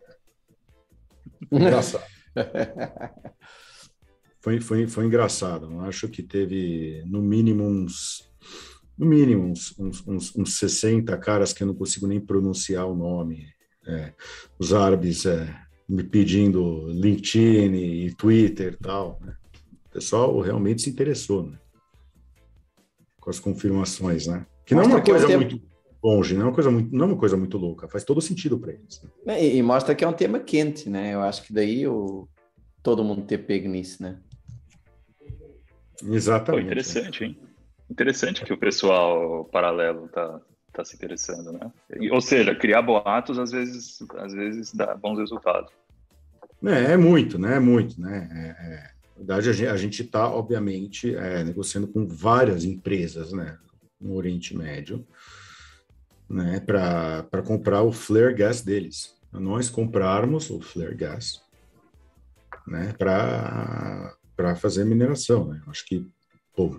Engraçado. 1.50 2.04
foi, 4.46 4.61
foi, 4.61 4.87
foi 4.87 5.06
engraçado. 5.06 5.72
Eu 5.72 5.80
acho 5.80 6.06
que 6.06 6.22
teve 6.22 7.02
no 7.04 7.20
mínimo 7.20 7.64
uns 7.64 8.30
no 8.96 9.04
mínimo 9.04 9.48
uns, 9.48 9.76
uns, 9.76 10.06
uns, 10.06 10.37
uns 10.37 10.59
60 10.59 11.18
caras 11.18 11.52
que 11.52 11.64
eu 11.64 11.66
não 11.66 11.74
consigo 11.74 12.06
nem 12.06 12.20
pronunciar 12.20 12.87
o 12.87 12.94
nome. 12.94 13.44
É, 13.85 14.12
os 14.56 14.72
árabes 14.72 15.26
é, 15.26 15.52
me 15.88 16.04
pedindo 16.04 16.87
LinkedIn 16.87 17.74
e 17.74 18.14
Twitter 18.14 18.74
e 18.74 18.76
tal. 18.76 19.18
Né? 19.20 19.35
O 19.88 19.90
pessoal 19.94 20.40
realmente 20.40 20.82
se 20.82 20.90
interessou 20.90 21.48
né? 21.48 21.59
com 23.20 23.28
as 23.28 23.40
confirmações, 23.40 24.28
né? 24.28 24.46
Que 24.64 24.76
não 24.76 24.82
é 24.82 24.87
uma 24.87 25.02
coisa 25.02 25.26
tempo... 25.26 25.40
muito 25.40 25.61
longe, 26.02 26.35
não 26.35 26.42
é 26.42 26.44
uma 26.44 26.55
coisa 26.55 26.70
muito, 26.70 26.94
não 26.94 27.05
é 27.05 27.09
uma 27.09 27.18
coisa 27.18 27.36
muito 27.36 27.59
louca, 27.59 27.88
faz 27.88 28.05
todo 28.05 28.20
sentido 28.20 28.61
para 28.61 28.74
eles. 28.74 29.03
Né? 29.24 29.44
E, 29.44 29.57
e, 29.57 29.62
mostra 29.62 29.92
que 29.92 30.05
é 30.05 30.09
um 30.09 30.12
tema 30.12 30.38
quente, 30.38 30.88
né? 30.88 31.14
Eu 31.14 31.22
acho 31.22 31.42
que 31.42 31.53
daí 31.53 31.86
o, 31.88 32.28
todo 32.80 33.03
mundo 33.03 33.22
ter 33.22 33.38
pego 33.38 33.68
nisso, 33.68 34.01
né? 34.01 34.20
Exatamente. 36.03 36.64
Pô, 36.64 36.66
interessante, 36.66 37.24
hein? 37.24 37.38
Interessante 37.90 38.44
que 38.44 38.53
o 38.53 38.59
pessoal 38.59 39.44
paralelo 39.44 40.09
tá, 40.09 40.40
tá 40.72 40.84
se 40.84 40.97
interessando, 40.97 41.53
né? 41.53 41.72
Ou 42.11 42.20
seja, 42.20 42.55
criar 42.55 42.82
boatos 42.82 43.38
às 43.38 43.51
vezes, 43.51 43.99
às 44.16 44.32
vezes 44.32 44.74
dá 44.74 44.94
bons 44.94 45.18
resultados. 45.18 45.72
É, 46.64 46.92
é 46.92 46.97
muito, 46.97 47.38
né? 47.38 47.57
É 47.57 47.61
muito, 47.61 48.01
né? 48.01 48.28
É, 48.32 48.66
é, 48.66 48.90
na 49.16 49.34
verdade, 49.36 49.66
a 49.66 49.76
gente 49.76 50.03
está, 50.03 50.28
obviamente, 50.28 51.14
é, 51.14 51.44
negociando 51.44 51.86
com 51.86 52.07
várias 52.07 52.64
empresas, 52.64 53.32
né? 53.32 53.57
No 54.01 54.14
Oriente 54.14 54.57
Médio, 54.57 55.07
né? 56.28 56.61
Para 56.61 57.42
comprar 57.47 57.82
o 57.82 57.92
flare 57.92 58.34
gas 58.34 58.62
deles. 58.62 59.14
Nós 59.32 59.70
comprarmos 59.70 60.51
o 60.51 60.61
flare 60.61 60.94
gas, 60.94 61.42
né? 62.66 62.92
Para 62.99 64.16
para 64.37 64.55
fazer 64.55 64.84
mineração. 64.84 65.49
Né? 65.49 65.62
Acho 65.66 65.84
que 65.87 66.07
o 66.57 66.78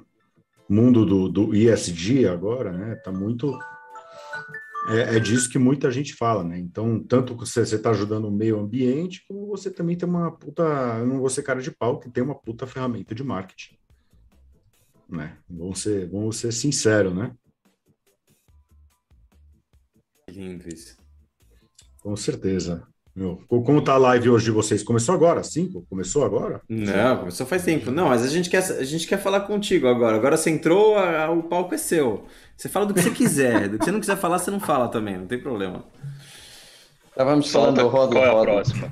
mundo 0.70 1.05
do, 1.05 1.28
do 1.28 1.55
ESG 1.55 2.28
agora 2.28 2.72
né, 2.72 2.93
está 2.93 3.12
muito 3.12 3.58
é, 4.88 5.18
é, 5.18 5.20
disso 5.20 5.49
que 5.49 5.60
muita 5.60 5.91
gente 5.91 6.14
fala, 6.14 6.45
né? 6.45 6.58
Então, 6.58 7.03
tanto 7.03 7.36
você 7.36 7.62
está 7.62 7.89
ajudando 7.89 8.26
o 8.26 8.32
meio 8.32 8.58
ambiente, 8.58 9.26
como 9.28 9.45
você 9.45 9.70
também 9.70 9.97
tem 9.97 10.08
uma 10.08 10.32
puta, 10.32 10.64
eu 10.99 11.05
não 11.05 11.20
vou 11.20 11.30
ser 11.30 11.43
cara 11.43 11.62
de 11.62 11.72
pau, 11.72 11.99
que 11.99 12.10
tem 12.10 12.24
uma 12.24 12.36
puta 12.36 12.66
ferramenta 12.66 13.14
de 13.14 13.22
marketing. 13.22 13.78
Né? 15.10 15.38
Vamos 15.49 15.82
ser, 15.82 16.10
vamos 16.10 16.38
ser 16.38 16.53
sinceros, 16.53 17.14
né? 17.14 17.36
Lindo 20.30 20.68
isso. 20.70 20.97
Com 21.99 22.16
certeza. 22.16 22.88
Meu, 23.18 23.41
como 23.47 23.82
tá 23.82 23.93
a 23.93 23.97
live 23.97 24.30
hoje 24.30 24.45
de 24.45 24.51
vocês? 24.51 24.84
Começou 24.84 25.15
agora? 25.15 25.43
Cinco? 25.43 25.84
Começou 25.89 26.24
agora? 26.24 26.61
Não, 26.70 27.18
começou 27.18 27.47
faz 27.47 27.63
tempo. 27.63 27.89
Não, 27.89 28.09
mas 28.09 28.22
a 28.22 28.28
gente 28.28 28.47
quer, 28.47 28.59
a 28.59 28.84
gente 28.84 29.07
quer 29.07 29.18
falar 29.18 29.39
contigo 29.39 29.88
agora. 29.88 30.15
Agora 30.15 30.38
você 30.38 30.51
entrou, 30.51 30.95
a, 30.95 31.24
a, 31.24 31.32
o 31.32 31.41
palco 31.41 31.74
é 31.74 31.80
seu. 31.80 32.26
Você 32.55 32.70
fala 32.70 32.86
do 32.86 32.93
que 32.93 33.01
você 33.01 33.09
quiser. 33.09 33.70
do 33.70 33.80
que 33.80 33.86
você 33.86 33.91
não 33.91 33.99
quiser 33.99 34.18
falar, 34.18 34.38
você 34.38 34.51
não 34.51 34.59
fala 34.59 34.88
também, 34.88 35.18
não 35.18 35.26
tem 35.26 35.39
problema. 35.39 35.84
Estávamos 37.09 37.51
falando 37.51 37.82
do 37.82 37.88
Rodo. 37.88 38.11
Qual 38.13 38.24
é 38.24 38.30
a 38.30 38.41
próxima? 38.43 38.91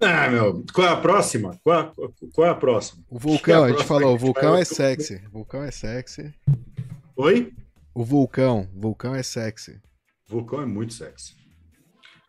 Ah, 0.00 0.30
meu, 0.30 0.64
qual 0.72 0.86
é 0.86 0.90
a 0.90 0.96
próxima? 0.96 1.60
Qual 1.62 1.78
é, 1.78 1.92
qual 2.32 2.46
é 2.46 2.50
a 2.50 2.54
próxima? 2.54 3.04
O 3.10 3.18
vulcão, 3.18 3.66
é 3.66 3.68
a, 3.68 3.74
a 3.74 3.76
gente 3.76 3.84
falou, 3.84 4.14
o 4.14 4.18
vulcão 4.18 4.56
é 4.56 4.64
sexy. 4.64 5.20
O 5.26 5.32
vulcão 5.32 5.62
é 5.62 5.70
sexy. 5.70 6.32
Oi? 7.14 7.52
O 7.92 8.02
vulcão, 8.02 8.66
vulcão 8.74 9.14
é 9.14 9.22
sexy. 9.22 9.78
O 10.30 10.36
vulcão 10.36 10.62
é 10.62 10.66
muito 10.66 10.94
sexy. 10.94 11.37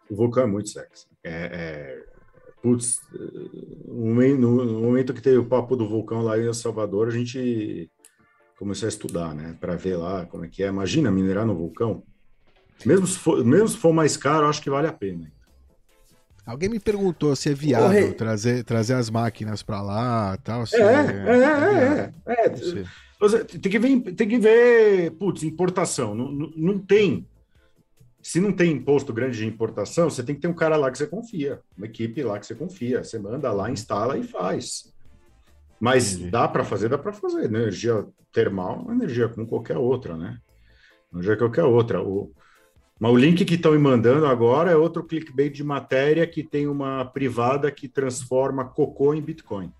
O 0.10 0.16
vulcão 0.16 0.44
é 0.44 0.48
muito 0.48 0.70
sexy. 0.70 1.08
É, 1.24 1.32
é, 1.32 2.04
putz, 2.62 3.00
no 3.88 4.82
momento 4.82 5.14
que 5.14 5.22
teve 5.22 5.38
o 5.38 5.46
papo 5.46 5.76
do 5.76 5.88
vulcão 5.88 6.22
lá 6.22 6.38
em 6.38 6.46
El 6.46 6.54
Salvador, 6.54 7.08
a 7.08 7.12
gente 7.12 7.90
começou 8.58 8.88
a 8.88 8.90
estudar, 8.90 9.36
né? 9.36 9.56
Para 9.60 9.76
ver 9.76 9.96
lá 9.98 10.26
como 10.26 10.46
é 10.46 10.48
que 10.48 10.64
é. 10.64 10.68
Imagina 10.68 11.12
minerar 11.12 11.46
no 11.46 11.56
vulcão. 11.56 12.04
Mesmo 12.86 13.06
se 13.06 13.20
for, 13.20 13.44
mesmo 13.46 13.68
se 13.68 13.78
for 13.78 13.94
mais 13.94 14.18
caro, 14.18 14.48
acho 14.48 14.62
que 14.62 14.70
vale 14.70 14.88
a 14.88 14.94
pena. 14.94 15.32
Alguém 16.46 16.70
me 16.70 16.80
perguntou 16.80 17.36
se 17.36 17.52
é 17.52 17.54
viável 17.54 18.14
trazer, 18.16 18.64
trazer 18.64 18.96
as 18.96 19.10
máquinas 19.10 19.62
para 19.62 19.82
lá 19.82 20.38
tal. 20.38 20.64
É, 20.74 20.78
é, 20.78 21.38
é, 21.38 22.14
é, 22.26 22.34
é, 22.34 22.46
é. 22.46 23.44
Tem 23.62 23.72
que 23.72 23.78
ver, 23.78 24.00
tem 24.16 24.28
que 24.28 24.40
ver, 24.40 25.12
putz, 25.12 25.44
importação. 25.44 26.16
Não, 26.16 26.32
não 26.32 26.80
tem 26.80 27.28
se 28.22 28.40
não 28.40 28.52
tem 28.52 28.72
imposto 28.72 29.14
grande 29.14 29.38
de 29.38 29.48
importação, 29.48 30.10
você 30.10 30.24
tem 30.24 30.36
que 30.36 30.42
ter 30.42 30.48
um 30.48 30.54
cara 30.54 30.76
lá 30.76 30.92
que 30.92 30.98
você 30.98 31.08
confia, 31.08 31.60
uma 31.78 31.86
equipe 31.86 32.22
lá 32.22 32.38
que 32.40 32.46
você 32.46 32.56
confia. 32.56 33.04
Você 33.04 33.18
manda 33.18 33.52
lá, 33.52 33.72
instala 33.72 34.18
e 34.18 34.24
faz. 34.24 34.94
Mas 35.80 36.14
Entendi. 36.14 36.32
dá 36.32 36.48
para 36.48 36.64
fazer, 36.64 36.90
dá 36.90 36.98
para 36.98 37.14
fazer. 37.14 37.46
Energia 37.46 38.06
termal 38.32 38.86
é 38.90 38.94
energia 38.94 39.30
como 39.30 39.48
qualquer 39.48 39.78
outra, 39.78 40.18
né? 40.18 40.38
Energia 41.14 41.38
qualquer 41.38 41.64
outra. 41.64 42.02
O, 42.02 42.32
mas 43.00 43.12
o 43.12 43.16
link 43.16 43.46
que 43.46 43.56
estão 43.56 43.72
me 43.72 43.78
mandando 43.78 44.26
agora 44.26 44.72
é 44.72 44.76
outro 44.76 45.04
clickbait 45.04 45.54
de 45.54 45.64
matéria 45.64 46.28
que 46.28 46.44
tem 46.44 46.68
uma 46.68 47.06
privada 47.06 47.72
que 47.72 47.88
transforma 47.88 48.66
cocô 48.66 49.14
em 49.14 49.22
Bitcoin. 49.22 49.72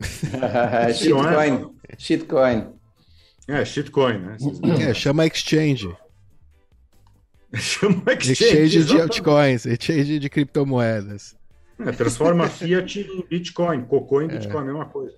shitcoin. 0.94 1.72
É? 1.88 1.98
Shitcoin. 1.98 2.68
É, 3.48 3.64
shitcoin, 3.64 4.18
né? 4.18 4.36
É, 4.88 4.94
chama 4.94 5.26
exchange. 5.26 5.92
Chama 7.54 8.02
exchange. 8.12 8.32
Exchange 8.32 8.84
de 8.84 9.00
altcoins, 9.00 9.66
exchange 9.66 10.18
de 10.18 10.28
criptomoedas. 10.28 11.36
É, 11.78 11.92
transforma 11.92 12.48
Fiat 12.50 13.00
em 13.00 13.24
Bitcoin, 13.28 13.82
cocô 13.84 14.20
em 14.20 14.26
é. 14.26 14.28
Bitcoin, 14.28 14.62
é. 14.62 14.66
mesma 14.66 14.86
coisa. 14.86 15.16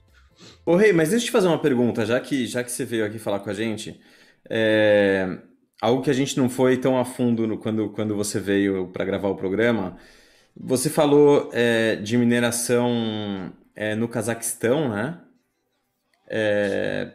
Ô, 0.65 0.77
Rei, 0.77 0.93
mas 0.93 1.11
deixa 1.11 1.25
eu 1.25 1.27
te 1.27 1.33
fazer 1.33 1.49
uma 1.49 1.59
pergunta, 1.59 2.07
já 2.07 2.21
que, 2.21 2.47
já 2.47 2.63
que 2.63 2.71
você 2.71 2.85
veio 2.85 3.05
aqui 3.05 3.19
falar 3.19 3.41
com 3.41 3.51
a 3.51 3.55
gente. 3.55 4.01
É... 4.49 5.39
Algo 5.81 6.03
que 6.03 6.11
a 6.11 6.15
gente 6.15 6.37
não 6.37 6.49
foi 6.49 6.77
tão 6.77 6.99
a 6.99 7.05
fundo 7.05 7.47
no, 7.47 7.59
quando, 7.59 7.89
quando 7.91 8.15
você 8.15 8.39
veio 8.39 8.89
para 8.89 9.05
gravar 9.05 9.29
o 9.29 9.35
programa. 9.35 9.97
Você 10.55 10.91
falou 10.91 11.49
é, 11.55 11.97
de 11.97 12.19
mineração 12.19 13.51
é, 13.75 13.95
no 13.95 14.07
Cazaquistão, 14.07 14.91
né? 14.91 15.19
É, 16.29 17.13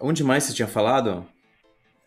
onde 0.00 0.22
mais 0.22 0.44
você 0.44 0.52
tinha 0.52 0.68
falado? 0.68 1.26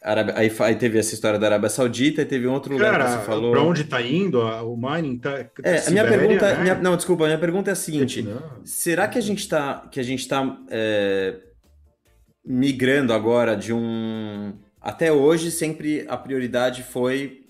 Arábia, 0.01 0.33
aí, 0.37 0.49
aí, 0.59 0.75
teve 0.75 0.97
essa 0.97 1.13
história 1.13 1.37
da 1.37 1.47
Arábia 1.47 1.69
Saudita 1.69 2.21
e 2.21 2.25
teve 2.25 2.47
um 2.47 2.53
outro 2.53 2.71
lugar 2.71 2.91
Cara, 2.91 3.03
que 3.03 3.11
você 3.11 3.25
falou. 3.25 3.51
Para 3.51 3.61
onde 3.61 3.81
está 3.81 4.01
indo 4.01 4.39
o 4.39 4.77
mining? 4.77 5.17
Tá, 5.17 5.45
é, 5.61 5.87
a 5.87 5.91
minha 5.91 6.07
pergunta, 6.07 6.53
né? 6.53 6.61
minha, 6.61 6.75
não, 6.75 6.95
desculpa, 6.95 7.25
a 7.25 7.27
minha 7.27 7.37
pergunta 7.39 7.69
é 7.69 7.73
a 7.73 7.75
seguinte: 7.75 8.25
será 8.63 9.09
que 9.09 9.17
a 9.17 9.21
gente 9.21 9.39
está 9.39 9.87
que 9.91 9.99
a 9.99 10.03
gente 10.03 10.21
está 10.21 10.57
é, 10.69 11.35
migrando 12.45 13.11
agora 13.11 13.57
de 13.57 13.73
um 13.73 14.53
até 14.81 15.11
hoje 15.11 15.51
sempre 15.51 16.05
a 16.07 16.15
prioridade 16.15 16.81
foi 16.83 17.41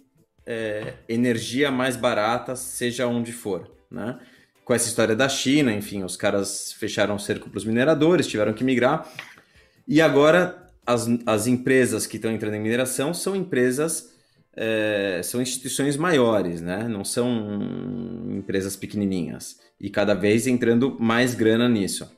é, 0.43 0.93
energia 1.07 1.69
mais 1.69 1.95
barata, 1.95 2.55
seja 2.55 3.05
onde 3.05 3.31
for, 3.31 3.69
né? 3.91 4.17
Com 4.65 4.73
essa 4.73 4.87
história 4.87 5.15
da 5.15 5.29
China, 5.29 5.71
enfim, 5.71 6.03
os 6.03 6.17
caras 6.17 6.73
fecharam 6.73 7.15
o 7.15 7.19
cerco 7.19 7.47
para 7.47 7.59
os 7.59 7.65
mineradores, 7.65 8.27
tiveram 8.27 8.53
que 8.53 8.63
migrar. 8.63 9.07
E 9.87 10.01
agora 10.01 10.68
as, 10.89 11.07
as 11.27 11.45
empresas 11.45 12.07
que 12.07 12.15
estão 12.15 12.31
entrando 12.31 12.55
em 12.55 12.59
mineração 12.59 13.13
são 13.13 13.35
empresas, 13.35 14.11
é, 14.55 15.21
são 15.23 15.39
instituições 15.39 15.95
maiores, 15.95 16.61
né? 16.61 16.87
Não 16.87 17.05
são 17.05 17.59
empresas 18.35 18.75
pequenininhas. 18.75 19.59
E 19.79 19.91
cada 19.91 20.15
vez 20.15 20.47
entrando 20.47 20.97
mais 20.99 21.35
grana 21.35 21.69
nisso. 21.69 22.09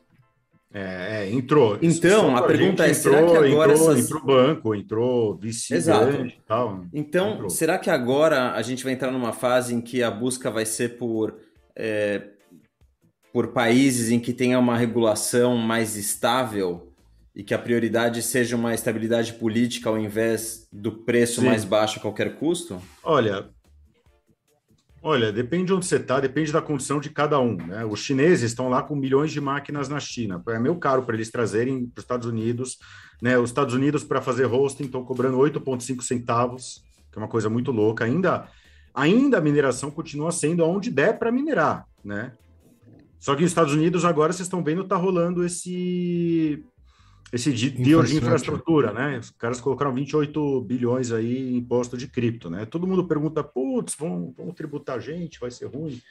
É, 0.73 1.25
é 1.25 1.31
entrou. 1.31 1.77
Então, 1.81 2.37
a 2.37 2.43
pergunta 2.43 2.87
é, 2.87 2.91
entrou, 2.91 3.13
será 3.13 3.27
que 3.27 3.37
agora... 3.37 3.73
Entrou, 3.73 3.91
essas... 3.91 4.05
entrou 4.05 4.23
banco, 4.23 4.75
entrou 4.75 5.37
VC 5.37 5.75
Exato. 5.75 6.25
e 6.25 6.39
tal. 6.47 6.85
Então, 6.93 7.33
entrou. 7.33 7.49
será 7.49 7.77
que 7.77 7.89
agora 7.89 8.53
a 8.53 8.61
gente 8.61 8.85
vai 8.85 8.93
entrar 8.93 9.11
numa 9.11 9.33
fase 9.33 9.75
em 9.75 9.81
que 9.81 10.01
a 10.01 10.09
busca 10.09 10.49
vai 10.49 10.65
ser 10.65 10.97
por... 10.97 11.35
É, 11.75 12.21
por 13.33 13.47
países 13.49 14.11
em 14.11 14.19
que 14.19 14.33
tenha 14.33 14.59
uma 14.59 14.77
regulação 14.77 15.55
mais 15.55 15.95
estável 15.95 16.90
e 17.35 17.43
que 17.43 17.53
a 17.53 17.59
prioridade 17.59 18.21
seja 18.21 18.55
uma 18.55 18.73
estabilidade 18.73 19.33
política 19.33 19.89
ao 19.89 19.97
invés 19.97 20.67
do 20.71 20.91
preço 20.91 21.41
Sim. 21.41 21.47
mais 21.47 21.63
baixo 21.63 21.97
a 21.97 22.01
qualquer 22.01 22.35
custo? 22.35 22.81
Olha, 23.01 23.49
olha, 25.01 25.31
depende 25.31 25.67
de 25.67 25.73
onde 25.73 25.85
você 25.85 25.95
está, 25.95 26.19
depende 26.19 26.51
da 26.51 26.61
condição 26.61 26.99
de 26.99 27.09
cada 27.09 27.39
um. 27.39 27.55
Né? 27.55 27.85
Os 27.85 28.01
chineses 28.01 28.51
estão 28.51 28.67
lá 28.67 28.83
com 28.83 28.95
milhões 28.95 29.31
de 29.31 29.39
máquinas 29.39 29.87
na 29.87 29.99
China. 29.99 30.43
É 30.49 30.59
meio 30.59 30.75
caro 30.75 31.03
para 31.03 31.15
eles 31.15 31.31
trazerem 31.31 31.85
para 31.85 31.99
os 31.99 32.03
Estados 32.03 32.27
Unidos. 32.27 32.77
Né? 33.21 33.37
Os 33.37 33.49
Estados 33.49 33.73
Unidos, 33.73 34.03
para 34.03 34.21
fazer 34.21 34.45
hosting, 34.45 34.85
estão 34.85 35.03
cobrando 35.03 35.37
8,5 35.37 36.01
centavos, 36.01 36.83
que 37.11 37.17
é 37.17 37.21
uma 37.21 37.29
coisa 37.29 37.49
muito 37.49 37.71
louca. 37.71 38.03
Ainda, 38.03 38.47
ainda 38.93 39.37
a 39.37 39.41
mineração 39.41 39.89
continua 39.89 40.33
sendo 40.33 40.65
onde 40.65 40.91
der 40.91 41.17
para 41.17 41.31
minerar. 41.31 41.85
Né? 42.03 42.33
Só 43.21 43.35
que 43.35 43.43
nos 43.43 43.51
Estados 43.51 43.73
Unidos, 43.73 44.03
agora 44.03 44.33
vocês 44.33 44.47
estão 44.47 44.63
vendo, 44.63 44.81
está 44.81 44.97
rolando 44.97 45.45
esse 45.45 46.65
esse 47.31 47.51
deal 47.51 48.03
de 48.03 48.17
infraestrutura, 48.17 48.91
né? 48.91 49.17
Os 49.19 49.29
caras 49.31 49.61
colocaram 49.61 49.93
28 49.93 50.61
bilhões 50.61 51.11
aí 51.11 51.53
em 51.53 51.57
imposto 51.57 51.97
de 51.97 52.07
cripto, 52.07 52.49
né? 52.49 52.65
Todo 52.65 52.85
mundo 52.85 53.07
pergunta, 53.07 53.43
putz, 53.43 53.95
vão, 53.95 54.33
vão 54.37 54.51
tributar 54.53 54.97
a 54.97 54.99
gente, 54.99 55.39
vai 55.39 55.49
ser 55.49 55.67
ruim, 55.67 56.01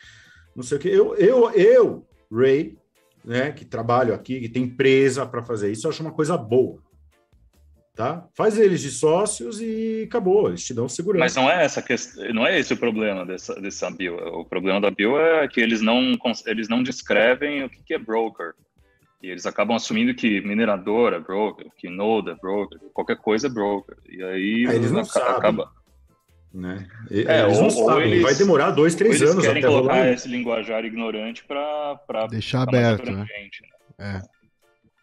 não 0.57 0.63
sei 0.63 0.79
o 0.79 0.81
quê. 0.81 0.89
Eu, 0.89 1.15
eu, 1.17 1.51
eu 1.51 2.07
Ray, 2.33 2.79
né, 3.25 3.53
que 3.53 3.65
trabalho 3.65 4.15
aqui, 4.15 4.41
que 4.41 4.49
tem 4.49 4.63
empresa 4.63 5.27
para 5.27 5.43
fazer 5.43 5.71
isso, 5.71 5.87
eu 5.87 5.91
acho 5.91 6.03
uma 6.03 6.13
coisa 6.13 6.37
boa. 6.37 6.81
Tá? 7.95 8.27
Faz 8.35 8.59
eles 8.59 8.81
de 8.81 8.91
sócios 8.91 9.61
e 9.61 10.05
acabou, 10.09 10.49
eles 10.49 10.65
te 10.65 10.73
dão 10.73 10.89
segurança. 10.89 11.21
Mas 11.21 11.37
não 11.37 11.51
é 11.51 11.65
essa 11.65 11.83
questão, 11.83 12.33
não 12.33 12.47
é 12.47 12.59
esse 12.59 12.73
o 12.73 12.77
problema 12.77 13.27
dessa, 13.27 13.61
dessa 13.61 13.91
bio. 13.91 14.17
O 14.17 14.45
problema 14.45 14.81
da 14.81 14.91
bio 14.91 15.19
é 15.19 15.47
que 15.47 15.61
eles 15.61 15.83
não, 15.83 16.17
eles 16.47 16.69
não 16.69 16.83
descrevem 16.83 17.65
o 17.65 17.69
que 17.69 17.93
é 17.93 17.99
broker. 17.99 18.55
E 19.23 19.29
eles 19.29 19.45
acabam 19.45 19.77
assumindo 19.77 20.15
que 20.15 20.41
minerador 20.41 21.13
é 21.13 21.19
broker, 21.19 21.67
que 21.77 21.89
node 21.91 22.31
é 22.31 22.35
broker, 22.35 22.79
qualquer 22.95 23.17
coisa 23.17 23.49
é 23.49 23.51
broker. 23.51 23.97
E 24.09 24.23
aí 24.23 24.67
é, 24.67 24.75
eles 24.75 24.91
não 24.91 25.01
acaba. 25.01 25.65
Sabem. 25.65 25.81
Né? 26.53 26.89
É, 27.11 27.43
eles 27.43 27.59
ou, 27.59 27.63
não 27.65 27.71
sabem. 27.71 28.11
Eles, 28.11 28.23
vai 28.23 28.35
demorar 28.35 28.71
dois, 28.71 28.95
três 28.95 29.21
anos 29.23 29.47
até 29.47 29.61
colocar 29.61 29.95
rolar. 29.95 30.09
esse 30.09 30.27
linguajar 30.27 30.85
ignorante 30.85 31.45
para 31.45 32.27
deixar 32.31 32.63
aberto. 32.63 33.11
Né? 33.13 33.27
Gente, 33.27 33.63
né? 33.63 34.23
É. 34.27 34.40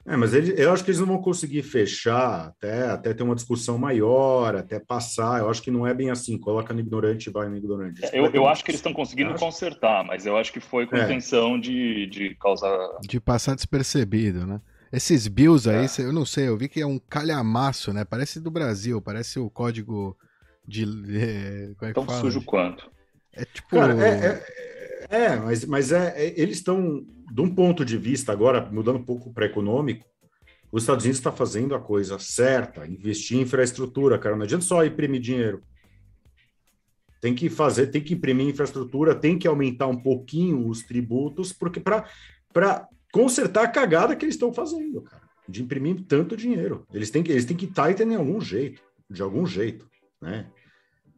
É, 0.08 0.16
mas 0.16 0.34
ele, 0.34 0.53
eu 0.58 0.72
acho 0.72 0.86
que 0.86 0.89
eles 0.89 1.01
não 1.01 1.08
vão 1.08 1.22
conseguir 1.22 1.62
fechar 1.64 2.47
até, 2.47 2.88
até 2.88 3.14
ter 3.14 3.24
uma 3.24 3.36
discussão 3.36 3.78
maior, 3.78 4.55
até 4.55 4.80
passar. 4.80 5.41
Eu 5.41 5.49
acho 5.49 5.62
que 5.62 5.70
não 5.70 5.86
é 5.86 5.93
bem 5.93 6.10
assim, 6.10 6.38
coloca 6.38 6.74
no 6.74 6.80
ignorante 6.80 7.30
e 7.30 7.34
vai 7.34 7.49
no 7.49 7.58
ignorante. 7.58 8.05
É, 8.05 8.18
eu, 8.18 8.26
eu 8.32 8.47
acho 8.47 8.64
que 8.64 8.72
eles 8.72 8.80
estão 8.80 8.93
conseguindo 8.93 9.34
consertar, 9.36 10.05
mas 10.05 10.26
eu 10.26 10.38
acho 10.38 10.53
que 10.53 10.62
foi 10.62 10.88
com 10.88 10.95
é. 10.95 11.03
intenção 11.03 11.60
de, 11.60 12.08
de 12.08 12.36
causar. 12.36 12.72
De 13.01 13.20
passar 13.20 13.53
despercebido, 13.53 14.47
né? 14.47 14.62
Esses 14.93 15.28
bills 15.28 15.70
aí, 15.70 15.86
é. 15.86 16.01
eu 16.01 16.14
não 16.14 16.26
sei, 16.26 16.47
eu 16.47 16.58
vi 16.58 16.70
que 16.70 16.80
é 16.80 16.88
um 16.88 16.97
calhamaço, 16.97 17.91
né? 17.91 18.05
Parece 18.05 18.39
do 18.39 18.49
Brasil, 18.49 19.01
parece 19.01 19.38
o 19.38 19.49
código 19.49 20.18
de. 20.66 20.86
É, 21.20 21.88
é 21.89 21.91
Tão 21.91 22.08
sujo 22.08 22.41
quanto. 22.43 22.89
É 23.34 23.43
tipo. 23.43 23.76
Cara, 23.76 23.93
é, 23.93 24.76
é, 25.10 25.26
é 25.26 25.36
mas, 25.38 25.66
mas 25.66 25.91
é, 25.91 26.34
eles 26.36 26.58
estão 26.58 27.05
de 27.32 27.41
um 27.41 27.53
ponto 27.53 27.84
de 27.84 27.97
vista, 27.97 28.32
agora 28.32 28.70
mudando 28.72 28.97
um 28.97 29.03
pouco 29.03 29.34
para 29.34 29.45
econômico, 29.45 30.05
os 30.72 30.84
Estados 30.84 31.05
Unidos 31.05 31.20
está 31.20 31.32
fazendo 31.32 31.76
a 31.76 31.80
coisa 31.80 32.20
certa, 32.20 32.86
investir 32.86 33.38
em 33.38 33.41
infraestrutura, 33.41 34.20
cara. 34.20 34.36
Não 34.36 34.43
adianta 34.43 34.66
só 34.66 34.84
imprimir 34.86 35.22
dinheiro. 35.22 35.62
Tem 37.22 37.34
que 37.34 37.49
fazer, 37.49 37.88
tem 37.88 38.01
que 38.01 38.14
imprimir 38.14 38.47
infraestrutura, 38.47 39.16
tem 39.16 39.39
que 39.39 39.47
aumentar 39.47 39.88
um 39.88 39.97
pouquinho 39.97 40.68
os 40.68 40.84
tributos, 40.84 41.51
porque 41.51 41.80
para 41.80 42.88
consertar 43.12 43.64
a 43.64 43.70
cagada 43.70 44.16
que 44.16 44.26
eles 44.26 44.36
estão 44.36 44.53
fazendo, 44.53 45.01
cara, 45.01 45.24
de 45.47 45.64
imprimir 45.64 46.03
tanto 46.08 46.38
dinheiro. 46.38 46.86
Eles 46.93 47.10
têm 47.10 47.24
que, 47.24 47.32
eles 47.32 47.45
têm 47.45 47.58
que 47.58 47.68
tighten 47.68 48.10
de 48.10 48.16
algum 48.16 48.39
jeito, 48.39 48.82
de 49.10 49.22
algum 49.22 49.45
jeito, 49.45 49.89
né? 50.22 50.47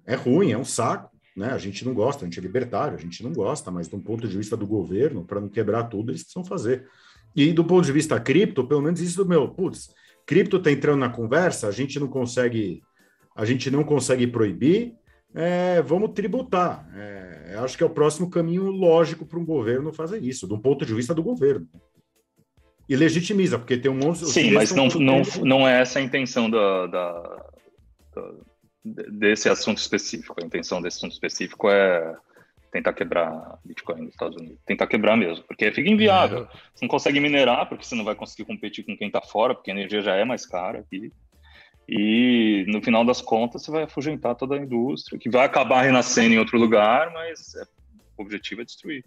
É 0.06 0.16
ruim, 0.16 0.52
é 0.52 0.58
um 0.58 0.66
saco, 0.66 1.12
né? 1.36 1.52
A 1.52 1.58
gente 1.58 1.86
não 1.86 1.94
gosta, 1.94 2.24
a 2.24 2.28
gente 2.28 2.40
é 2.40 2.42
libertário, 2.42 2.96
a 2.96 3.02
gente 3.02 3.24
não 3.24 3.32
gosta, 3.32 3.72
mas 3.72 3.88
do 3.88 4.00
ponto 4.00 4.28
de 4.28 4.38
vista 4.38 4.58
do 4.58 4.68
governo, 4.68 5.24
para 5.24 5.40
não 5.40 5.50
quebrar 5.50 5.84
tudo, 5.86 6.12
eles 6.12 6.24
precisam 6.24 6.44
fazer. 6.44 6.88
E 7.36 7.54
do 7.54 7.64
ponto 7.64 7.86
de 7.86 7.92
vista 7.92 8.20
cripto, 8.20 8.68
pelo 8.68 8.82
menos 8.82 9.00
isso, 9.00 9.26
meu, 9.26 9.48
putz, 9.50 9.94
cripto 10.26 10.58
está 10.58 10.72
entrando 10.72 11.00
na 11.00 11.10
conversa, 11.10 11.68
a 11.68 11.72
gente 11.72 12.00
não 12.00 12.08
consegue, 12.08 12.82
a 13.36 13.46
gente 13.46 13.70
não 13.70 13.84
consegue 13.84 14.28
proibir, 14.28 14.94
é, 15.34 15.82
vamos 15.82 16.12
tributar. 16.12 16.90
É, 16.96 17.56
acho 17.60 17.78
que 17.78 17.84
é 17.84 17.86
o 17.86 17.92
próximo 17.92 18.30
caminho 18.30 18.64
lógico 18.66 19.26
para 19.26 19.40
um 19.40 19.46
governo 19.46 19.94
fazer 19.94 20.22
isso, 20.24 20.48
do 20.48 20.60
ponto 20.60 20.86
de 20.86 20.94
vista 20.94 21.14
do 21.14 21.24
governo. 21.24 21.68
E 22.88 22.96
legitimiza, 22.96 23.60
porque 23.60 23.78
tem 23.78 23.92
um 23.92 23.96
monte 23.96 24.26
Sim, 24.26 24.52
mas 24.52 24.72
não, 24.72 24.88
não, 24.88 25.22
não 25.44 25.68
é 25.68 25.80
essa 25.80 26.00
a 26.00 26.02
intenção 26.02 26.50
da, 26.50 26.88
da, 26.88 27.46
da, 28.16 28.34
desse 28.84 29.50
assunto 29.50 29.78
específico. 29.78 30.36
A 30.42 30.46
intenção 30.46 30.82
desse 30.82 30.98
assunto 30.98 31.14
específico 31.14 31.70
é 31.70 32.16
tentar 32.72 32.94
quebrar 32.94 33.60
Bitcoin 33.66 34.02
nos 34.02 34.12
Estados 34.12 34.38
Unidos. 34.38 34.60
Tentar 34.66 34.88
quebrar 34.88 35.18
mesmo, 35.18 35.44
porque 35.46 35.72
fica 35.72 35.90
inviável. 35.90 36.44
É. 36.44 36.48
Você 36.74 36.86
não 36.86 36.90
consegue 36.90 37.20
minerar, 37.20 37.68
porque 37.68 37.86
você 37.86 37.96
não 37.96 38.06
vai 38.06 38.16
conseguir 38.16 38.46
competir 38.46 38.86
com 38.86 38.96
quem 38.98 39.08
está 39.08 39.22
fora, 39.22 39.56
porque 39.56 39.72
a 39.72 39.74
energia 39.74 40.02
já 40.02 40.16
é 40.16 40.24
mais 40.24 40.46
cara 40.46 40.80
aqui. 40.80 41.12
E 41.88 42.66
no 42.68 42.84
final 42.84 43.04
das 43.04 43.20
contas, 43.20 43.64
você 43.64 43.72
vai 43.72 43.84
afugentar 43.84 44.36
toda 44.36 44.56
a 44.56 44.60
indústria, 44.60 45.18
que 45.18 45.30
vai 45.30 45.46
acabar 45.46 45.82
renascendo 45.82 46.36
em 46.36 46.38
outro 46.38 46.60
lugar, 46.60 47.12
mas 47.12 47.56
é, 47.56 47.64
o 48.16 48.22
objetivo 48.22 48.62
é 48.62 48.66
destruir. 48.66 49.04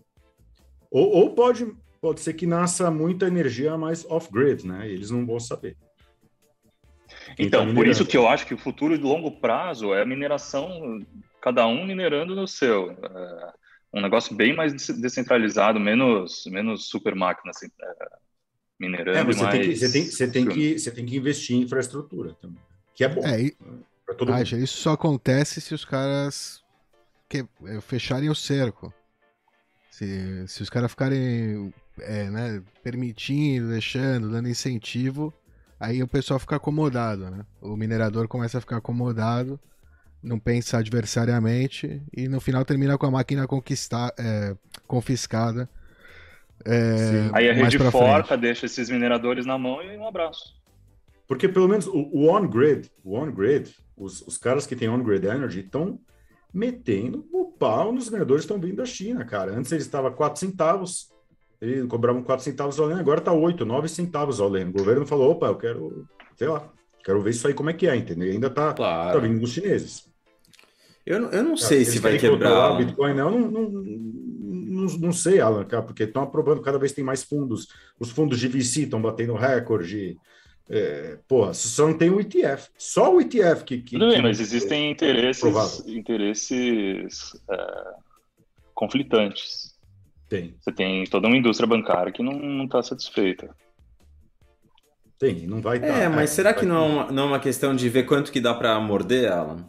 Ou, 0.91 1.09
ou, 1.11 1.31
pode, 1.31 1.73
pode 2.01 2.21
ser 2.21 2.35
que 2.35 2.45
nasça 2.45 2.91
muita 2.91 3.29
energia 3.29 3.79
mais 3.79 4.05
off-grid, 4.11 4.67
né? 4.67 4.91
Eles 4.91 5.11
não 5.11 5.25
vão 5.25 5.39
saber. 5.39 5.77
Então, 7.39 7.67
tá 7.67 7.75
por 7.75 7.87
isso 7.87 8.07
que 8.07 8.17
eu 8.17 8.29
acho 8.29 8.47
que 8.47 8.55
o 8.55 8.59
futuro 8.59 8.97
de 8.97 9.05
longo 9.05 9.31
prazo 9.31 9.95
é 9.95 10.03
a 10.03 10.07
mineração, 10.07 11.05
cada 11.41 11.67
um 11.67 11.85
minerando 11.85 12.35
no 12.35 12.47
seu. 12.47 12.91
É 12.91 13.99
um 13.99 14.01
negócio 14.01 14.35
bem 14.35 14.55
mais 14.55 14.73
descentralizado, 14.73 15.79
menos, 15.79 16.45
menos 16.47 16.89
super 16.89 17.15
máquinas 17.15 17.57
assim, 17.57 17.69
é, 17.81 18.09
minerando. 18.79 19.19
É, 19.19 19.25
você, 19.25 19.43
mais... 19.43 19.55
tem 19.55 19.69
que, 19.69 19.77
você, 19.77 19.93
tem, 19.93 20.05
você, 20.05 20.31
tem 20.31 20.49
que, 20.49 20.79
você 20.79 20.91
tem 20.91 21.07
que 21.07 21.17
investir 21.17 21.57
em 21.57 21.63
infraestrutura 21.63 22.35
também, 22.41 22.59
que 22.95 23.05
é 23.05 23.09
bom. 23.09 23.27
É, 23.27 23.41
e... 23.41 23.57
todo 24.17 24.33
Acha, 24.33 24.57
isso 24.57 24.79
só 24.79 24.93
acontece 24.93 25.61
se 25.61 25.75
os 25.75 25.85
caras 25.85 26.63
que, 27.29 27.45
é, 27.67 27.81
fecharem 27.81 28.31
o 28.31 28.35
cerco. 28.35 28.93
Se, 29.91 30.49
se 30.49 30.63
os 30.63 30.71
caras 30.71 30.91
ficarem 30.91 31.73
é, 32.01 32.31
né, 32.31 32.63
permitindo, 32.83 33.69
deixando, 33.69 34.31
dando 34.31 34.49
incentivo, 34.49 35.33
Aí 35.83 36.01
o 36.01 36.07
pessoal 36.07 36.39
fica 36.39 36.55
acomodado, 36.55 37.29
né? 37.29 37.45
O 37.61 37.77
minerador 37.77 38.29
começa 38.29 38.57
a 38.57 38.61
ficar 38.61 38.77
acomodado, 38.77 39.59
não 40.23 40.39
pensa 40.39 40.79
adversariamente 40.79 42.01
e 42.17 42.29
no 42.29 42.41
final 42.41 42.65
termina 42.65 42.97
com 42.97 43.07
a 43.07 43.11
máquina 43.11 43.49
conquistar, 43.49 44.15
é, 44.17 44.55
confiscada. 44.87 45.69
É, 46.65 47.29
Aí 47.33 47.51
a 47.51 47.53
rede 47.53 47.81
forca, 47.91 48.37
deixa 48.37 48.67
esses 48.67 48.89
mineradores 48.91 49.45
na 49.45 49.59
mão 49.59 49.83
e 49.83 49.97
um 49.97 50.07
abraço. 50.07 50.55
Porque 51.27 51.49
pelo 51.49 51.67
menos 51.67 51.89
o, 51.89 52.09
o 52.13 52.29
on-grid, 52.31 52.89
o 53.03 53.19
on-grid, 53.19 53.75
os, 53.97 54.23
os 54.23 54.39
caras 54.39 54.65
que 54.65 54.77
têm 54.77 54.89
on-grid 54.89 55.27
energy 55.27 55.63
estão 55.63 55.99
metendo 56.55 57.27
o 57.33 57.47
pau 57.47 57.93
nos 57.93 58.05
mineradores 58.05 58.45
que 58.45 58.53
estão 58.53 58.61
vindo 58.61 58.77
da 58.77 58.87
China, 58.87 59.25
cara. 59.25 59.51
Antes 59.51 59.73
ele 59.73 59.83
estava 59.83 60.13
4 60.13 60.39
centavos, 60.39 61.12
ele 61.63 61.87
cobravam 61.87 62.23
4 62.25 62.45
centavos 62.45 62.81
ao 62.81 62.87
lene, 62.87 63.01
agora 63.01 63.21
está 63.21 63.33
8, 63.33 63.65
9 63.65 63.89
centavos 63.89 64.41
ao 64.41 64.49
lene. 64.49 64.71
O 64.71 64.75
governo 64.75 65.07
falou, 65.07 65.31
opa, 65.31 65.47
eu 65.47 65.57
quero, 65.57 66.09
sei 66.37 66.49
lá, 66.49 66.69
quero 67.05 67.23
ver 67.23 67.31
isso 67.31 67.47
aí 67.47 67.55
como 67.55 67.71
é 67.71 67.73
que 67.73 67.87
é, 67.87 67.95
entendeu? 67.95 68.29
E 68.29 68.33
ainda 68.33 68.49
está 68.49 68.73
claro. 68.73 69.21
tá 69.21 69.25
vindo 69.25 69.41
dos 69.41 69.51
chineses. 69.51 70.11
Eu, 71.07 71.31
eu 71.31 71.43
não 71.45 71.57
sei 71.57 71.85
se 71.85 72.01
vai 72.01 72.19
quebrar. 72.19 72.77
Bitcoin, 72.77 73.15
não, 73.15 73.31
não, 73.31 73.51
não, 73.51 73.83
não, 73.83 74.87
não 74.99 75.13
sei, 75.13 75.41
Alan, 75.41 75.65
cara, 75.65 75.85
porque 75.85 76.03
estão 76.03 76.25
aprovando, 76.25 76.63
cada 76.63 76.79
vez 76.79 76.93
tem 76.93 77.05
mais 77.05 77.23
fundos. 77.23 77.69
Os 77.99 78.11
fundos 78.11 78.41
de 78.41 78.49
VC 78.49 78.83
estão 78.83 79.01
batendo 79.01 79.35
recorde. 79.35 80.19
É, 80.69 81.19
porra, 81.29 81.55
só 81.55 81.87
não 81.87 81.97
tem 81.97 82.11
o 82.11 82.21
ETF. 82.21 82.71
Só 82.77 83.15
o 83.15 83.21
ETF 83.21 83.65
que. 83.65 83.79
que 83.83 83.99
Tudo 83.99 84.11
bem, 84.11 84.23
mas 84.23 84.41
existem 84.41 84.91
interesses, 84.91 85.87
interesses 85.87 87.33
é, 87.51 87.95
conflitantes. 88.75 89.72
Tem. 90.33 90.55
Você 90.59 90.73
tem 90.73 91.05
toda 91.05 91.29
uma 91.29 91.37
indústria 91.37 91.67
bancária 91.67 92.11
que 92.11 92.23
não 92.23 92.65
está 92.65 92.83
satisfeita. 92.83 93.55
Tem, 95.19 95.47
não 95.47 95.61
vai 95.61 95.77
estar. 95.77 95.89
Tá, 95.89 95.99
é, 95.99 96.09
mas 96.09 96.31
é, 96.31 96.35
será 96.35 96.55
que 96.55 96.65
não 96.65 96.77
é, 96.77 96.89
uma, 96.89 97.13
não 97.13 97.23
é 97.25 97.27
uma 97.27 97.39
questão 97.39 97.77
de 97.77 97.87
ver 97.91 98.05
quanto 98.05 98.33
que 98.33 98.41
dá 98.41 98.55
para 98.55 98.81
morder, 98.81 99.31
Alan? 99.31 99.69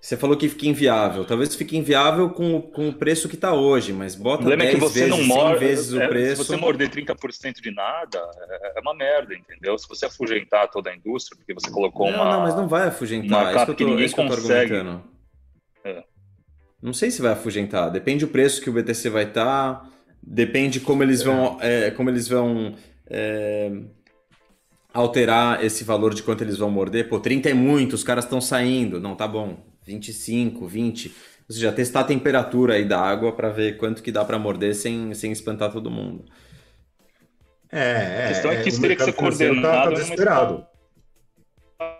Você 0.00 0.16
falou 0.16 0.36
que 0.36 0.48
fica 0.48 0.68
inviável. 0.68 1.24
Talvez 1.24 1.56
fique 1.56 1.76
inviável 1.76 2.30
com, 2.30 2.62
com 2.62 2.90
o 2.90 2.92
preço 2.92 3.28
que 3.28 3.34
está 3.34 3.52
hoje, 3.52 3.92
mas 3.92 4.14
bota 4.14 4.44
o 4.44 4.56
10 4.56 4.60
é 4.60 4.70
que 4.70 4.76
você 4.76 5.00
vezes, 5.00 5.18
não 5.18 5.26
morde, 5.26 5.58
vezes 5.58 5.92
o 5.92 6.00
é, 6.00 6.06
preço. 6.06 6.44
Se 6.44 6.50
você 6.50 6.56
morder 6.56 6.90
30% 6.90 7.60
de 7.60 7.70
nada, 7.72 8.18
é, 8.38 8.78
é 8.78 8.80
uma 8.80 8.94
merda, 8.94 9.34
entendeu? 9.34 9.76
Se 9.76 9.88
você 9.88 10.06
afugentar 10.06 10.70
toda 10.70 10.90
a 10.90 10.96
indústria, 10.96 11.36
porque 11.36 11.52
você 11.52 11.68
colocou 11.72 12.08
não, 12.08 12.22
uma... 12.22 12.30
Não, 12.30 12.40
mas 12.42 12.54
não 12.54 12.68
vai 12.68 12.86
afugentar. 12.86 13.52
Uma 13.52 13.62
é 13.62 13.66
que, 13.66 13.74
que 13.74 13.84
ninguém 13.84 14.08
consegue. 14.12 14.74
É. 15.82 16.04
Não 16.80 16.92
sei 16.92 17.10
se 17.10 17.20
vai 17.20 17.32
afugentar. 17.32 17.90
Depende 17.90 18.24
do 18.24 18.30
preço 18.30 18.60
que 18.60 18.70
o 18.70 18.72
BTC 18.72 19.10
vai 19.10 19.24
estar. 19.24 19.44
Tá, 19.44 19.90
depende 20.22 20.80
como 20.80 21.02
eles 21.02 21.22
vão, 21.22 21.58
é, 21.60 21.90
como 21.90 22.08
eles 22.08 22.28
vão 22.28 22.74
é, 23.08 23.70
alterar 24.92 25.64
esse 25.64 25.84
valor 25.84 26.14
de 26.14 26.22
quanto 26.22 26.42
eles 26.42 26.56
vão 26.56 26.70
morder. 26.70 27.08
Pô, 27.08 27.18
30 27.18 27.50
é 27.50 27.54
muito, 27.54 27.94
os 27.94 28.04
caras 28.04 28.24
estão 28.24 28.40
saindo. 28.40 29.00
Não, 29.00 29.16
tá 29.16 29.26
bom. 29.26 29.58
25, 29.84 30.66
20. 30.66 31.08
Ou 31.48 31.54
seja, 31.54 31.72
testar 31.72 32.00
a 32.00 32.04
temperatura 32.04 32.74
aí 32.74 32.84
da 32.84 33.00
água 33.00 33.32
para 33.32 33.48
ver 33.48 33.78
quanto 33.78 34.02
que 34.02 34.12
dá 34.12 34.24
para 34.24 34.38
morder 34.38 34.74
sem, 34.74 35.14
sem 35.14 35.32
espantar 35.32 35.72
todo 35.72 35.90
mundo. 35.90 36.24
É, 37.72 37.80
é. 37.80 38.24
A 38.24 38.28
questão 38.28 38.50
é 38.50 38.62
que 38.62 38.68
isso 38.68 38.80
teria 38.80 38.96
que 38.96 39.04
ser 39.04 39.12
coordenado. 39.14 39.62
Tá, 39.62 39.82
tá 39.84 39.90
desesperado. 39.90 40.66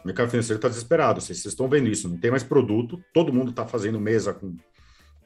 Mercado 0.09 0.31
financeiro 0.31 0.57
está 0.57 0.69
desesperado. 0.69 1.21
Vocês, 1.21 1.45
estão 1.45 1.69
vendo 1.69 1.89
isso. 1.89 2.09
Não 2.09 2.17
tem 2.17 2.31
mais 2.31 2.43
produto. 2.43 2.99
Todo 3.13 3.33
mundo 3.33 3.51
está 3.51 3.67
fazendo 3.67 4.01
mesa 4.01 4.33
com, 4.33 4.57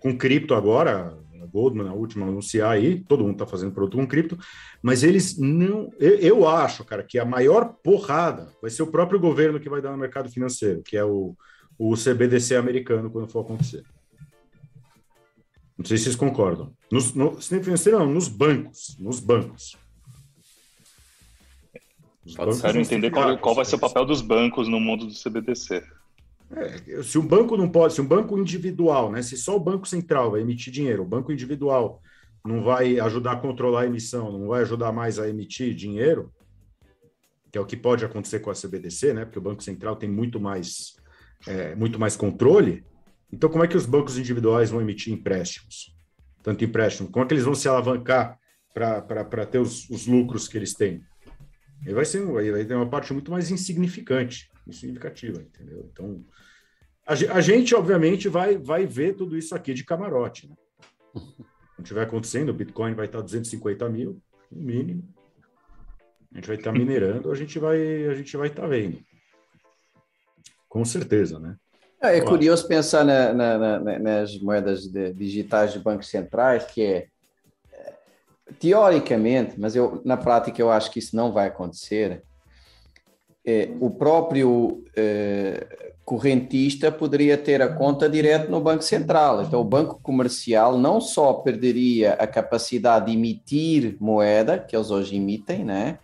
com 0.00 0.18
cripto 0.18 0.54
agora. 0.54 1.16
A 1.40 1.46
Goldman, 1.46 1.88
a 1.88 1.92
última, 1.92 2.26
anunciar 2.26 2.72
aí. 2.72 3.00
Todo 3.04 3.22
mundo 3.22 3.34
está 3.34 3.46
fazendo 3.46 3.72
produto 3.72 3.96
com 3.96 4.06
cripto. 4.06 4.36
Mas 4.82 5.04
eles 5.04 5.38
não. 5.38 5.92
Eu, 6.00 6.16
eu, 6.16 6.48
acho, 6.48 6.84
cara, 6.84 7.04
que 7.04 7.16
a 7.16 7.24
maior 7.24 7.76
porrada 7.82 8.48
vai 8.60 8.70
ser 8.70 8.82
o 8.82 8.88
próprio 8.88 9.20
governo 9.20 9.60
que 9.60 9.68
vai 9.68 9.80
dar 9.80 9.92
no 9.92 9.98
mercado 9.98 10.28
financeiro, 10.28 10.82
que 10.82 10.96
é 10.96 11.04
o, 11.04 11.36
o 11.78 11.94
CBDC 11.94 12.56
americano, 12.56 13.08
quando 13.08 13.28
for 13.28 13.40
acontecer. 13.40 13.84
Não 15.78 15.84
sei 15.84 15.96
se 15.96 16.04
vocês 16.04 16.16
concordam. 16.16 16.72
Nos, 16.90 17.14
no 17.14 17.40
sistema 17.40 17.62
financeiro, 17.62 18.00
não, 18.00 18.12
nos 18.12 18.26
bancos. 18.26 18.96
Nos 18.98 19.20
bancos. 19.20 19.76
Pode 22.36 22.54
ser 22.54 22.76
entender 22.76 23.10
qual, 23.10 23.36
qual 23.38 23.54
vai 23.54 23.64
ser 23.64 23.74
o 23.76 23.80
papel 23.80 24.04
dos 24.04 24.20
bancos 24.20 24.68
no 24.68 24.78
mundo 24.78 25.06
do 25.06 25.12
CBDC. 25.12 25.82
É, 26.54 27.02
se 27.02 27.18
um 27.18 27.26
banco 27.26 27.56
não 27.56 27.68
pode, 27.68 27.94
se 27.94 28.00
um 28.00 28.06
banco 28.06 28.38
individual, 28.38 29.10
né, 29.10 29.22
se 29.22 29.36
só 29.36 29.56
o 29.56 29.60
Banco 29.60 29.88
Central 29.88 30.30
vai 30.30 30.42
emitir 30.42 30.72
dinheiro, 30.72 31.02
o 31.02 31.06
banco 31.06 31.32
individual 31.32 32.00
não 32.44 32.62
vai 32.62 33.00
ajudar 33.00 33.32
a 33.32 33.36
controlar 33.36 33.82
a 33.82 33.86
emissão, 33.86 34.30
não 34.30 34.48
vai 34.48 34.62
ajudar 34.62 34.92
mais 34.92 35.18
a 35.18 35.28
emitir 35.28 35.74
dinheiro, 35.74 36.30
que 37.50 37.56
é 37.56 37.60
o 37.60 37.66
que 37.66 37.76
pode 37.76 38.04
acontecer 38.04 38.40
com 38.40 38.50
a 38.50 38.54
CBDC, 38.54 39.14
né, 39.14 39.24
porque 39.24 39.38
o 39.38 39.42
Banco 39.42 39.62
Central 39.62 39.96
tem 39.96 40.10
muito 40.10 40.38
mais, 40.38 40.94
é, 41.46 41.74
muito 41.74 41.98
mais 41.98 42.16
controle. 42.16 42.84
Então, 43.32 43.48
como 43.48 43.64
é 43.64 43.68
que 43.68 43.76
os 43.76 43.86
bancos 43.86 44.18
individuais 44.18 44.70
vão 44.70 44.80
emitir 44.80 45.12
empréstimos? 45.12 45.96
Tanto 46.42 46.64
empréstimo, 46.64 47.10
como 47.10 47.24
é 47.24 47.28
que 47.28 47.34
eles 47.34 47.44
vão 47.44 47.54
se 47.54 47.68
alavancar 47.68 48.38
para 48.74 49.46
ter 49.46 49.58
os, 49.58 49.88
os 49.88 50.06
lucros 50.06 50.48
que 50.48 50.58
eles 50.58 50.74
têm? 50.74 51.02
Ele 51.84 51.94
vai 51.94 52.04
ser 52.04 52.18
aí 52.38 52.50
vai 52.50 52.64
ter 52.64 52.74
uma 52.74 52.88
parte 52.88 53.12
muito 53.12 53.30
mais 53.30 53.50
insignificante, 53.50 54.50
insignificativa, 54.66 55.42
entendeu? 55.42 55.88
Então, 55.92 56.24
a, 57.06 57.12
a, 57.12 57.40
gente, 57.40 57.74
obviamente, 57.74 58.28
vai, 58.28 58.56
vai 58.56 58.86
ver 58.86 59.14
tudo 59.14 59.36
isso 59.36 59.54
aqui 59.54 59.74
de 59.74 59.84
camarote. 59.84 60.48
Né? 60.48 60.56
Quando 61.12 61.82
estiver 61.82 62.02
acontecendo, 62.02 62.50
o 62.50 62.54
Bitcoin 62.54 62.94
vai 62.94 63.06
estar 63.06 63.20
250 63.20 63.88
mil, 63.88 64.22
no 64.50 64.62
mínimo. 64.62 65.02
A 66.32 66.36
gente 66.36 66.46
vai 66.46 66.56
estar 66.56 66.72
minerando, 66.72 67.30
a 67.30 67.34
gente 67.34 67.58
vai, 67.58 68.06
a 68.06 68.14
gente 68.14 68.36
vai 68.36 68.48
estar 68.48 68.66
vendo. 68.66 68.98
Com 70.68 70.84
certeza, 70.84 71.38
né? 71.38 71.56
É, 72.00 72.18
é 72.18 72.20
curioso 72.20 72.66
pensar 72.66 73.04
na, 73.04 73.32
na, 73.32 73.78
na, 73.78 73.98
nas 73.98 74.38
moedas 74.40 74.86
de, 74.86 75.12
digitais 75.12 75.72
de 75.72 75.78
bancos 75.78 76.08
centrais, 76.08 76.64
que 76.64 76.82
é 76.82 77.08
teoricamente, 78.58 79.58
mas 79.58 79.74
eu 79.76 80.00
na 80.04 80.16
prática 80.16 80.60
eu 80.60 80.70
acho 80.70 80.90
que 80.90 80.98
isso 80.98 81.14
não 81.16 81.32
vai 81.32 81.48
acontecer. 81.48 82.22
É, 83.44 83.70
o 83.80 83.90
próprio 83.90 84.84
é, 84.96 85.92
correntista 86.04 86.92
poderia 86.92 87.38
ter 87.38 87.62
a 87.62 87.68
conta 87.68 88.08
direto 88.08 88.50
no 88.50 88.60
Banco 88.60 88.82
Central. 88.82 89.42
Então, 89.42 89.60
o 89.60 89.64
Banco 89.64 90.00
Comercial 90.02 90.76
não 90.76 91.00
só 91.00 91.32
perderia 91.32 92.14
a 92.14 92.26
capacidade 92.26 93.06
de 93.06 93.12
emitir 93.12 93.96
moeda, 94.00 94.58
que 94.58 94.76
eles 94.76 94.90
hoje 94.90 95.16
emitem, 95.16 95.64
né? 95.64 95.98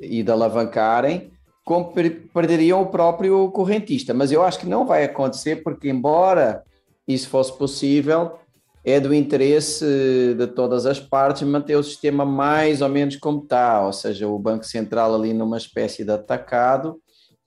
E 0.00 0.22
de 0.22 0.30
alavancarem, 0.30 1.30
como 1.64 1.92
perderiam 2.32 2.82
o 2.82 2.86
próprio 2.86 3.50
correntista. 3.50 4.12
Mas 4.12 4.32
eu 4.32 4.42
acho 4.42 4.58
que 4.58 4.66
não 4.66 4.86
vai 4.86 5.04
acontecer, 5.04 5.62
porque, 5.62 5.88
embora 5.88 6.64
isso 7.06 7.28
fosse 7.28 7.56
possível, 7.56 8.39
é 8.84 8.98
do 8.98 9.14
interesse 9.14 10.34
de 10.36 10.46
todas 10.46 10.86
as 10.86 10.98
partes 10.98 11.42
manter 11.42 11.76
o 11.76 11.82
sistema 11.82 12.24
mais 12.24 12.80
ou 12.80 12.88
menos 12.88 13.16
como 13.16 13.42
está, 13.42 13.84
ou 13.84 13.92
seja, 13.92 14.26
o 14.26 14.38
Banco 14.38 14.64
Central 14.64 15.14
ali 15.14 15.34
numa 15.34 15.58
espécie 15.58 16.04
de 16.04 16.10
atacado 16.10 17.00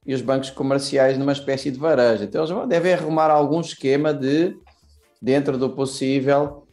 e 0.06 0.14
os 0.14 0.22
bancos 0.22 0.50
comerciais 0.50 1.18
numa 1.18 1.32
espécie 1.32 1.72
de 1.72 1.80
varejo. 1.80 2.24
Então, 2.24 2.44
eles 2.44 2.68
devem 2.68 2.94
arrumar 2.94 3.32
algum 3.32 3.62
esquema 3.62 4.14
de, 4.14 4.56
dentro 5.22 5.58
do 5.58 5.70
possível, 5.70 6.68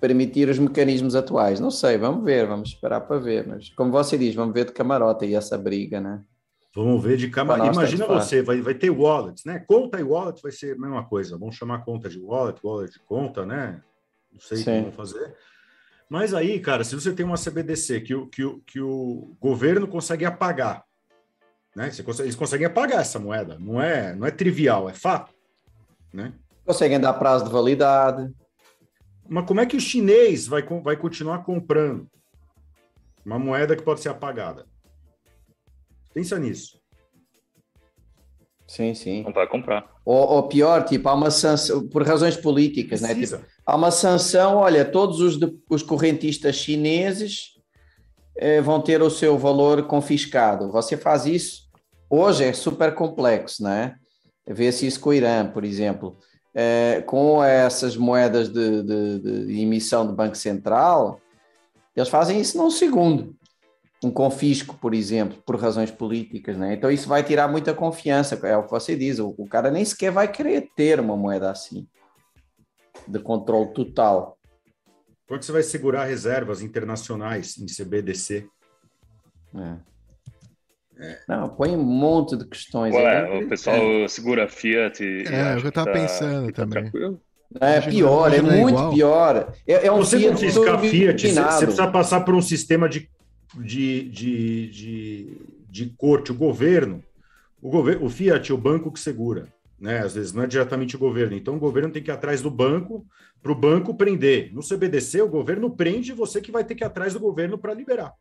permitir 0.00 0.48
os 0.48 0.58
mecanismos 0.58 1.14
atuais. 1.14 1.58
Não 1.58 1.70
sei, 1.70 1.96
vamos 1.96 2.24
ver, 2.24 2.46
vamos 2.46 2.70
esperar 2.70 3.00
para 3.00 3.18
ver. 3.18 3.46
Mas, 3.46 3.70
como 3.70 3.90
você 3.90 4.18
diz, 4.18 4.34
vamos 4.34 4.52
ver 4.52 4.66
de 4.66 4.72
camarota 4.72 5.24
e 5.24 5.34
essa 5.34 5.56
briga, 5.56 6.00
né? 6.00 6.20
Vamos 6.74 7.02
ver 7.02 7.16
de 7.16 7.30
camarota. 7.30 7.72
Imagina 7.72 8.06
você, 8.06 8.42
vai, 8.42 8.60
vai 8.60 8.74
ter 8.74 8.90
wallets, 8.90 9.44
né? 9.46 9.64
Conta 9.66 9.98
e 9.98 10.02
wallet 10.02 10.42
vai 10.42 10.52
ser 10.52 10.76
a 10.76 10.78
mesma 10.78 11.04
coisa. 11.04 11.38
Vamos 11.38 11.54
chamar 11.54 11.82
conta 11.84 12.08
de 12.10 12.18
wallet, 12.18 12.60
wallet 12.62 12.92
de 12.92 13.00
conta, 13.00 13.46
né? 13.46 13.80
Não 14.36 14.40
sei 14.40 14.58
Sim. 14.58 14.82
como 14.82 14.92
fazer. 14.92 15.34
Mas 16.08 16.34
aí, 16.34 16.60
cara, 16.60 16.84
se 16.84 16.94
você 16.94 17.12
tem 17.12 17.24
uma 17.24 17.38
CBDC 17.38 18.02
que 18.02 18.14
o, 18.14 18.26
que 18.28 18.44
o, 18.44 18.60
que 18.60 18.80
o 18.80 19.34
governo 19.40 19.88
consegue 19.88 20.24
apagar, 20.24 20.84
né? 21.74 21.90
Eles 22.20 22.36
conseguem 22.36 22.66
apagar 22.66 23.00
essa 23.00 23.18
moeda. 23.18 23.58
Não 23.58 23.80
é, 23.80 24.14
não 24.14 24.26
é 24.26 24.30
trivial, 24.30 24.88
é 24.88 24.94
fato. 24.94 25.34
Né? 26.12 26.32
Conseguem 26.64 27.00
dar 27.00 27.14
prazo 27.14 27.44
de 27.44 27.50
validade. 27.50 28.32
Mas 29.28 29.46
como 29.46 29.60
é 29.60 29.66
que 29.66 29.76
o 29.76 29.80
chinês 29.80 30.46
vai, 30.46 30.62
vai 30.62 30.96
continuar 30.96 31.44
comprando 31.44 32.08
uma 33.24 33.38
moeda 33.38 33.74
que 33.74 33.82
pode 33.82 34.00
ser 34.00 34.10
apagada? 34.10 34.66
Pensa 36.14 36.38
nisso. 36.38 36.80
Sim, 38.66 38.94
sim. 38.94 39.22
Não 39.22 39.32
vai 39.32 39.46
comprar. 39.46 39.95
Ou, 40.06 40.34
ou, 40.34 40.42
pior, 40.44 40.84
tipo, 40.84 41.08
há 41.08 41.14
uma 41.14 41.30
sanção, 41.30 41.86
por 41.88 42.06
razões 42.06 42.36
políticas, 42.36 43.00
né? 43.00 43.12
Tipo, 43.12 43.40
há 43.66 43.76
uma 43.76 43.90
sanção, 43.90 44.56
olha, 44.56 44.84
todos 44.84 45.20
os, 45.20 45.36
os 45.68 45.82
correntistas 45.82 46.54
chineses 46.54 47.56
eh, 48.36 48.60
vão 48.60 48.80
ter 48.80 49.02
o 49.02 49.10
seu 49.10 49.36
valor 49.36 49.82
confiscado. 49.88 50.70
Você 50.70 50.96
faz 50.96 51.26
isso, 51.26 51.66
Hoje 52.08 52.44
é 52.44 52.52
super 52.52 52.94
complexo, 52.94 53.64
né? 53.64 53.96
Vê-se 54.46 54.86
isso 54.86 55.00
com 55.00 55.10
o 55.10 55.14
Irã, 55.14 55.46
por 55.46 55.64
exemplo. 55.64 56.16
É, 56.54 57.02
com 57.04 57.42
essas 57.42 57.96
moedas 57.96 58.48
de, 58.48 58.82
de, 58.82 59.46
de, 59.46 59.60
emissão 59.60 60.06
do 60.06 60.14
Banco 60.14 60.36
Central, 60.36 61.20
eles 61.94 62.08
fazem 62.08 62.40
isso 62.40 62.56
num 62.56 62.70
segundo. 62.70 63.36
Um 64.04 64.10
confisco, 64.10 64.76
por 64.76 64.94
exemplo, 64.94 65.42
por 65.44 65.56
razões 65.56 65.90
políticas, 65.90 66.56
né? 66.56 66.74
Então 66.74 66.90
isso 66.90 67.08
vai 67.08 67.22
tirar 67.22 67.48
muita 67.48 67.72
confiança, 67.72 68.38
é 68.46 68.56
o 68.56 68.64
que 68.64 68.70
você 68.70 68.94
diz. 68.94 69.18
O, 69.18 69.34
o 69.38 69.48
cara 69.48 69.70
nem 69.70 69.84
sequer 69.84 70.12
vai 70.12 70.30
querer 70.30 70.68
ter 70.76 71.00
uma 71.00 71.16
moeda 71.16 71.50
assim, 71.50 71.86
de 73.08 73.18
controle 73.18 73.72
total. 73.72 74.38
Como 75.26 75.36
é 75.36 75.38
que 75.38 75.44
você 75.46 75.52
vai 75.52 75.62
segurar 75.62 76.04
reservas 76.04 76.62
internacionais 76.62 77.56
em 77.58 77.66
CBDC? 77.66 78.46
É. 79.54 79.96
É. 80.98 81.18
Não, 81.28 81.48
põe 81.50 81.76
um 81.76 81.82
monte 81.82 82.36
de 82.36 82.46
questões. 82.46 82.94
Ué, 82.94 83.44
o 83.44 83.48
pessoal 83.48 83.76
é. 83.76 84.08
segura 84.08 84.48
Fiat. 84.48 85.02
E 85.02 85.24
é, 85.26 85.54
eu 85.54 85.68
estava 85.68 85.86
tá, 85.86 85.92
pensando 85.92 86.52
tá 86.52 86.62
também. 86.62 86.90
É 87.60 87.80
pior, 87.80 88.32
é, 88.32 88.38
é 88.38 88.42
muito 88.42 88.70
igual. 88.70 88.92
pior. 88.92 89.52
É, 89.66 89.86
é 89.86 89.92
um 89.92 89.98
você 89.98 90.18
não 90.18 90.36
fiscar 90.36 90.80
Fiat, 90.80 91.28
você, 91.28 91.42
você, 91.42 91.64
precisa 91.66 91.90
passar 91.90 92.20
por 92.20 92.34
um 92.34 92.40
sistema 92.40 92.88
de, 92.88 93.08
de, 93.54 94.08
de, 94.08 94.68
de, 94.68 95.36
de 95.68 95.86
corte. 95.96 96.32
O 96.32 96.34
governo, 96.34 97.02
o 97.60 97.70
governo, 97.70 98.06
o 98.06 98.10
Fiat 98.10 98.52
o 98.52 98.58
banco 98.58 98.92
que 98.92 99.00
segura, 99.00 99.48
né? 99.78 99.98
Às 99.98 100.14
vezes 100.14 100.32
não 100.32 100.42
é 100.42 100.46
diretamente 100.46 100.96
o 100.96 100.98
governo. 100.98 101.36
Então 101.36 101.56
o 101.56 101.60
governo 101.60 101.92
tem 101.92 102.02
que 102.02 102.10
ir 102.10 102.14
atrás 102.14 102.42
do 102.42 102.50
banco 102.50 103.06
para 103.42 103.52
o 103.52 103.54
banco 103.54 103.94
prender. 103.94 104.52
No 104.52 104.62
CBDC, 104.62 105.22
o 105.22 105.28
governo 105.28 105.70
prende 105.70 106.12
você 106.12 106.40
que 106.40 106.52
vai 106.52 106.64
ter 106.64 106.74
que 106.74 106.82
ir 106.82 106.86
atrás 106.86 107.12
do 107.12 107.20
governo 107.20 107.58
para 107.58 107.74
liberar. 107.74 108.12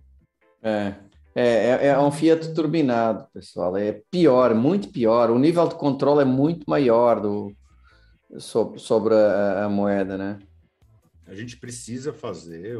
É. 0.61 0.93
É, 1.37 1.47
é, 1.47 1.87
é, 1.87 1.99
um 1.99 2.11
Fiat 2.11 2.53
turbinado, 2.53 3.27
pessoal. 3.33 3.75
É 3.75 4.01
pior, 4.09 4.55
muito 4.55 4.87
pior. 4.87 5.29
O 5.29 5.37
nível 5.37 5.67
de 5.67 5.75
controle 5.75 6.21
é 6.21 6.25
muito 6.25 6.63
maior 6.69 7.19
do, 7.19 7.51
sobre, 8.37 8.79
sobre 8.79 9.13
a, 9.15 9.65
a 9.65 9.69
moeda, 9.69 10.17
né? 10.17 10.39
A 11.27 11.33
gente 11.33 11.57
precisa 11.57 12.13
fazer, 12.13 12.79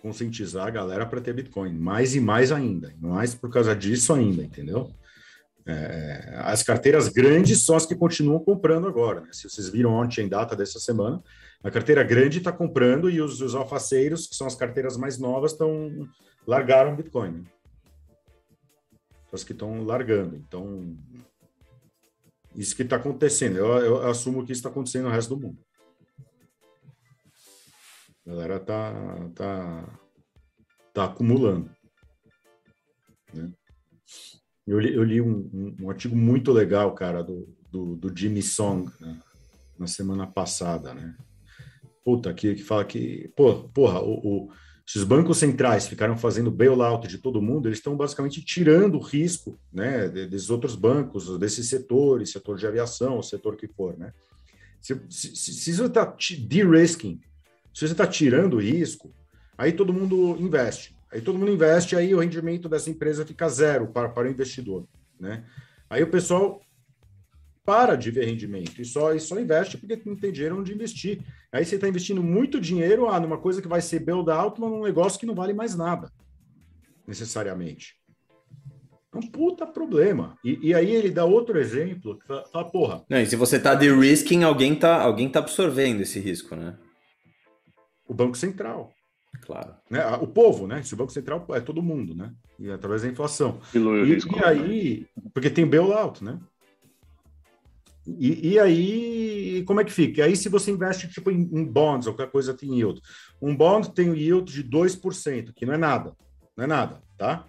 conscientizar 0.00 0.66
a 0.66 0.70
galera 0.70 1.06
para 1.06 1.20
ter 1.20 1.32
Bitcoin, 1.32 1.72
mais 1.72 2.14
e 2.14 2.20
mais 2.20 2.50
ainda, 2.50 2.94
mais 3.00 3.34
por 3.34 3.50
causa 3.50 3.74
disso 3.74 4.12
ainda, 4.12 4.42
entendeu? 4.42 4.90
É, 5.68 6.34
as 6.44 6.62
carteiras 6.62 7.08
grandes 7.08 7.62
são 7.62 7.74
as 7.74 7.84
que 7.84 7.94
continuam 7.96 8.38
comprando 8.38 8.86
agora. 8.86 9.20
Né? 9.22 9.28
Se 9.32 9.48
vocês 9.48 9.68
viram 9.68 9.92
ontem 9.92 10.24
em 10.24 10.28
data 10.28 10.54
dessa 10.54 10.78
semana, 10.78 11.22
a 11.62 11.70
carteira 11.70 12.04
grande 12.04 12.38
está 12.38 12.52
comprando 12.52 13.10
e 13.10 13.20
os, 13.20 13.40
os 13.40 13.54
alfaceiros, 13.54 14.28
que 14.28 14.36
são 14.36 14.46
as 14.46 14.54
carteiras 14.54 14.96
mais 14.96 15.18
novas, 15.18 15.52
estão 15.52 16.08
largaram 16.46 16.94
Bitcoin. 16.94 17.30
Né? 17.32 17.44
As 19.32 19.42
que 19.42 19.52
estão 19.52 19.84
largando. 19.84 20.36
Então, 20.36 20.96
isso 22.54 22.74
que 22.76 22.82
está 22.82 22.96
acontecendo. 22.96 23.58
Eu, 23.58 23.66
eu, 23.78 24.06
assumo 24.08 24.46
que 24.46 24.52
isso 24.52 24.60
está 24.60 24.70
acontecendo 24.70 25.04
no 25.04 25.10
resto 25.10 25.34
do 25.34 25.40
mundo. 25.48 25.58
A 28.26 28.30
galera 28.30 28.58
tá, 28.58 29.30
tá, 29.34 29.98
tá 30.92 31.04
acumulando. 31.04 31.70
Né? 33.32 33.52
Eu 34.66 34.80
li, 34.80 34.94
eu 34.94 35.04
li 35.04 35.20
um, 35.20 35.48
um, 35.52 35.76
um, 35.82 35.90
artigo 35.90 36.16
muito 36.16 36.50
legal, 36.50 36.92
cara, 36.92 37.22
do, 37.22 37.48
do, 37.70 37.94
do 37.94 38.18
Jimmy 38.18 38.42
Song, 38.42 38.90
né? 39.00 39.22
na 39.78 39.86
semana 39.86 40.26
passada, 40.26 40.92
né? 40.92 41.14
Puta, 42.04 42.34
que, 42.34 42.54
que 42.54 42.62
fala 42.62 42.84
que, 42.84 43.32
pô, 43.36 43.68
porra, 43.68 44.00
o, 44.00 44.46
o 44.46 44.52
se 44.86 44.98
os 44.98 45.04
bancos 45.04 45.38
centrais 45.38 45.88
ficaram 45.88 46.16
fazendo 46.16 46.48
bailout 46.48 47.08
de 47.08 47.18
todo 47.18 47.42
mundo, 47.42 47.68
eles 47.68 47.78
estão 47.78 47.96
basicamente 47.96 48.40
tirando 48.44 48.94
o 48.94 49.02
risco 49.02 49.58
né, 49.72 50.08
desses 50.08 50.48
outros 50.48 50.76
bancos, 50.76 51.36
desses 51.40 51.68
setores, 51.68 52.30
setor 52.30 52.56
de 52.56 52.68
aviação, 52.68 53.20
setor 53.20 53.56
que 53.56 53.66
for. 53.66 53.98
Né? 53.98 54.12
Se, 54.80 55.00
se, 55.10 55.34
se 55.34 55.74
você 55.74 55.86
está 55.86 56.04
de-risking, 56.04 57.20
se 57.76 57.86
você 57.86 57.92
está 57.92 58.06
tirando 58.06 58.56
risco, 58.56 59.14
aí 59.58 59.70
todo 59.70 59.92
mundo 59.92 60.34
investe. 60.40 60.96
Aí 61.12 61.20
todo 61.20 61.38
mundo 61.38 61.52
investe, 61.52 61.94
aí 61.94 62.14
o 62.14 62.20
rendimento 62.20 62.70
dessa 62.70 62.88
empresa 62.88 63.26
fica 63.26 63.46
zero 63.50 63.88
para, 63.88 64.08
para 64.08 64.26
o 64.26 64.30
investidor. 64.30 64.88
Né? 65.20 65.44
Aí 65.90 66.02
o 66.02 66.10
pessoal 66.10 66.58
para 67.66 67.94
de 67.94 68.10
ver 68.10 68.24
rendimento 68.24 68.80
e 68.80 68.84
só, 68.86 69.12
e 69.12 69.20
só 69.20 69.38
investe 69.38 69.76
porque 69.76 70.00
não 70.06 70.16
tem 70.16 70.32
dinheiro 70.32 70.58
onde 70.58 70.72
investir. 70.72 71.20
Aí 71.52 71.66
você 71.66 71.74
está 71.74 71.86
investindo 71.86 72.22
muito 72.22 72.58
dinheiro 72.58 73.10
ah, 73.10 73.20
numa 73.20 73.36
coisa 73.36 73.60
que 73.60 73.68
vai 73.68 73.82
ser 73.82 73.98
build 73.98 74.30
out, 74.30 74.58
mas 74.58 74.70
num 74.70 74.84
negócio 74.84 75.20
que 75.20 75.26
não 75.26 75.34
vale 75.34 75.52
mais 75.52 75.76
nada, 75.76 76.10
necessariamente. 77.06 77.96
É 79.14 79.18
um 79.18 79.30
puta 79.30 79.66
problema. 79.66 80.38
E, 80.42 80.70
e 80.70 80.74
aí 80.74 80.90
ele 80.90 81.10
dá 81.10 81.26
outro 81.26 81.58
exemplo 81.58 82.18
que 82.18 82.26
fala, 82.26 82.70
porra. 82.70 83.04
Não, 83.06 83.20
e 83.20 83.26
se 83.26 83.36
você 83.36 83.58
está 83.58 83.74
de 83.74 83.94
risking, 83.94 84.44
alguém 84.44 84.74
tá, 84.74 84.98
alguém 85.02 85.28
tá 85.28 85.40
absorvendo 85.40 86.00
esse 86.00 86.18
risco, 86.18 86.56
né? 86.56 86.78
O 88.08 88.14
Banco 88.14 88.36
Central. 88.36 88.92
Claro. 89.42 89.74
Né? 89.90 90.04
O 90.16 90.26
povo, 90.26 90.66
né? 90.66 90.82
Se 90.82 90.94
o 90.94 90.96
Banco 90.96 91.12
Central 91.12 91.46
é 91.50 91.60
todo 91.60 91.82
mundo, 91.82 92.14
né? 92.14 92.32
E 92.58 92.70
através 92.70 93.02
da 93.02 93.08
inflação. 93.08 93.60
E, 93.74 93.78
e, 93.78 94.44
aí, 94.44 95.06
porque 95.32 95.50
tem 95.50 95.66
bailout, 95.66 96.24
né? 96.24 96.38
E, 98.06 98.52
e, 98.52 98.58
aí, 98.58 99.64
como 99.66 99.80
é 99.80 99.84
que 99.84 99.92
fica? 99.92 100.20
E 100.20 100.22
aí, 100.22 100.36
se 100.36 100.48
você 100.48 100.70
investe 100.70 101.08
tipo 101.08 101.30
em, 101.30 101.40
em 101.40 101.64
bonds, 101.64 102.06
ou 102.06 102.14
qualquer 102.14 102.30
coisa 102.30 102.54
tem 102.54 102.78
yield. 102.78 103.00
Um 103.42 103.54
bond 103.54 103.92
tem 103.92 104.10
um 104.10 104.14
yield 104.14 104.52
de 104.52 104.62
2%, 104.62 105.52
que 105.52 105.66
não 105.66 105.74
é 105.74 105.76
nada. 105.76 106.16
Não 106.56 106.64
é 106.64 106.66
nada, 106.68 107.02
tá? 107.18 107.46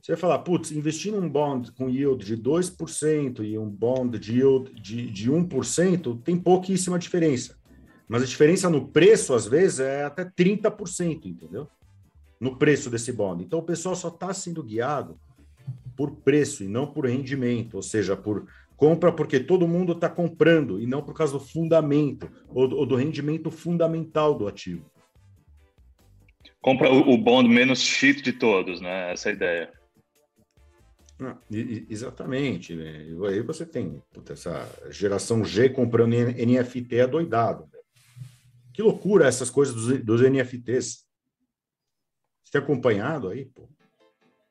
Você 0.00 0.12
vai 0.12 0.20
falar, 0.20 0.38
putz, 0.40 0.72
investir 0.72 1.12
num 1.12 1.28
bond 1.28 1.70
com 1.72 1.88
yield 1.88 2.24
de 2.24 2.36
2% 2.36 3.44
e 3.44 3.56
um 3.56 3.68
bond 3.68 4.18
de 4.18 4.38
yield 4.38 4.72
de, 4.74 5.08
de 5.08 5.30
1% 5.30 6.20
tem 6.24 6.36
pouquíssima 6.36 6.98
diferença. 6.98 7.56
Mas 8.12 8.22
a 8.22 8.26
diferença 8.26 8.68
no 8.68 8.88
preço, 8.88 9.32
às 9.32 9.46
vezes, 9.46 9.80
é 9.80 10.04
até 10.04 10.22
30%, 10.22 11.24
entendeu? 11.24 11.66
No 12.38 12.58
preço 12.58 12.90
desse 12.90 13.10
bond. 13.10 13.42
Então, 13.42 13.60
o 13.60 13.62
pessoal 13.62 13.96
só 13.96 14.08
está 14.08 14.34
sendo 14.34 14.62
guiado 14.62 15.18
por 15.96 16.10
preço 16.16 16.62
e 16.62 16.68
não 16.68 16.86
por 16.86 17.06
rendimento, 17.06 17.74
ou 17.74 17.82
seja, 17.82 18.14
por 18.14 18.46
Compra 18.82 19.12
porque 19.12 19.38
todo 19.38 19.68
mundo 19.68 19.92
está 19.92 20.10
comprando 20.10 20.80
e 20.80 20.88
não 20.88 21.04
por 21.04 21.14
causa 21.14 21.34
do 21.34 21.38
fundamento 21.38 22.28
ou 22.48 22.66
do, 22.66 22.76
ou 22.78 22.84
do 22.84 22.96
rendimento 22.96 23.48
fundamental 23.48 24.34
do 24.34 24.48
ativo. 24.48 24.90
Compra 26.60 26.90
o, 26.90 27.12
o 27.12 27.16
bond 27.16 27.48
menos 27.48 27.80
cheat 27.80 28.20
de 28.22 28.32
todos, 28.32 28.80
né? 28.80 29.12
Essa 29.12 29.28
é 29.28 29.30
a 29.30 29.34
ideia. 29.36 29.72
Não, 31.16 31.38
exatamente. 31.88 32.74
Né? 32.74 33.06
Aí 33.28 33.40
você 33.42 33.64
tem 33.64 34.02
puta, 34.12 34.32
essa 34.32 34.68
geração 34.90 35.44
G 35.44 35.68
comprando 35.68 36.16
NFT 36.16 37.02
adoidado. 37.02 37.68
Né? 37.72 37.78
Que 38.72 38.82
loucura 38.82 39.26
essas 39.26 39.50
coisas 39.50 39.74
dos, 39.74 40.02
dos 40.02 40.20
NFTs. 40.20 41.04
Você 42.44 42.52
tem 42.52 42.60
acompanhado 42.60 43.28
aí, 43.28 43.44
pô? 43.46 43.68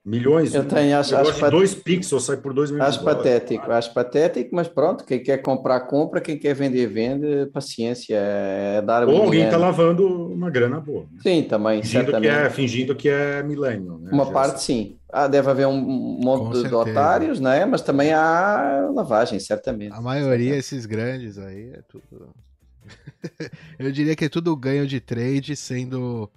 Milhões. 0.03 0.55
Eu 0.55 0.67
tenho, 0.67 0.97
acho, 0.97 1.15
acho 1.15 1.39
pat... 1.39 1.51
dois 1.51 1.75
pixels 1.75 2.23
sai 2.23 2.35
por 2.35 2.55
dois 2.55 2.71
milhões. 2.71 2.89
Acho 2.95 3.03
patético, 3.03 3.61
dólares. 3.61 3.85
acho 3.85 3.93
patético, 3.93 4.49
mas 4.55 4.67
pronto, 4.67 5.05
quem 5.05 5.21
quer 5.21 5.37
comprar, 5.37 5.81
compra, 5.81 6.19
quem 6.19 6.39
quer 6.39 6.55
vender, 6.55 6.87
vende, 6.87 7.45
paciência, 7.53 8.15
é 8.17 8.81
dar 8.81 9.07
Ou 9.07 9.21
alguém 9.21 9.43
está 9.43 9.57
lavando 9.57 10.07
uma 10.07 10.49
grana 10.49 10.79
boa. 10.79 11.03
Né? 11.03 11.19
Sim, 11.21 11.43
também, 11.43 11.83
fingindo. 11.83 12.19
Que 12.19 12.27
é, 12.27 12.49
fingindo 12.49 12.95
que 12.95 13.09
é 13.09 13.43
milênio. 13.43 13.99
Né? 13.99 14.09
Uma 14.11 14.31
parte, 14.31 14.63
sim. 14.63 14.97
Ah, 15.07 15.27
deve 15.27 15.51
haver 15.51 15.67
um 15.67 15.79
monte 15.79 16.63
de, 16.63 16.69
de 16.69 16.73
otários, 16.73 17.39
né? 17.39 17.65
mas 17.65 17.83
também 17.83 18.11
há 18.11 18.89
lavagem, 18.91 19.39
certamente. 19.39 19.93
A 19.93 20.01
maioria, 20.01 20.55
esses 20.55 20.87
grandes 20.87 21.37
aí, 21.37 21.73
é 21.75 21.81
tudo... 21.87 22.33
Eu 23.79 23.91
diria 23.91 24.15
que 24.15 24.25
é 24.25 24.29
tudo 24.29 24.55
ganho 24.55 24.87
de 24.87 24.99
trade 24.99 25.55
sendo, 25.55 26.29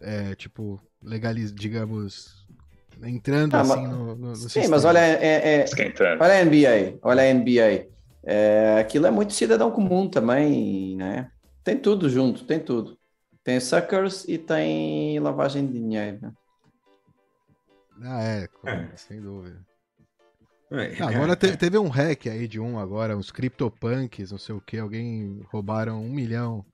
é, 0.00 0.34
tipo, 0.34 0.80
legaliz... 1.02 1.52
digamos 1.52 2.42
entrando 3.04 3.54
ah, 3.54 3.60
assim 3.62 3.82
mas, 3.82 3.90
no, 3.90 4.04
no, 4.04 4.14
no 4.14 4.36
Sim, 4.36 4.42
sistema. 4.42 4.68
mas 4.68 4.84
olha, 4.84 4.98
é, 4.98 5.60
é, 5.60 5.64
olha 6.20 6.34
a 6.34 6.44
NBA, 6.44 6.98
olha 7.02 7.22
a 7.22 7.34
NBA. 7.34 7.88
É, 8.24 8.76
aquilo 8.78 9.06
é 9.06 9.10
muito 9.10 9.32
cidadão 9.32 9.70
comum 9.70 10.08
também, 10.08 10.96
né? 10.96 11.30
Tem 11.64 11.76
tudo 11.76 12.08
junto, 12.08 12.44
tem 12.44 12.60
tudo. 12.60 12.96
Tem 13.42 13.58
suckers 13.58 14.24
e 14.28 14.38
tem 14.38 15.18
lavagem 15.18 15.66
de 15.66 15.72
dinheiro. 15.72 16.20
Né? 16.22 16.32
Ah, 18.04 18.22
é, 18.22 18.48
é. 18.66 18.96
sem 18.96 19.20
dúvida. 19.20 19.58
É, 20.72 21.02
agora 21.02 21.36
te, 21.36 21.56
teve 21.56 21.78
um 21.78 21.88
hack 21.88 22.26
aí 22.26 22.48
de 22.48 22.58
um 22.58 22.78
agora, 22.78 23.16
uns 23.16 23.30
CryptoPunks, 23.30 24.30
não 24.30 24.38
sei 24.38 24.54
o 24.54 24.60
que, 24.60 24.78
alguém 24.78 25.40
roubaram 25.50 26.02
um 26.02 26.12
milhão. 26.12 26.64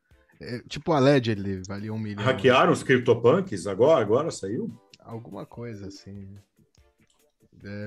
É, 0.40 0.60
tipo 0.68 0.92
a 0.92 0.98
Allegedly, 0.98 1.62
valia 1.66 1.92
um 1.92 1.98
milhão. 1.98 2.24
Hackearam 2.24 2.72
os 2.72 2.82
CryptoPunks 2.82 3.66
agora? 3.66 4.00
Agora 4.00 4.30
saiu? 4.30 4.72
alguma 5.08 5.46
coisa 5.46 5.88
assim. 5.88 6.28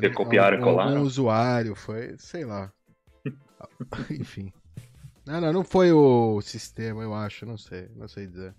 É, 0.02 0.10
copiaram 0.10 0.58
e 0.58 0.62
colaram? 0.62 1.02
Um 1.02 1.04
usuário, 1.04 1.76
foi, 1.76 2.16
sei 2.18 2.44
lá. 2.44 2.74
Enfim. 4.10 4.52
Não, 5.26 5.40
não, 5.40 5.54
não 5.54 5.64
foi 5.64 5.92
o 5.92 6.42
sistema, 6.42 7.04
eu 7.04 7.14
acho, 7.14 7.46
não 7.46 7.58
sei, 7.58 7.88
não 7.96 8.08
sei 8.08 8.28
dizer. 8.28 8.56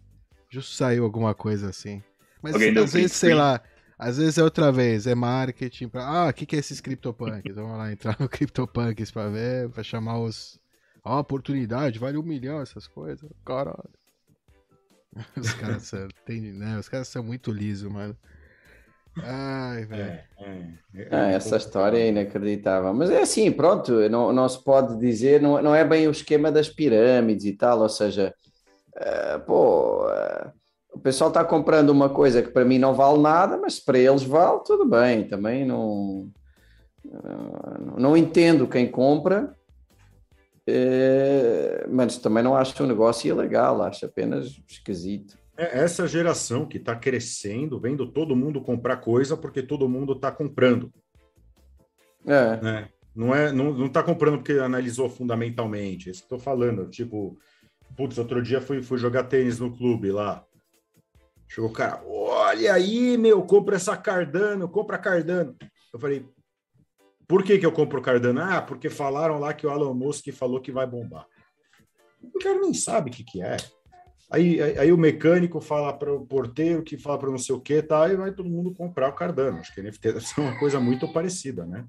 Justo 0.48 0.74
saiu 0.74 1.04
alguma 1.04 1.34
coisa 1.34 1.68
assim. 1.68 2.02
Mas 2.40 2.54
às 2.54 2.92
vezes, 2.92 3.12
sei 3.12 3.34
lá, 3.34 3.60
às 4.02 4.18
vezes 4.18 4.38
é 4.38 4.42
outra 4.42 4.72
vez, 4.72 5.06
é 5.06 5.14
marketing 5.14 5.88
pra... 5.88 6.04
Ah, 6.04 6.28
o 6.28 6.32
que, 6.32 6.44
que 6.44 6.56
é 6.56 6.58
esses 6.58 6.80
CryptoPunks? 6.80 7.54
Vamos 7.54 7.78
lá 7.78 7.92
entrar 7.92 8.16
no 8.18 8.28
CryptoPunks 8.28 9.10
pra 9.10 9.28
ver, 9.28 9.68
pra 9.70 9.82
chamar 9.82 10.18
os... 10.18 10.60
Ó, 11.04 11.16
oh, 11.16 11.20
oportunidade, 11.20 11.98
vale 11.98 12.18
um 12.18 12.22
milhão 12.22 12.60
essas 12.60 12.86
coisas. 12.86 13.28
Caralho. 13.44 13.90
Os 15.36 15.52
caras 15.54 15.82
são, 15.82 16.08
tem, 16.24 16.40
né? 16.40 16.78
Os 16.78 16.88
caras 16.88 17.08
são 17.08 17.22
muito 17.22 17.50
lisos, 17.50 17.90
mano. 17.90 18.16
Ai, 19.18 19.84
velho. 19.84 20.02
É, 20.02 20.28
é, 20.38 20.78
é, 20.94 21.08
ah, 21.10 21.30
essa 21.32 21.56
história 21.56 21.98
é 21.98 22.08
inacreditável. 22.08 22.94
Mas 22.94 23.10
é 23.10 23.20
assim, 23.20 23.50
pronto, 23.52 24.08
não, 24.08 24.32
não 24.32 24.48
se 24.48 24.62
pode 24.62 24.98
dizer, 24.98 25.40
não, 25.40 25.60
não 25.60 25.74
é 25.74 25.84
bem 25.84 26.08
o 26.08 26.12
esquema 26.12 26.50
das 26.50 26.68
pirâmides 26.68 27.44
e 27.44 27.52
tal, 27.52 27.80
ou 27.80 27.88
seja, 27.88 28.34
uh, 28.96 29.40
pô, 29.44 30.06
uh, 30.06 30.52
o 30.92 30.98
pessoal 30.98 31.28
está 31.28 31.44
comprando 31.44 31.90
uma 31.90 32.08
coisa 32.08 32.42
que 32.42 32.50
para 32.50 32.64
mim 32.64 32.78
não 32.78 32.94
vale 32.94 33.20
nada, 33.20 33.56
mas 33.56 33.80
para 33.80 33.98
eles 33.98 34.22
vale, 34.22 34.60
tudo 34.64 34.84
bem, 34.84 35.26
também 35.26 35.64
não. 35.64 36.30
Uh, 37.04 37.98
não 37.98 38.16
entendo 38.16 38.68
quem 38.68 38.88
compra, 38.88 39.56
mas 41.90 42.18
também 42.18 42.42
não 42.42 42.54
acho 42.54 42.82
um 42.82 42.86
negócio 42.86 43.28
ilegal, 43.28 43.82
acho 43.82 44.06
apenas 44.06 44.60
esquisito. 44.68 45.36
É 45.56 45.80
essa 45.80 46.06
geração 46.06 46.66
que 46.66 46.78
está 46.78 46.94
crescendo, 46.94 47.78
vendo 47.78 48.06
todo 48.06 48.36
mundo 48.36 48.60
comprar 48.62 48.98
coisa 48.98 49.36
porque 49.36 49.62
todo 49.62 49.88
mundo 49.88 50.12
está 50.14 50.30
comprando. 50.30 50.92
É. 52.26 52.60
Né? 52.62 52.88
Não 53.14 53.34
é, 53.34 53.52
não, 53.52 53.72
não 53.72 53.88
tá 53.88 54.02
comprando 54.02 54.38
porque 54.38 54.54
analisou 54.54 55.08
fundamentalmente. 55.10 56.08
É 56.08 56.12
isso 56.12 56.20
que 56.20 56.26
estou 56.26 56.38
falando. 56.38 56.88
Tipo, 56.88 57.38
putz, 57.96 58.16
outro 58.16 58.42
dia 58.42 58.60
fui, 58.60 58.82
fui 58.82 58.96
jogar 58.96 59.24
tênis 59.24 59.58
no 59.58 59.76
clube 59.76 60.10
lá. 60.10 60.44
Chegou 61.52 61.68
o 61.68 61.72
cara, 61.72 62.02
olha 62.06 62.72
aí, 62.72 63.18
meu, 63.18 63.42
compra 63.42 63.76
essa 63.76 63.94
Cardano, 63.94 64.66
compra 64.70 64.96
Cardano. 64.96 65.54
Eu 65.92 66.00
falei, 66.00 66.24
por 67.28 67.42
que, 67.42 67.58
que 67.58 67.66
eu 67.66 67.72
compro 67.72 68.00
Cardano? 68.00 68.40
Ah, 68.40 68.62
porque 68.62 68.88
falaram 68.88 69.38
lá 69.38 69.52
que 69.52 69.66
o 69.66 69.70
Elon 69.70 69.92
Musk 69.92 70.32
falou 70.32 70.62
que 70.62 70.72
vai 70.72 70.86
bombar. 70.86 71.26
O 72.22 72.38
cara 72.38 72.58
nem 72.58 72.72
sabe 72.72 73.10
o 73.10 73.12
que, 73.12 73.22
que 73.22 73.42
é. 73.42 73.58
Aí, 74.30 74.62
aí, 74.62 74.78
aí, 74.78 74.92
o 74.92 74.96
mecânico 74.96 75.60
fala 75.60 75.92
para 75.92 76.10
o 76.10 76.26
porteiro 76.26 76.82
que 76.82 76.96
fala 76.96 77.18
para 77.18 77.30
não 77.30 77.36
sei 77.36 77.54
o 77.54 77.60
que, 77.60 77.82
tá? 77.82 78.08
E 78.08 78.16
vai 78.16 78.32
todo 78.32 78.48
mundo 78.48 78.72
comprar 78.72 79.10
o 79.10 79.14
Cardano. 79.14 79.58
Acho 79.58 79.74
que 79.74 79.82
NFT 79.82 80.12
deve 80.14 80.26
ser 80.26 80.40
uma 80.40 80.58
coisa 80.58 80.80
muito 80.80 81.12
parecida, 81.12 81.66
né? 81.66 81.84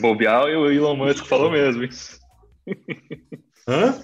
Bobear 0.00 0.48
e 0.48 0.56
o 0.56 0.72
Elon 0.72 0.96
Musk 0.96 1.26
falou 1.26 1.50
mesmo 1.50 1.84
isso. 1.84 2.18
Hã? 3.68 4.02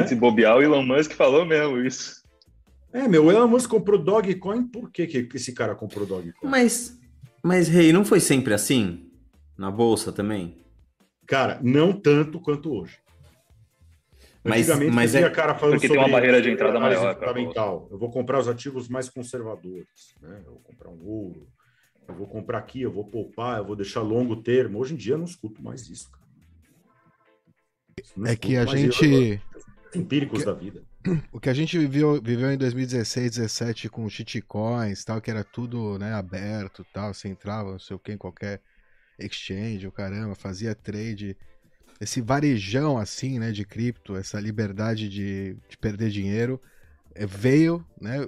Esse 0.00 0.14
bobear, 0.14 0.58
o 0.58 0.62
Elon 0.62 0.84
Musk 0.84 1.10
falou 1.14 1.44
mesmo 1.44 1.80
isso. 1.80 2.21
É, 2.92 3.08
meu, 3.08 3.24
o 3.24 3.32
Elon 3.32 3.48
Musk 3.48 3.70
comprou 3.70 3.98
Dogecoin, 3.98 4.66
por 4.66 4.90
que, 4.90 5.06
que 5.06 5.36
esse 5.36 5.52
cara 5.52 5.74
comprou 5.74 6.06
Dogecoin? 6.06 6.48
Mas, 6.48 6.98
mas, 7.42 7.68
Rei, 7.68 7.86
hey, 7.86 7.92
não 7.92 8.04
foi 8.04 8.20
sempre 8.20 8.52
assim? 8.52 9.10
Na 9.56 9.70
Bolsa 9.70 10.12
também? 10.12 10.58
Cara, 11.26 11.58
não 11.62 11.92
tanto 11.92 12.38
quanto 12.40 12.72
hoje. 12.72 12.98
Mas, 14.44 14.68
mas 14.92 15.14
é 15.14 15.30
cara 15.30 15.54
falando 15.54 15.74
porque 15.74 15.88
tem 15.88 15.96
uma 15.96 16.08
barreira 16.08 16.42
de 16.42 16.50
entrada 16.50 16.78
maior. 16.78 17.14
Fundamental. 17.14 17.88
Eu 17.90 17.98
vou 17.98 18.10
comprar 18.10 18.40
os 18.40 18.48
ativos 18.48 18.88
mais 18.88 19.08
conservadores. 19.08 20.14
Né? 20.20 20.42
Eu 20.44 20.52
vou 20.52 20.60
comprar 20.60 20.90
um 20.90 21.06
ouro, 21.06 21.46
eu 22.08 22.14
vou 22.14 22.26
comprar 22.26 22.58
aqui, 22.58 22.82
eu 22.82 22.90
vou 22.90 23.04
poupar, 23.04 23.58
eu 23.58 23.64
vou 23.64 23.76
deixar 23.76 24.00
longo 24.00 24.36
termo. 24.36 24.80
Hoje 24.80 24.94
em 24.94 24.96
dia 24.96 25.14
eu 25.14 25.18
não 25.18 25.24
escuto 25.24 25.62
mais 25.62 25.88
isso. 25.88 26.10
é 28.26 28.34
que 28.34 28.56
a 28.56 28.66
gente. 28.66 29.40
Empíricos 29.94 30.40
que... 30.40 30.46
da 30.46 30.52
vida. 30.52 30.82
O 31.32 31.40
que 31.40 31.48
a 31.48 31.54
gente 31.54 31.76
viveu, 31.78 32.20
viveu 32.22 32.52
em 32.52 32.56
2016, 32.56 33.36
2017 33.36 33.88
com 33.88 34.08
shitcoins, 34.08 35.04
tal, 35.04 35.20
que 35.20 35.30
era 35.30 35.42
tudo 35.42 35.98
né, 35.98 36.12
aberto, 36.14 36.86
tal, 36.92 37.12
você 37.12 37.28
entrava, 37.28 37.72
não 37.72 37.78
sei 37.78 37.96
o 37.96 37.98
que, 37.98 38.12
em 38.12 38.16
qualquer 38.16 38.60
exchange, 39.18 39.86
o 39.86 39.92
caramba, 39.92 40.34
fazia 40.34 40.74
trade. 40.74 41.36
Esse 42.00 42.20
varejão 42.20 42.98
assim, 42.98 43.38
né, 43.38 43.50
de 43.50 43.64
cripto, 43.64 44.16
essa 44.16 44.38
liberdade 44.38 45.08
de, 45.08 45.56
de 45.68 45.76
perder 45.76 46.10
dinheiro, 46.10 46.60
é, 47.14 47.26
veio, 47.26 47.84
né, 48.00 48.18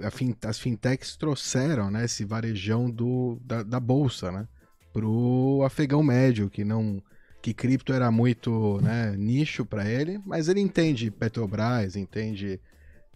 as 0.44 0.58
fintechs 0.58 1.16
trouxeram, 1.16 1.90
né, 1.90 2.04
esse 2.04 2.24
varejão 2.24 2.90
do, 2.90 3.38
da, 3.44 3.62
da 3.62 3.80
bolsa, 3.80 4.32
né, 4.32 4.48
pro 4.92 5.62
afegão 5.64 6.02
médio, 6.02 6.50
que 6.50 6.64
não 6.64 7.02
que 7.44 7.52
cripto 7.52 7.92
era 7.92 8.10
muito 8.10 8.80
né, 8.80 9.14
nicho 9.18 9.66
para 9.66 9.86
ele, 9.86 10.18
mas 10.24 10.48
ele 10.48 10.60
entende 10.60 11.10
Petrobras, 11.10 11.94
entende, 11.94 12.58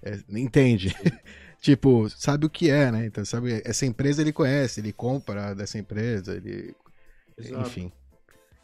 é, 0.03 0.19
entende, 0.29 0.95
tipo, 1.63 2.11
sabe 2.11 2.45
o 2.45 2.51
que 2.51 2.69
é, 2.69 2.93
né? 2.93 3.07
Então, 3.07 3.25
sabe, 3.25 3.63
essa 3.65 3.87
empresa 3.87 4.21
ele 4.21 4.31
conhece, 4.31 4.81
ele 4.81 4.93
compra 4.93 5.55
dessa 5.55 5.79
empresa, 5.79 6.37
ele, 6.37 6.77
Exato. 7.39 7.63
enfim. 7.63 7.91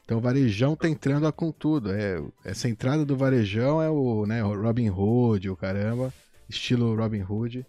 Então 0.05 0.19
o 0.19 0.21
varejão 0.21 0.77
tá 0.77 0.87
entrando 0.87 1.33
com 1.33 1.51
tudo. 1.51 1.95
É, 1.95 2.23
essa 2.45 2.69
entrada 2.69 3.03
do 3.03 3.17
varejão 3.17 3.81
é 3.81 3.89
o, 3.89 4.27
né, 4.27 4.43
Robin 4.43 4.91
Hood, 4.91 5.49
o 5.49 5.57
caramba, 5.57 6.13
estilo 6.47 6.95
Robin 6.95 7.23
Hood. 7.23 7.67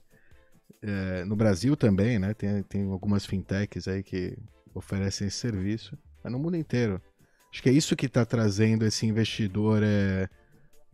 É, 0.81 1.23
no 1.23 1.37
Brasil 1.37 1.77
também, 1.77 2.19
né? 2.19 2.33
Tem, 2.33 2.61
tem 2.63 2.91
algumas 2.91 3.25
fintechs 3.25 3.87
aí 3.87 4.03
que 4.03 4.37
oferecem 4.73 5.29
esse 5.29 5.37
serviço, 5.37 5.97
mas 6.21 6.33
no 6.33 6.37
mundo 6.37 6.57
inteiro. 6.57 7.01
Acho 7.55 7.63
que 7.63 7.69
é 7.69 7.71
isso 7.71 7.95
que 7.95 8.07
está 8.07 8.25
trazendo 8.25 8.85
esse 8.85 9.05
investidor 9.05 9.81
é, 9.81 10.27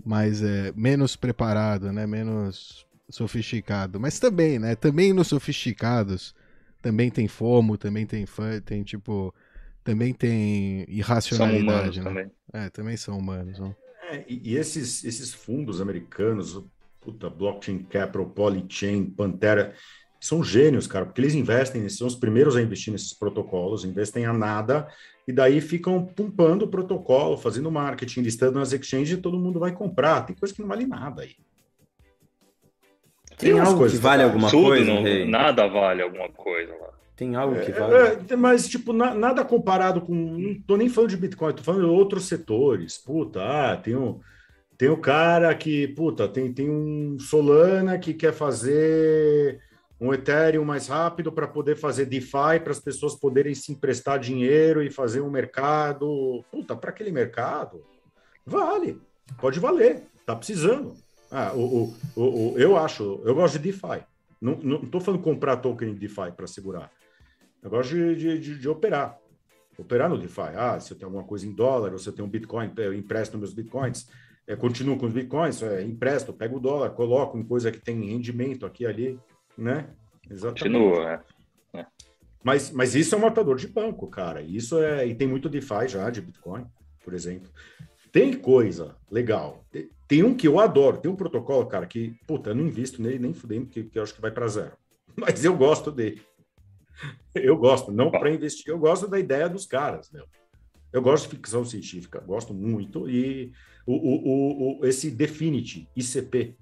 mais 0.05 0.43
é, 0.43 0.71
menos 0.75 1.15
preparado, 1.15 1.91
né? 1.91 2.05
Menos 2.05 2.85
sofisticado. 3.09 3.99
Mas 3.99 4.19
também, 4.19 4.59
né? 4.59 4.75
Também 4.75 5.11
nos 5.11 5.29
sofisticados 5.29 6.35
também 6.79 7.09
tem 7.09 7.27
FOMO, 7.27 7.79
também 7.79 8.05
tem 8.05 8.27
fã, 8.27 8.61
tem 8.61 8.83
tipo 8.83 9.33
também 9.83 10.13
tem 10.13 10.85
irracionalidade, 10.87 11.99
né? 11.99 12.03
Também. 12.03 12.31
É, 12.53 12.69
também 12.69 12.95
são 12.95 13.17
humanos. 13.17 13.59
É, 14.11 14.23
e, 14.29 14.51
e, 14.51 14.55
esses, 14.55 15.03
esses 15.03 15.33
fundos 15.33 15.81
americanos, 15.81 16.63
puta, 16.99 17.27
Blockchain 17.27 17.79
Capital, 17.79 18.29
Polychain, 18.29 19.05
Pantera, 19.05 19.73
são 20.19 20.43
gênios, 20.43 20.85
cara, 20.85 21.07
porque 21.07 21.21
eles 21.21 21.33
investem, 21.33 21.89
são 21.89 22.05
os 22.05 22.15
primeiros 22.15 22.55
a 22.55 22.61
investir 22.61 22.93
nesses 22.93 23.11
protocolos, 23.11 23.83
investem 23.83 24.25
a 24.27 24.31
nada, 24.31 24.87
e 25.27 25.31
daí 25.31 25.61
ficam 25.61 26.03
pumpando 26.03 26.63
o 26.63 26.67
protocolo, 26.67 27.37
fazendo 27.37 27.71
marketing, 27.71 28.21
listando 28.21 28.59
nas 28.59 28.73
exchanges 28.73 29.17
e 29.17 29.21
todo 29.21 29.39
mundo 29.39 29.59
vai 29.59 29.71
comprar. 29.71 30.25
Tem 30.25 30.35
coisa 30.35 30.53
que 30.53 30.61
não 30.61 30.67
vale 30.67 30.85
nada 30.85 31.21
aí. 31.21 31.35
Tem, 33.37 33.51
tem 33.51 33.59
algo 33.59 33.87
que 33.87 33.97
vale 33.97 34.23
alguma 34.23 34.49
Tudo 34.49 34.67
coisa? 34.67 34.93
Não, 34.93 35.25
nada 35.27 35.67
vale 35.67 36.01
alguma 36.01 36.29
coisa 36.29 36.73
lá. 36.75 36.89
Tem 37.15 37.35
algo 37.35 37.59
que 37.59 37.71
vale. 37.71 37.93
É, 38.29 38.35
mas, 38.35 38.67
tipo, 38.67 38.93
na, 38.93 39.13
nada 39.13 39.45
comparado 39.45 40.01
com. 40.01 40.13
Não 40.13 40.59
tô 40.61 40.75
nem 40.75 40.89
falando 40.89 41.11
de 41.11 41.17
Bitcoin, 41.17 41.53
tô 41.53 41.63
falando 41.63 41.85
de 41.85 41.89
outros 41.89 42.25
setores. 42.25 42.97
Puta, 42.97 43.41
ah, 43.43 43.77
tem 43.77 43.95
um, 43.95 44.19
tem 44.77 44.89
um 44.89 44.99
cara 44.99 45.53
que, 45.53 45.87
puta, 45.89 46.27
tem, 46.27 46.51
tem 46.51 46.69
um 46.69 47.17
Solana 47.19 47.99
que 47.99 48.13
quer 48.13 48.33
fazer 48.33 49.59
um 50.01 50.11
Ethereum 50.11 50.65
mais 50.65 50.87
rápido 50.87 51.31
para 51.31 51.47
poder 51.47 51.75
fazer 51.75 52.07
DeFi, 52.07 52.59
para 52.63 52.71
as 52.71 52.79
pessoas 52.79 53.13
poderem 53.13 53.53
se 53.53 53.71
emprestar 53.71 54.19
dinheiro 54.19 54.81
e 54.81 54.89
fazer 54.89 55.21
um 55.21 55.29
mercado. 55.29 56.43
Puta, 56.51 56.75
para 56.75 56.89
aquele 56.89 57.11
mercado, 57.11 57.85
vale, 58.43 58.99
pode 59.39 59.59
valer, 59.59 60.07
tá 60.25 60.35
precisando. 60.35 60.95
Ah, 61.29 61.53
o, 61.53 61.93
o, 62.15 62.21
o, 62.21 62.57
eu 62.57 62.75
acho, 62.75 63.21
eu 63.23 63.35
gosto 63.35 63.59
de 63.59 63.71
DeFi. 63.71 64.03
Não, 64.41 64.83
tô 64.87 64.99
falando 64.99 65.21
comprar 65.21 65.57
token 65.57 65.93
de 65.93 65.99
DeFi 65.99 66.31
para 66.35 66.47
segurar. 66.47 66.91
Eu 67.61 67.69
gosto 67.69 67.91
de, 67.91 68.15
de, 68.15 68.39
de, 68.39 68.59
de, 68.59 68.67
operar. 68.67 69.19
Operar 69.77 70.09
no 70.09 70.17
DeFi. 70.17 70.55
Ah, 70.57 70.79
se 70.79 70.91
eu 70.91 70.97
tenho 70.97 71.09
alguma 71.09 71.23
coisa 71.23 71.45
em 71.45 71.53
dólar, 71.53 71.91
ou 71.93 71.99
se 71.99 72.09
eu 72.09 72.13
tenho 72.13 72.27
um 72.27 72.31
Bitcoin, 72.31 72.73
eu 72.77 72.91
empresto 72.91 73.37
meus 73.37 73.53
Bitcoins, 73.53 74.07
é, 74.47 74.55
continuo 74.55 74.97
com 74.97 75.05
os 75.05 75.13
Bitcoins, 75.13 75.61
é, 75.61 75.83
empresto, 75.83 76.33
pego 76.33 76.57
o 76.57 76.59
dólar, 76.59 76.89
coloco 76.89 77.37
em 77.37 77.43
coisa 77.43 77.71
que 77.71 77.79
tem 77.79 78.01
rendimento 78.03 78.65
aqui 78.65 78.83
ali, 78.83 79.19
né? 79.57 79.89
Exatamente. 80.29 80.63
Continua, 80.63 81.23
é. 81.73 81.79
é. 81.79 81.85
Mas, 82.43 82.71
mas 82.71 82.95
isso 82.95 83.13
é 83.13 83.17
um 83.17 83.21
matador 83.21 83.55
de 83.57 83.67
banco, 83.67 84.07
cara. 84.07 84.41
Isso 84.41 84.81
é. 84.81 85.05
E 85.05 85.15
tem 85.15 85.27
muito 85.27 85.49
DeFi 85.49 85.87
já 85.87 86.09
de 86.09 86.21
Bitcoin, 86.21 86.65
por 87.03 87.13
exemplo. 87.13 87.49
Tem 88.11 88.33
coisa 88.33 88.95
legal. 89.09 89.65
Tem 90.07 90.23
um 90.23 90.35
que 90.35 90.47
eu 90.47 90.59
adoro. 90.59 90.97
Tem 90.97 91.09
um 91.09 91.15
protocolo, 91.15 91.65
cara, 91.67 91.85
que, 91.85 92.15
puta, 92.27 92.49
eu 92.49 92.55
não 92.55 92.65
invisto 92.65 93.01
nele 93.01 93.19
nem 93.19 93.33
fudendo, 93.33 93.65
porque, 93.65 93.83
porque 93.83 93.99
eu 93.99 94.03
acho 94.03 94.13
que 94.13 94.21
vai 94.21 94.31
para 94.31 94.47
zero. 94.47 94.73
Mas 95.15 95.45
eu 95.45 95.55
gosto 95.55 95.91
dele. 95.91 96.21
Eu 97.33 97.57
gosto, 97.57 97.91
não 97.91 98.11
para 98.11 98.29
investir, 98.29 98.67
eu 98.67 98.77
gosto 98.77 99.07
da 99.07 99.17
ideia 99.17 99.49
dos 99.49 99.65
caras, 99.65 100.11
meu. 100.11 100.25
Eu 100.91 101.01
gosto 101.01 101.23
de 101.23 101.35
ficção 101.35 101.63
científica, 101.63 102.19
gosto 102.19 102.53
muito. 102.53 103.09
E 103.09 103.53
o, 103.85 103.93
o, 103.93 104.79
o, 104.81 104.85
esse 104.85 105.09
Definity, 105.09 105.87
ICP, 105.95 106.57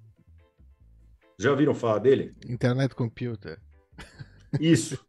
já 1.39 1.51
ouviram 1.51 1.73
falar 1.73 1.99
dele? 1.99 2.33
Internet 2.47 2.93
Computer. 2.93 3.57
Isso. 4.59 4.99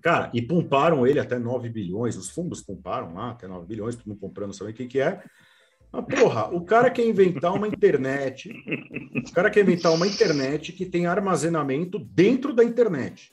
Cara, 0.00 0.30
e 0.32 0.40
pumparam 0.40 1.06
ele 1.06 1.18
até 1.18 1.38
9 1.38 1.68
bilhões, 1.68 2.16
os 2.16 2.30
fundos 2.30 2.62
pumparam 2.62 3.14
lá 3.14 3.30
até 3.30 3.48
9 3.48 3.66
bilhões, 3.66 3.96
todo 3.96 4.06
mundo 4.06 4.20
comprando, 4.20 4.52
sabe 4.52 4.70
o 4.70 4.74
que, 4.74 4.86
que 4.86 5.00
é. 5.00 5.22
Mas, 5.90 6.04
porra, 6.04 6.54
o 6.54 6.64
cara 6.64 6.90
quer 6.90 7.06
inventar 7.06 7.54
uma 7.54 7.66
internet, 7.66 8.52
o 9.16 9.32
cara 9.32 9.50
quer 9.50 9.62
inventar 9.62 9.92
uma 9.92 10.06
internet 10.06 10.72
que 10.72 10.86
tem 10.86 11.06
armazenamento 11.06 11.98
dentro 11.98 12.52
da 12.52 12.62
internet. 12.62 13.32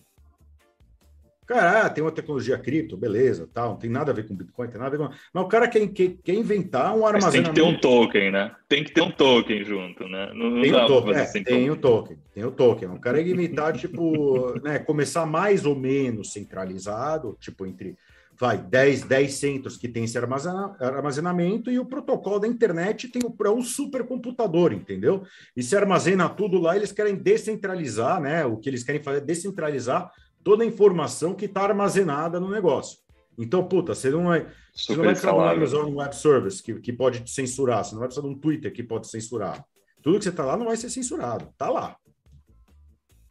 Cara, 1.52 1.82
ah, 1.82 1.90
tem 1.90 2.02
uma 2.02 2.14
tecnologia 2.14 2.58
cripto, 2.58 2.96
beleza, 2.96 3.46
tal, 3.54 3.72
não 3.72 3.76
tem 3.76 3.90
nada 3.90 4.10
a 4.10 4.16
ver 4.16 4.26
com 4.26 4.34
Bitcoin, 4.34 4.70
tem 4.70 4.80
nada 4.80 4.96
a 4.96 4.98
ver 4.98 5.06
com. 5.06 5.14
Mas 5.34 5.44
o 5.44 5.48
cara 5.50 5.68
quer, 5.68 5.86
quer, 5.88 6.16
quer 6.24 6.34
inventar 6.34 6.96
um 6.96 7.06
armazenamento. 7.06 7.24
Mas 7.26 7.34
tem 7.34 7.44
que 7.44 7.54
ter 7.54 7.62
um 7.62 7.78
token, 7.78 8.32
né? 8.32 8.56
Tem 8.70 8.84
que 8.86 8.94
ter 8.94 9.02
um 9.02 9.12
token 9.12 9.62
junto, 9.66 10.08
né? 10.08 10.32
Não, 10.34 10.62
tem, 10.62 10.74
o 10.74 10.88
token, 10.88 11.14
é, 11.14 11.26
tem 11.26 11.70
o 11.70 11.76
token, 11.76 12.18
tem 12.34 12.46
o 12.46 12.52
token. 12.52 12.90
O 12.92 13.00
cara 13.02 13.22
quer 13.22 13.28
inventar, 13.28 13.74
tipo, 13.74 14.58
né, 14.64 14.80
começar 14.80 15.26
mais 15.26 15.66
ou 15.66 15.76
menos 15.76 16.32
centralizado, 16.32 17.36
tipo, 17.38 17.66
entre 17.66 17.98
vai 18.40 18.58
10, 18.58 19.04
10 19.04 19.34
centros 19.34 19.78
que 19.78 19.90
tem 19.90 20.06
esse 20.06 20.18
armazenamento 20.18 21.70
e 21.70 21.78
o 21.78 21.86
protocolo 21.86 22.40
da 22.40 22.48
internet 22.48 23.10
tem 23.10 23.22
o, 23.24 23.46
é 23.46 23.50
um 23.50 23.62
supercomputador, 23.62 24.72
entendeu? 24.72 25.24
E 25.56 25.62
se 25.62 25.76
armazena 25.76 26.30
tudo 26.30 26.62
lá, 26.62 26.78
eles 26.78 26.94
querem 26.94 27.16
descentralizar, 27.16 28.22
né? 28.22 28.46
O 28.46 28.56
que 28.56 28.70
eles 28.70 28.84
querem 28.84 29.04
fazer 29.04 29.18
é 29.18 29.22
descentralizar 29.22 30.10
toda 30.44 30.64
a 30.64 30.68
informação 30.68 31.34
que 31.34 31.46
está 31.46 31.64
armazenada 31.64 32.40
no 32.40 32.50
negócio. 32.50 33.00
Então, 33.38 33.68
puta, 33.68 33.96
você 33.96 34.10
não 34.10 34.26
vai, 34.26 34.48
você 34.74 34.96
não 34.96 35.06
vai 35.06 35.16
trabalhar 35.16 35.62
usando 35.62 35.88
um 35.88 35.98
web 35.98 36.16
service 36.16 36.62
que, 36.62 36.76
que 36.80 36.94
pode 36.94 37.22
te 37.22 37.32
censurar, 37.32 37.84
você 37.84 37.94
não 37.94 38.00
vai 38.00 38.08
precisar 38.08 38.28
de 38.28 38.34
um 38.34 38.38
Twitter 38.38 38.72
que 38.72 38.84
pode 38.84 39.08
censurar. 39.08 39.64
Tudo 40.02 40.18
que 40.18 40.24
você 40.24 40.30
está 40.30 40.46
lá 40.46 40.58
não 40.58 40.66
vai 40.66 40.78
ser 40.78 40.90
censurado, 40.90 41.52
tá 41.58 41.70
lá. 41.70 41.96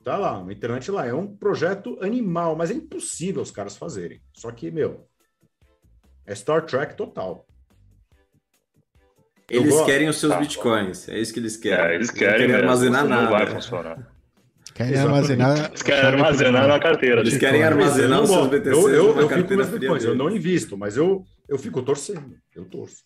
Tá 0.03 0.17
lá, 0.17 0.39
uma 0.39 0.53
internet 0.53 0.91
lá. 0.91 1.07
É 1.07 1.13
um 1.13 1.37
projeto 1.37 1.99
animal, 2.03 2.57
mas 2.57 2.71
é 2.71 2.75
impossível 2.75 3.43
os 3.43 3.51
caras 3.51 3.77
fazerem. 3.77 4.21
Só 4.33 4.51
que, 4.51 4.71
meu, 4.71 5.07
é 6.27 6.35
Star 6.35 6.65
Trek 6.65 6.97
total. 6.97 7.47
Eles 9.51 9.81
querem 9.83 10.09
os 10.09 10.19
seus 10.19 10.33
tá, 10.33 10.39
bitcoins, 10.39 11.09
é 11.09 11.19
isso 11.19 11.35
que 11.35 11.41
eles 11.41 11.57
querem. 11.57 11.93
É, 11.93 11.95
eles 11.97 12.11
querem, 12.11 12.47
querem 12.47 12.55
armazenar 12.55 13.07
nada. 13.07 13.23
Não 13.23 13.31
vai 13.31 13.47
funcionar. 13.47 14.20
Querem 14.87 14.99
armazenar. 14.99 15.69
Eles 15.69 15.83
querem 15.83 16.05
armazenar 16.05 16.69
na 16.69 16.79
carteira. 16.79 17.21
Eles 17.21 17.37
querem 17.37 17.63
armazenar 17.63 18.23
os 18.23 18.31
seus 18.31 18.47
BTC. 18.49 18.71
Eu, 18.71 18.89
eu, 18.89 19.21
eu 19.21 19.29
fico 19.29 19.55
meus 19.55 19.69
bitcoins, 19.69 20.05
eu 20.05 20.15
não 20.15 20.31
invisto, 20.31 20.77
mas 20.77 20.97
eu, 20.97 21.25
eu 21.49 21.59
fico 21.59 21.83
torcendo. 21.83 22.35
Eu 22.55 22.65
torço. 22.65 23.03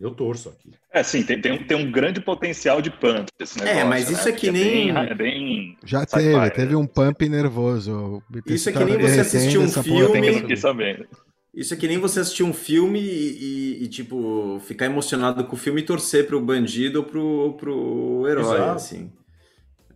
Eu 0.00 0.10
torço 0.10 0.48
aqui. 0.48 0.72
É, 0.92 1.02
sim, 1.02 1.22
tem, 1.22 1.40
tem, 1.40 1.52
um, 1.52 1.64
tem 1.64 1.76
um 1.76 1.90
grande 1.90 2.20
potencial 2.20 2.82
de 2.82 2.90
pump 2.90 3.26
esse 3.38 3.56
negócio. 3.58 3.80
É, 3.80 3.84
mas 3.84 4.10
isso 4.10 4.24
né? 4.24 4.30
é 4.30 4.32
que 4.32 4.50
nem. 4.50 4.90
É 4.90 4.92
bem, 4.92 5.10
é 5.10 5.14
bem 5.14 5.78
Já 5.84 6.04
teve, 6.04 6.36
né? 6.36 6.50
teve 6.50 6.74
um 6.74 6.86
pump 6.86 7.28
nervoso. 7.28 8.20
Isso 8.46 8.68
é 8.68 8.72
que 8.72 8.84
nem 8.84 8.98
você 8.98 9.20
assistir 9.20 9.58
um 9.58 9.68
filme. 9.68 10.42
Que 10.42 10.56
sabendo. 10.56 11.06
Isso 11.54 11.74
é 11.74 11.76
que 11.76 11.86
nem 11.86 11.98
você 11.98 12.20
assistir 12.20 12.42
um 12.42 12.52
filme 12.52 12.98
e, 12.98 13.78
e, 13.80 13.84
e, 13.84 13.88
tipo, 13.88 14.58
ficar 14.60 14.86
emocionado 14.86 15.44
com 15.44 15.54
o 15.54 15.58
filme 15.58 15.82
e 15.82 15.84
torcer 15.84 16.26
pro 16.26 16.40
bandido 16.40 17.00
ou 17.00 17.04
pro, 17.04 17.52
pro 17.58 18.26
herói, 18.26 18.56
Exato. 18.56 18.70
assim. 18.70 19.12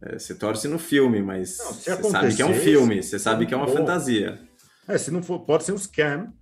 É, 0.03 0.19
você 0.19 0.35
torce 0.35 0.69
no 0.69 0.79
filme, 0.79 1.23
mas 1.23 1.59
não, 1.59 1.73
você 1.73 2.03
sabe 2.03 2.37
que 2.37 2.43
é 2.43 2.47
um 2.47 2.55
filme, 2.55 3.03
você 3.03 3.19
sabe 3.19 3.47
que 3.47 3.55
é 3.55 3.57
uma 3.57 3.69
fantasia. 3.69 4.41
É, 4.89 4.99
se 4.99 5.11
não 5.11 5.23
for, 5.23 5.41
pode 5.41 5.65
ser 5.65 5.73
um 5.73 5.79
scam. 5.79 6.33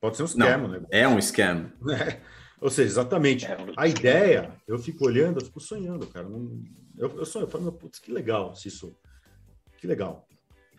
Pode 0.00 0.16
ser 0.16 0.22
um 0.24 0.26
scam, 0.26 0.68
né? 0.68 0.82
É 0.90 1.06
um 1.06 1.18
scam. 1.20 1.70
É. 1.90 2.18
Ou 2.60 2.70
seja, 2.70 2.88
exatamente. 2.88 3.46
É. 3.46 3.56
A 3.76 3.86
ideia, 3.86 4.50
eu 4.66 4.78
fico 4.78 5.06
olhando, 5.06 5.40
eu 5.40 5.44
fico 5.44 5.60
sonhando, 5.60 6.06
cara. 6.06 6.26
Eu, 6.96 7.18
eu 7.18 7.24
sonho, 7.24 7.44
eu 7.44 7.48
falo, 7.48 7.72
putz, 7.72 7.98
que 7.98 8.12
legal 8.12 8.54
se 8.54 8.68
isso. 8.68 8.96
Que 9.78 9.86
legal. 9.86 10.26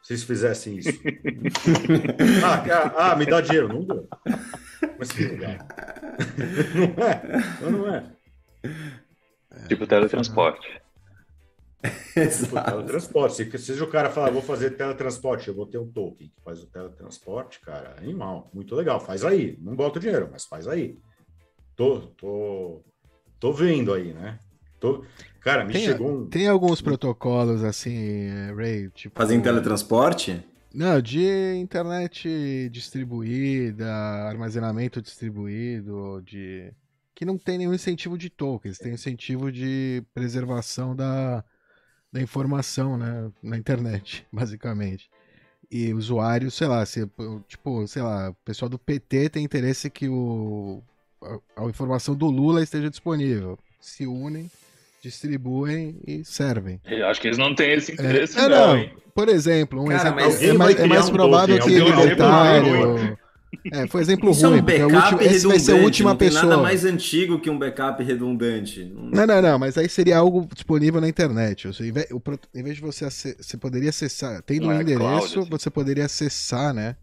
Se 0.01 0.13
eles 0.13 0.23
fizessem 0.23 0.77
isso. 0.77 0.89
ah, 2.43 2.63
ah, 2.71 3.11
ah, 3.11 3.15
me 3.15 3.25
dá 3.25 3.39
dinheiro. 3.39 3.69
Não 3.69 3.83
deu. 3.83 4.07
Mas 4.99 5.11
que 5.11 5.23
legal. 5.23 5.57
não 6.91 7.07
é? 7.07 7.71
Não 7.71 7.95
é. 7.95 8.13
Tipo 9.67 9.87
teletransporte. 9.87 10.81
Exato. 12.15 12.71
Teletransporte. 12.71 13.35
Se, 13.35 13.57
seja 13.57 13.83
o 13.83 13.89
cara 13.89 14.09
falar, 14.09 14.29
vou 14.31 14.41
fazer 14.41 14.71
teletransporte, 14.71 15.47
eu 15.47 15.53
vou 15.53 15.65
ter 15.65 15.77
um 15.77 15.87
token 15.87 16.29
que 16.29 16.41
faz 16.43 16.63
o 16.63 16.67
teletransporte, 16.67 17.59
cara, 17.59 17.95
animal, 17.97 18.49
muito 18.53 18.73
legal. 18.75 18.99
Faz 18.99 19.23
aí. 19.23 19.57
Não 19.61 19.75
bota 19.75 19.99
o 19.99 20.01
dinheiro, 20.01 20.29
mas 20.31 20.45
faz 20.45 20.67
aí. 20.67 20.97
Tô, 21.75 21.99
tô, 22.17 22.81
tô 23.39 23.51
vendo 23.51 23.93
aí, 23.93 24.13
né? 24.13 24.39
Tô... 24.79 25.03
Cara, 25.41 25.65
me 25.65 25.73
tem, 25.73 25.85
chegou 25.85 26.09
um... 26.09 26.29
Tem 26.29 26.47
alguns 26.47 26.81
protocolos 26.81 27.63
assim, 27.63 28.29
Ray, 28.55 28.89
tipo... 28.91 29.17
Fazem 29.17 29.41
teletransporte? 29.41 30.41
Não, 30.73 31.01
de 31.01 31.55
internet 31.57 32.69
distribuída, 32.71 33.91
armazenamento 33.93 35.01
distribuído, 35.01 36.21
de 36.25 36.73
que 37.13 37.25
não 37.25 37.37
tem 37.37 37.59
nenhum 37.59 37.73
incentivo 37.73 38.17
de 38.17 38.29
tokens, 38.29 38.79
tem 38.79 38.93
incentivo 38.93 39.51
de 39.51 40.03
preservação 40.13 40.95
da, 40.95 41.45
da 42.13 42.21
informação 42.21 42.95
né, 42.95 43.31
na 43.41 43.57
internet, 43.57 44.25
basicamente. 44.31 45.09
E 45.71 45.91
usuários, 45.91 46.53
sei 46.53 46.67
lá, 46.67 46.85
se, 46.85 47.09
tipo, 47.47 47.87
sei 47.87 48.03
lá, 48.03 48.29
o 48.29 48.35
pessoal 48.45 48.69
do 48.69 48.77
PT 48.77 49.29
tem 49.29 49.43
interesse 49.43 49.89
que 49.89 50.07
o, 50.07 50.83
a, 51.57 51.63
a 51.63 51.65
informação 51.65 52.13
do 52.13 52.27
Lula 52.27 52.61
esteja 52.61 52.91
disponível. 52.91 53.57
Se 53.81 54.05
unem, 54.05 54.51
distribuem 55.01 55.99
e 56.05 56.23
servem. 56.23 56.79
Eu 56.85 57.07
acho 57.07 57.19
que 57.19 57.27
eles 57.27 57.39
não 57.39 57.55
têm 57.55 57.73
esse 57.73 57.91
é, 57.91 57.95
interesse, 57.95 58.37
é, 58.39 58.47
não. 58.47 58.77
não. 58.77 58.89
Por 59.15 59.27
exemplo, 59.29 59.81
um 59.81 59.87
Cara, 59.87 60.09
exemplo, 60.21 60.45
é 60.45 60.53
mais, 60.53 60.79
é 60.79 60.87
mais 60.87 61.09
provável 61.09 61.59
que 61.59 61.69
libertário, 61.69 63.17
é, 63.71 63.87
foi 63.87 64.01
exemplo 64.01 64.31
Isso 64.31 64.47
ruim, 64.47 64.57
é 64.57 64.61
um 64.61 64.65
porque 64.65 64.81
último, 64.83 65.21
esse 65.21 65.47
vai 65.47 65.59
ser 65.59 65.71
a 65.73 65.75
última 65.75 66.09
não 66.11 66.17
pessoa. 66.17 66.41
Tem 66.41 66.49
nada 66.49 66.61
mais 66.61 66.85
antigo 66.85 67.39
que 67.39 67.49
um 67.49 67.57
backup 67.57 68.03
redundante. 68.03 68.91
Não, 68.95 69.25
não, 69.25 69.41
não, 69.41 69.59
mas 69.59 69.77
aí 69.77 69.89
seria 69.89 70.17
algo 70.17 70.47
disponível 70.53 70.99
na 70.99 71.07
internet. 71.07 71.73
Seja, 71.73 71.89
em 72.53 72.63
vez 72.63 72.75
de 72.75 72.81
você 72.81 73.05
você 73.09 73.57
poderia 73.57 73.89
acessar, 73.89 74.41
tendo 74.43 74.67
um 74.67 74.71
é 74.71 74.81
endereço, 74.81 75.33
cloud, 75.33 75.49
você 75.49 75.69
poderia 75.69 76.05
acessar, 76.05 76.73
né, 76.73 76.95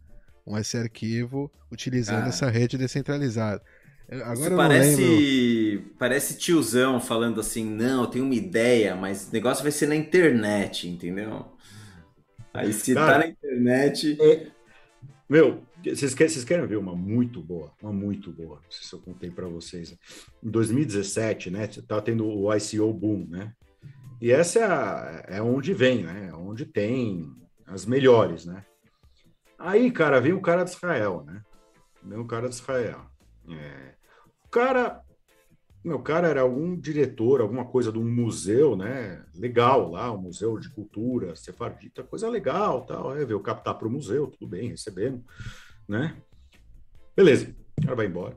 um 0.46 0.56
esse 0.56 0.76
arquivo 0.76 1.50
utilizando 1.70 2.24
ah. 2.24 2.28
essa 2.28 2.48
rede 2.50 2.76
descentralizada. 2.76 3.62
Agora 4.24 4.56
parece, 4.56 5.84
parece 5.96 6.36
tiozão 6.36 7.00
falando 7.00 7.40
assim, 7.40 7.64
não, 7.64 8.02
eu 8.02 8.06
tenho 8.08 8.24
uma 8.24 8.34
ideia, 8.34 8.96
mas 8.96 9.28
o 9.28 9.32
negócio 9.32 9.62
vai 9.62 9.70
ser 9.70 9.86
na 9.86 9.94
internet, 9.94 10.88
entendeu? 10.88 11.46
Aí 12.52 12.72
se 12.72 12.92
tá 12.92 13.06
Cara, 13.06 13.12
tá 13.12 13.18
na 13.20 13.26
internet. 13.28 14.16
É, 14.20 14.46
meu, 15.28 15.62
vocês 15.82 16.14
querem, 16.14 16.32
vocês 16.32 16.44
querem 16.44 16.66
ver 16.66 16.76
uma 16.76 16.94
muito 16.94 17.40
boa? 17.42 17.72
Uma 17.82 17.92
muito 17.92 18.30
boa. 18.30 18.56
Não 18.56 18.70
sei 18.70 18.86
se 18.86 18.92
eu 18.92 19.00
contei 19.00 19.30
para 19.30 19.46
vocês. 19.48 19.96
Em 20.42 20.50
2017, 20.50 21.50
né? 21.50 21.66
Tá 21.66 22.00
tendo 22.00 22.26
o 22.26 22.54
ICO 22.54 22.92
boom, 22.92 23.26
né? 23.28 23.52
E 24.20 24.30
essa 24.30 24.58
é, 24.58 24.64
a, 24.64 25.24
é 25.36 25.42
onde 25.42 25.72
vem, 25.72 26.04
né? 26.04 26.28
É 26.30 26.34
onde 26.34 26.66
tem 26.66 27.32
as 27.66 27.86
melhores, 27.86 28.44
né? 28.44 28.64
Aí, 29.58 29.90
cara, 29.90 30.20
vem 30.20 30.32
o 30.32 30.42
cara 30.42 30.64
de 30.64 30.70
Israel, 30.70 31.24
né? 31.26 31.42
Vem 32.02 32.18
o 32.18 32.26
cara 32.26 32.48
de 32.48 32.54
Israel. 32.54 33.06
É. 33.48 33.94
O 34.44 34.48
cara, 34.50 35.00
meu 35.82 36.00
cara 36.00 36.28
era 36.28 36.42
algum 36.42 36.78
diretor, 36.78 37.40
alguma 37.40 37.64
coisa 37.64 37.90
de 37.90 37.98
um 37.98 38.08
museu, 38.08 38.76
né? 38.76 39.24
Legal 39.34 39.90
lá, 39.90 40.12
um 40.12 40.20
museu 40.20 40.58
de 40.58 40.68
cultura 40.70 41.34
sefardita, 41.34 42.02
coisa 42.02 42.28
legal, 42.28 42.84
tal. 42.84 43.16
É, 43.16 43.24
veio 43.24 43.40
captar 43.40 43.78
para 43.78 43.88
o 43.88 43.90
museu, 43.90 44.26
tudo 44.26 44.46
bem, 44.46 44.68
recebemos, 44.68 45.22
né? 45.90 46.16
Beleza, 47.16 47.52
o 47.76 47.82
cara 47.82 47.96
vai 47.96 48.06
embora. 48.06 48.36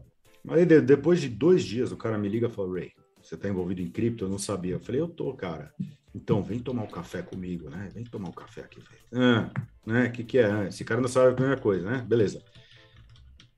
Aí 0.49 0.65
depois 0.65 1.21
de 1.21 1.29
dois 1.29 1.63
dias, 1.63 1.91
o 1.91 1.97
cara 1.97 2.17
me 2.17 2.27
liga 2.27 2.47
e 2.47 2.51
fala, 2.51 2.73
Ray, 2.73 2.91
você 3.21 3.35
está 3.35 3.47
envolvido 3.47 3.79
em 3.79 3.89
cripto? 3.89 4.25
Eu 4.25 4.29
não 4.29 4.39
sabia. 4.39 4.73
Eu 4.73 4.79
falei, 4.79 4.99
eu 4.99 5.07
tô, 5.07 5.31
cara. 5.33 5.71
Então, 6.15 6.43
vem 6.43 6.59
tomar 6.59 6.83
um 6.83 6.87
café 6.87 7.21
comigo, 7.21 7.69
né? 7.69 7.89
Vem 7.93 8.03
tomar 8.03 8.29
um 8.29 8.33
café 8.33 8.61
aqui, 8.61 8.79
velho. 8.79 9.23
Ah, 9.23 9.51
né? 9.85 10.07
O 10.07 10.11
que, 10.11 10.23
que 10.23 10.39
é? 10.39 10.51
Ah, 10.51 10.67
esse 10.67 10.83
cara 10.83 10.99
não 10.99 11.07
sabe 11.07 11.29
a 11.29 11.33
primeira 11.33 11.61
coisa, 11.61 11.89
né? 11.89 12.01
Beleza. 12.01 12.43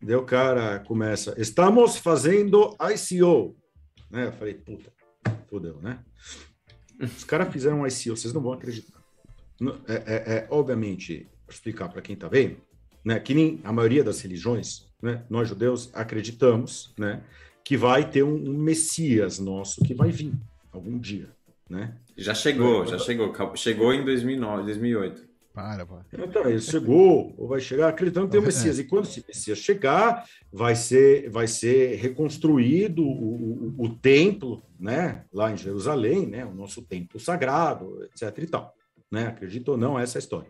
Daí 0.02 0.16
o 0.16 0.26
cara 0.26 0.80
começa, 0.80 1.34
estamos 1.38 1.98
fazendo 1.98 2.76
ICO. 2.80 3.56
Né? 4.12 4.28
Eu 4.28 4.34
falei, 4.34 4.54
puta, 4.56 4.92
fodeu, 5.50 5.82
né? 5.82 6.00
Os 7.02 7.24
caras 7.24 7.52
fizeram 7.52 7.82
um 7.82 7.88
ICO, 7.88 8.16
vocês 8.16 8.34
não 8.34 8.42
vão 8.42 8.54
acreditar. 8.54 9.02
É, 9.88 9.94
é, 9.94 10.38
é 10.38 10.48
obviamente, 10.52 11.28
explicar 11.50 11.90
para 11.90 12.02
quem 12.02 12.14
está 12.14 12.28
vendo, 12.28 12.58
né, 13.06 13.20
que 13.20 13.36
nem 13.36 13.62
a 13.64 13.72
maioria 13.72 14.04
das 14.04 14.20
religiões, 14.20 14.88
né, 15.02 15.24
nós 15.30 15.48
judeus 15.48 15.92
acreditamos 15.94 16.94
né, 16.98 17.22
que 17.64 17.78
vai 17.78 18.10
ter 18.10 18.24
um, 18.24 18.36
um 18.36 18.58
Messias 18.58 19.38
nosso 19.38 19.82
que 19.82 19.94
vai 19.94 20.10
vir 20.10 20.34
algum 20.72 20.98
dia. 20.98 21.30
Né? 21.70 21.96
Já 22.18 22.34
chegou, 22.34 22.86
já 22.86 22.98
chegou. 22.98 23.34
Chegou 23.56 23.94
em 23.94 24.04
2009, 24.04 24.64
2008. 24.64 25.36
Para, 25.54 25.86
pô. 25.86 26.00
Então, 26.12 26.50
ele 26.50 26.60
chegou, 26.60 27.34
ou 27.38 27.48
vai 27.48 27.62
chegar, 27.62 27.88
acreditando 27.88 28.26
que 28.26 28.34
tem 28.34 28.42
o 28.42 28.44
Messias. 28.44 28.78
E 28.78 28.84
quando 28.84 29.06
esse 29.06 29.24
Messias 29.26 29.58
chegar, 29.58 30.26
vai 30.52 30.76
ser, 30.76 31.30
vai 31.30 31.48
ser 31.48 31.96
reconstruído 31.96 33.02
o, 33.02 33.74
o, 33.78 33.86
o, 33.86 33.90
templo, 33.90 34.62
né? 34.78 35.24
Lá 35.32 35.50
em 35.52 35.58
Jerusalém, 35.58 36.28
né? 36.28 36.46
O 36.46 36.54
nosso 36.54 36.82
templo 36.82 37.18
sagrado, 37.22 38.04
etc 38.04 38.38
e 38.38 38.48
tal. 38.48 38.76
Né? 39.10 39.28
Acredita 39.28 39.72
ou 39.72 39.78
não, 39.78 39.98
essa 39.98 40.18
é 40.18 40.20
a 40.20 40.24
história. 40.24 40.50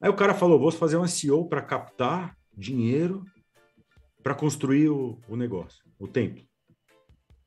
Aí 0.00 0.08
o 0.08 0.14
cara 0.14 0.34
falou: 0.34 0.58
vou 0.58 0.70
fazer 0.70 0.96
um 0.96 1.06
SEO 1.06 1.46
para 1.46 1.62
captar 1.62 2.36
dinheiro 2.56 3.24
para 4.22 4.34
construir 4.34 4.88
o, 4.88 5.18
o 5.28 5.36
negócio, 5.36 5.82
o 5.98 6.06
templo. 6.06 6.44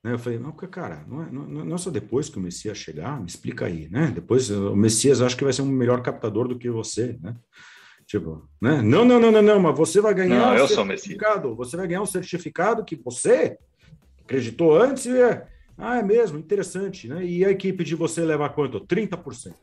Né? 0.04 0.14
Eu 0.14 0.20
falei, 0.20 0.38
não, 0.38 0.52
cara, 0.52 1.06
não 1.08 1.24
é, 1.24 1.32
não 1.32 1.76
é 1.76 1.78
só 1.78 1.90
depois 1.90 2.30
que 2.30 2.38
o 2.38 2.42
Messias 2.42 2.78
chegar, 2.78 3.20
me 3.20 3.28
explica 3.28 3.66
aí, 3.66 3.88
né? 3.90 4.12
Depois 4.14 4.50
o 4.50 4.76
Messias 4.76 5.22
acho 5.22 5.38
que 5.38 5.44
vai 5.44 5.54
ser 5.54 5.62
um 5.62 5.68
melhor 5.68 6.02
captador 6.02 6.48
do 6.48 6.58
que 6.58 6.70
você, 6.70 7.18
né? 7.22 7.36
Tipo, 8.06 8.50
né? 8.62 8.82
Não, 8.82 9.06
não, 9.06 9.20
não, 9.20 9.32
não, 9.32 9.42
não, 9.42 9.60
mas 9.60 9.78
você 9.78 10.02
vai 10.02 10.14
ganhar 10.14 10.40
não, 10.40 10.52
um 10.52 10.58
eu 10.58 10.68
certificado. 10.68 11.48
Sou 11.50 11.56
você 11.56 11.78
vai 11.78 11.88
ganhar 11.88 12.02
um 12.02 12.06
certificado 12.06 12.84
que 12.84 12.98
você 12.98 13.58
acreditou 14.22 14.76
antes 14.76 15.06
e 15.06 15.18
é. 15.18 15.48
Ah, 15.78 15.98
é 15.98 16.04
mesmo, 16.04 16.38
interessante, 16.38 17.08
né? 17.08 17.26
E 17.26 17.44
a 17.44 17.50
equipe 17.50 17.84
de 17.84 17.96
você 17.96 18.22
leva 18.22 18.50
quanto? 18.50 18.82
30%. 18.82 19.56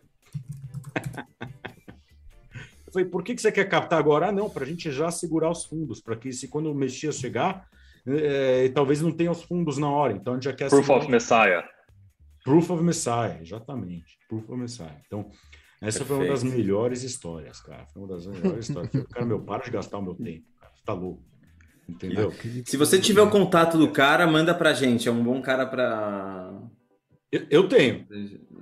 Eu 2.91 2.93
falei, 2.93 3.09
por 3.09 3.23
que, 3.23 3.37
que 3.37 3.41
você 3.41 3.53
quer 3.53 3.69
captar 3.69 4.01
agora? 4.01 4.29
Ah, 4.29 4.33
não, 4.33 4.51
para 4.51 4.65
a 4.65 4.67
gente 4.67 4.91
já 4.91 5.13
segurar 5.13 5.49
os 5.49 5.65
fundos, 5.65 6.01
para 6.01 6.17
que 6.17 6.33
se 6.33 6.49
quando 6.49 6.73
o 6.73 6.75
Messias 6.75 7.17
chegar, 7.17 7.69
é, 8.05 8.69
talvez 8.71 9.01
não 9.01 9.13
tenha 9.13 9.31
os 9.31 9.45
fundos 9.45 9.79
na 9.79 9.89
hora. 9.89 10.13
Então 10.13 10.33
a 10.33 10.37
gente 10.37 10.45
já 10.45 10.53
quer. 10.53 10.69
Proof 10.69 10.91
of 10.91 11.09
Messiah. 11.09 11.65
Proof 12.45 12.71
of 12.71 12.83
Messiah, 12.83 13.39
exatamente. 13.41 14.19
Proof 14.29 14.51
of 14.51 14.61
Messiah. 14.61 14.97
Então, 15.07 15.31
essa 15.81 16.01
Perfeito. 16.01 16.07
foi 16.07 16.17
uma 16.17 16.27
das 16.27 16.43
melhores 16.43 17.05
histórias, 17.05 17.61
cara. 17.61 17.87
Foi 17.87 18.03
uma 18.03 18.09
das 18.09 18.27
melhores 18.27 18.69
histórias. 18.69 18.91
cara, 19.09 19.25
meu, 19.25 19.41
para 19.41 19.63
de 19.63 19.71
gastar 19.71 19.99
o 19.99 20.03
meu 20.03 20.17
tempo, 20.17 20.45
cara. 20.59 20.73
Você 20.75 20.85
tá 20.85 20.93
louco. 20.93 21.23
Entendeu? 21.89 22.33
Se 22.65 22.77
você 22.77 23.01
tiver 23.01 23.23
o 23.23 23.31
contato 23.31 23.79
do 23.79 23.93
cara, 23.93 24.27
manda 24.27 24.53
pra 24.53 24.73
gente. 24.73 25.09
É 25.09 25.13
um 25.13 25.23
bom 25.23 25.41
cara 25.41 25.65
pra. 25.65 26.53
Eu, 27.31 27.47
eu 27.51 27.69
tenho. 27.69 28.05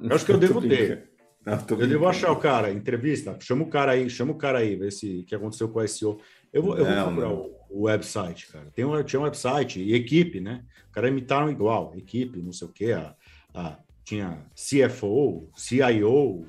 Eu 0.02 0.14
acho 0.14 0.26
que 0.26 0.32
eu 0.32 0.38
devo 0.38 0.60
ter. 0.60 1.08
Não, 1.44 1.58
eu 1.78 1.86
devo 1.86 2.06
achar 2.06 2.30
o 2.30 2.36
cara, 2.36 2.70
entrevista. 2.70 3.36
Chama 3.40 3.64
o 3.64 3.70
cara 3.70 3.92
aí, 3.92 4.10
chama 4.10 4.32
o 4.32 4.38
cara 4.38 4.58
aí, 4.58 4.76
ver 4.76 4.92
se 4.92 5.20
o 5.20 5.24
que 5.24 5.34
aconteceu 5.34 5.68
com 5.68 5.80
o 5.80 5.88
SEO. 5.88 6.20
Eu 6.52 6.62
vou, 6.62 6.76
eu 6.76 6.84
vou 6.84 6.94
procurar 6.94 7.30
o, 7.30 7.54
o, 7.70 7.82
website, 7.84 8.48
cara. 8.48 8.70
Tem 8.74 8.84
um, 8.84 9.02
tinha 9.02 9.20
um 9.20 9.24
website 9.24 9.80
e 9.80 9.94
equipe, 9.94 10.40
né? 10.40 10.64
O 10.88 10.92
cara 10.92 11.08
imitaram 11.08 11.50
igual, 11.50 11.94
equipe, 11.96 12.40
não 12.42 12.52
sei 12.52 12.68
o 12.68 12.72
quê. 12.72 12.92
A, 12.92 13.14
a, 13.54 13.78
tinha 14.04 14.38
CFO, 14.54 15.50
CIO, 15.54 16.46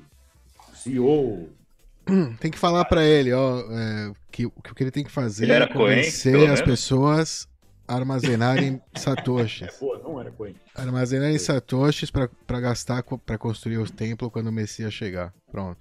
CEO. 0.74 1.50
Tem 2.40 2.50
que 2.50 2.58
falar 2.58 2.84
para 2.86 3.04
ele, 3.04 3.32
ó, 3.32 3.60
é, 3.60 4.12
que, 4.30 4.48
que 4.48 4.72
o 4.72 4.74
que 4.74 4.82
ele 4.82 4.90
tem 4.90 5.04
que 5.04 5.10
fazer 5.10 5.44
ele 5.44 5.52
é 5.52 5.66
convencer 5.66 6.34
Coen, 6.34 6.50
as 6.50 6.62
pessoas 6.62 7.46
a 7.46 7.49
armazenarem 7.96 8.80
satoshis. 8.94 9.74
Pô, 9.74 9.98
não 9.98 10.20
era 10.20 10.30
Coen. 10.30 10.54
Armazenarem 10.74 11.38
satoshis 11.38 12.10
para 12.10 12.60
gastar 12.60 13.02
para 13.02 13.38
construir 13.38 13.78
o 13.78 13.90
templo 13.90 14.30
quando 14.30 14.46
o 14.46 14.52
Messias 14.52 14.94
chegar. 14.94 15.34
Pronto. 15.50 15.78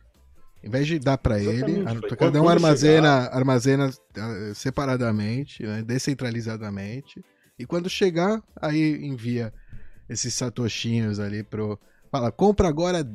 Em 0.62 0.70
vez 0.70 0.88
de 0.88 1.00
dar 1.00 1.18
para 1.18 1.40
ele, 1.40 1.86
cada 2.18 2.42
um 2.42 2.50
armazena, 2.50 3.24
chegar... 3.24 3.38
armazena 3.38 3.90
ah, 4.18 4.52
separadamente, 4.54 5.64
né, 5.64 5.82
descentralizadamente. 5.84 7.24
E 7.58 7.66
quando 7.66 7.90
chegar, 7.90 8.42
aí 8.60 9.06
envia 9.06 9.54
esses 10.10 10.34
satoshinhos 10.34 11.20
ali 11.20 11.44
pro. 11.44 11.80
Fala, 12.12 12.32
compra 12.32 12.68
agora 12.68 13.08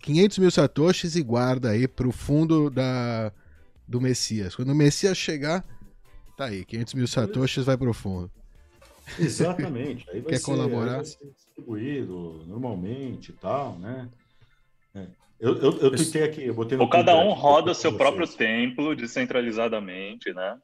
500 0.00 0.38
mil 0.38 0.50
satoshis 0.50 1.16
e 1.16 1.22
guarda 1.22 1.70
aí 1.70 1.86
pro 1.86 2.12
fundo 2.12 2.70
da, 2.70 3.32
do 3.86 4.00
Messias. 4.00 4.54
Quando 4.54 4.70
o 4.70 4.74
Messias 4.74 5.18
chegar, 5.18 5.64
tá 6.38 6.44
aí, 6.44 6.64
500 6.64 6.94
mil 6.94 7.08
satoshis 7.08 7.64
vai 7.64 7.76
pro 7.76 7.92
fundo. 7.92 8.30
Exatamente. 9.18 10.08
Aí 10.10 10.20
vai 10.20 10.30
Quer 10.30 10.38
ser, 10.38 10.44
colaborar? 10.44 10.90
Aí 10.90 10.96
vai 10.96 11.04
ser 11.04 11.26
distribuído 11.34 12.44
normalmente 12.46 13.30
e 13.30 13.34
tal, 13.34 13.76
né? 13.78 14.08
É. 14.94 15.06
Eu, 15.40 15.56
eu, 15.56 15.78
eu 15.78 15.90
tuitei 15.90 16.22
aqui, 16.22 16.44
eu 16.44 16.54
botei 16.54 16.78
no 16.78 16.84
Ou 16.84 16.90
cada 16.90 17.16
um 17.16 17.32
roda 17.32 17.72
o 17.72 17.74
seu 17.74 17.96
próprio 17.96 18.26
templo 18.26 18.94
descentralizadamente, 18.94 20.32
né? 20.32 20.58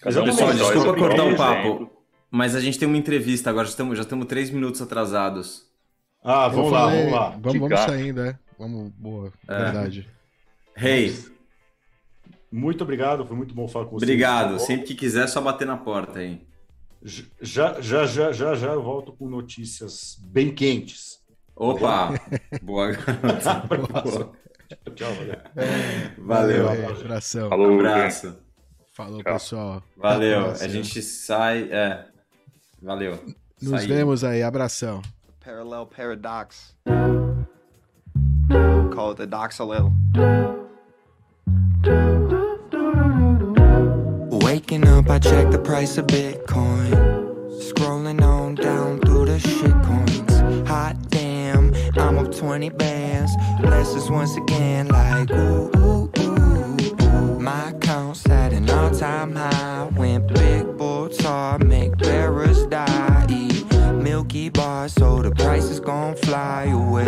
Cada 0.00 0.22
um 0.22 0.24
Pessoal, 0.24 0.54
desculpa 0.54 0.94
cortar 0.94 1.24
o 1.24 1.36
papo, 1.36 1.66
exemplo. 1.66 1.90
mas 2.30 2.54
a 2.54 2.60
gente 2.60 2.78
tem 2.78 2.88
uma 2.88 2.96
entrevista 2.96 3.50
agora, 3.50 3.66
já 3.66 3.70
estamos, 3.70 3.96
já 3.96 4.02
estamos 4.02 4.26
três 4.26 4.50
minutos 4.50 4.80
atrasados. 4.80 5.66
Ah, 6.22 6.48
vamos 6.48 6.72
lá, 6.72 6.86
vamos 6.86 7.12
lá. 7.12 7.30
Vamos, 7.38 7.60
vamos 7.60 7.80
saindo, 7.80 8.22
é. 8.22 8.38
Vamos, 8.58 8.90
boa, 8.92 9.32
é. 9.48 9.58
verdade. 9.58 10.08
Rei. 10.74 11.08
Hey. 11.08 11.33
Muito 12.54 12.84
obrigado, 12.84 13.26
foi 13.26 13.36
muito 13.36 13.52
bom 13.52 13.66
falar 13.66 13.86
com 13.86 13.98
você. 13.98 14.04
Obrigado, 14.04 14.60
sempre 14.60 14.86
que 14.86 14.94
quiser, 14.94 15.24
é 15.24 15.26
só 15.26 15.40
bater 15.40 15.66
na 15.66 15.76
porta 15.76 16.20
aí. 16.20 16.40
Já, 17.02 17.80
já, 17.80 18.06
já, 18.06 18.30
já, 18.30 18.54
já 18.54 18.68
eu 18.68 18.80
volto 18.80 19.12
com 19.12 19.28
notícias 19.28 20.16
bem 20.22 20.54
quentes. 20.54 21.18
Opa! 21.56 22.14
Boa, 22.62 22.92
garoto. 22.92 24.36
Tchau, 24.94 25.12
valeu. 25.14 25.36
Valeu. 26.16 26.64
valeu 26.66 26.90
abração. 26.90 27.48
Falou, 27.48 27.72
um 27.72 27.74
abraço. 27.80 28.38
Falou, 28.92 29.20
Tchau. 29.20 29.32
pessoal. 29.32 29.82
Valeu. 29.96 30.50
A 30.52 30.68
gente 30.68 31.02
sai. 31.02 31.68
É. 31.72 32.06
Valeu. 32.80 33.18
Nos 33.60 33.80
Saiu. 33.80 33.88
vemos 33.88 34.22
aí. 34.22 34.44
Abração. 34.44 35.02
Parallel 35.44 35.86
paradox. 35.86 36.76
Call 38.94 39.10
it 39.10 39.16
the 39.16 39.26
doxalil. 39.26 39.92
Waking 44.64 44.88
up, 44.88 45.10
I 45.10 45.18
check 45.18 45.50
the 45.50 45.58
price 45.58 45.98
of 45.98 46.06
Bitcoin. 46.06 46.90
Scrolling 47.60 48.22
on 48.22 48.54
down 48.54 48.98
through 49.00 49.26
the 49.26 49.36
shitcoins. 49.36 50.66
Hot 50.66 50.96
damn, 51.10 51.74
I'm 51.98 52.16
up 52.16 52.34
20 52.34 52.70
bands. 52.70 53.30
Blessings 53.60 54.10
once 54.10 54.38
again, 54.38 54.88
like 54.88 55.30
ooh, 55.32 55.70
ooh, 55.76 56.10
ooh, 56.18 56.76
ooh. 57.02 57.38
My 57.38 57.72
account's 57.72 58.26
at 58.30 58.54
an 58.54 58.70
all 58.70 58.90
time 58.90 59.36
high. 59.36 59.90
Went 59.96 60.32
big, 60.32 60.78
bull 60.78 61.10
tar, 61.10 61.58
make 61.58 61.98
bearers 61.98 62.64
die. 62.64 63.26
Eat 63.28 63.70
milky 63.92 64.48
bar, 64.48 64.88
so 64.88 65.20
the 65.20 65.30
price 65.32 65.64
is 65.64 65.78
gonna 65.78 66.16
fly 66.16 66.64
away. 66.72 67.04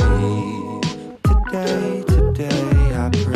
Today, 1.25 2.05
today, 2.07 2.95
I 2.95 3.09
pray. 3.25 3.36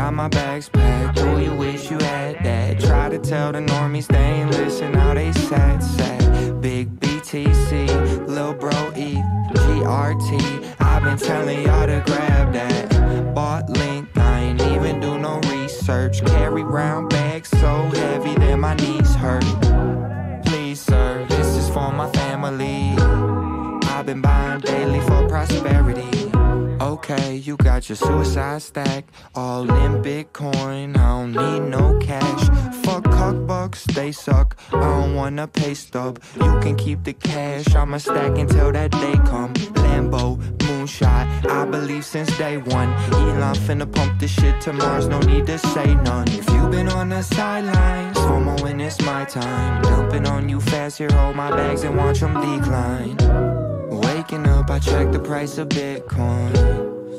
Got 0.00 0.14
my 0.14 0.28
bags 0.28 0.70
packed. 0.70 1.18
Do 1.18 1.38
you 1.38 1.52
wish 1.54 1.90
you 1.90 1.98
had 1.98 2.42
that? 2.42 2.80
Try 2.80 3.10
to 3.10 3.18
tell 3.18 3.52
the 3.52 3.58
normies 3.58 4.06
they 4.06 4.16
ain't 4.16 4.50
listen. 4.50 4.92
Now 4.92 5.12
they 5.12 5.30
sad, 5.32 5.82
sad. 5.82 6.62
Big 6.62 6.98
BTC, 7.00 8.26
Lil 8.26 8.54
Bro 8.54 8.94
E, 8.96 9.16
GRT. 9.52 10.74
I've 10.80 11.04
been 11.04 11.18
telling 11.18 11.66
y'all 11.66 11.86
to 11.86 12.02
grab 12.06 12.50
that. 12.54 13.34
Bought 13.34 13.68
link, 13.68 14.08
I 14.16 14.40
ain't 14.40 14.62
even 14.62 15.00
do 15.00 15.18
no 15.18 15.38
research. 15.50 16.24
Carry 16.24 16.62
round 16.62 17.10
bags 17.10 17.50
so 17.50 17.90
heavy 17.92 18.34
that 18.36 18.56
my 18.56 18.72
knees 18.76 19.14
hurt. 19.14 19.44
Please, 20.46 20.80
sir, 20.80 21.26
this 21.28 21.46
is 21.58 21.68
for 21.68 21.92
my 21.92 22.10
family. 22.12 22.94
I've 23.90 24.06
been 24.06 24.22
buying 24.22 24.60
daily 24.60 25.00
for 25.00 25.28
prosperity. 25.28 26.19
Okay. 27.00 27.36
You 27.36 27.56
got 27.56 27.88
your 27.88 27.96
suicide 27.96 28.60
stack, 28.60 29.06
all 29.34 29.62
in 29.62 30.02
Bitcoin. 30.02 30.98
I 30.98 31.08
don't 31.08 31.32
need 31.32 31.70
no 31.70 31.98
cash. 31.98 32.42
Fuck 32.84 33.04
cuck 33.04 33.46
bucks, 33.46 33.84
they 33.84 34.12
suck. 34.12 34.54
I 34.70 34.80
don't 34.80 35.14
wanna 35.14 35.48
pay 35.48 35.72
stub. 35.72 36.20
You 36.34 36.60
can 36.60 36.76
keep 36.76 37.02
the 37.04 37.14
cash. 37.14 37.74
I'ma 37.74 37.96
stack 37.96 38.36
until 38.36 38.70
that 38.72 38.90
day 38.90 39.14
come. 39.24 39.54
Lambo, 39.82 40.36
moonshot. 40.58 41.50
I 41.50 41.64
believe 41.64 42.04
since 42.04 42.36
day 42.36 42.58
one. 42.58 42.92
Elon 43.14 43.56
finna 43.56 43.90
pump 43.90 44.20
this 44.20 44.30
shit 44.30 44.60
to 44.60 44.72
Mars. 44.74 45.08
No 45.08 45.20
need 45.20 45.46
to 45.46 45.58
say 45.58 45.94
none. 45.94 46.28
If 46.28 46.50
you 46.50 46.68
been 46.68 46.88
on 46.88 47.08
the 47.08 47.22
sidelines, 47.22 48.18
FOMO 48.18 48.60
when 48.62 48.78
it's 48.78 49.00
my 49.00 49.24
time. 49.24 49.82
Dumping 49.82 50.26
on 50.26 50.50
you 50.50 50.60
fast. 50.60 50.98
Here, 50.98 51.10
hold 51.10 51.34
my 51.34 51.50
bags 51.50 51.82
and 51.82 51.96
watch 51.96 52.20
them 52.20 52.34
decline. 52.34 53.16
I 54.70 54.78
check 54.78 55.10
the 55.10 55.18
price 55.18 55.58
of 55.58 55.68
Bitcoin. 55.68 56.52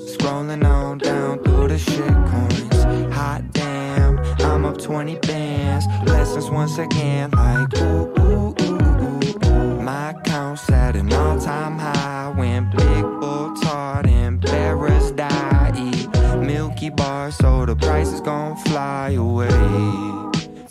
Scrolling 0.08 0.64
on 0.66 0.99
down 0.99 1.43
through 1.43 1.68
the 1.68 1.78
shit 1.78 2.16
coins. 2.32 3.14
Hot 3.14 3.43
damn, 3.52 4.20
I'm 4.39 4.64
up 4.64 4.78
20 4.78 5.18
bands. 5.18 5.86
Blessings 6.06 6.49
once 6.49 6.78
again, 6.78 7.32
like 7.32 7.78
ooh, 7.78 8.14
ooh, 8.20 8.56
ooh, 8.62 9.47
ooh. 9.47 9.82
My 9.82 10.12
account's 10.12 10.70
at 10.70 10.95
an 10.95 11.12
all 11.12 11.38
time 11.41 11.78
high. 11.78 12.34
When 12.38 12.70
Big 12.70 13.04
Bull 13.20 13.54
taught 13.58 14.08
and 14.08 14.39
bearers 14.39 15.12
die. 15.12 15.74
Eat 15.76 16.08
Milky 16.39 16.89
Bar, 16.89 17.32
so 17.32 17.66
the 17.66 17.76
price 17.76 18.14
is 18.14 18.22
gonna 18.22 18.56
fly 18.68 19.10
away. 19.10 19.49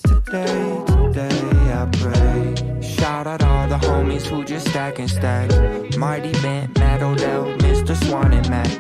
Today, 0.03 0.83
today, 0.87 1.73
I 1.75 1.89
pray. 1.93 2.80
Shout 3.01 3.27
out 3.27 3.43
all 3.43 3.67
the 3.67 3.79
homies 3.79 4.27
who 4.27 4.45
just 4.45 4.69
stack 4.69 4.99
and 4.99 5.09
stack. 5.09 5.49
Marty 5.97 6.33
Bent, 6.43 6.79
Matt 6.79 7.03
Odell, 7.03 7.47
Mr. 7.65 7.97
Swan 8.05 8.35
and 8.35 8.47
Max. 8.51 8.77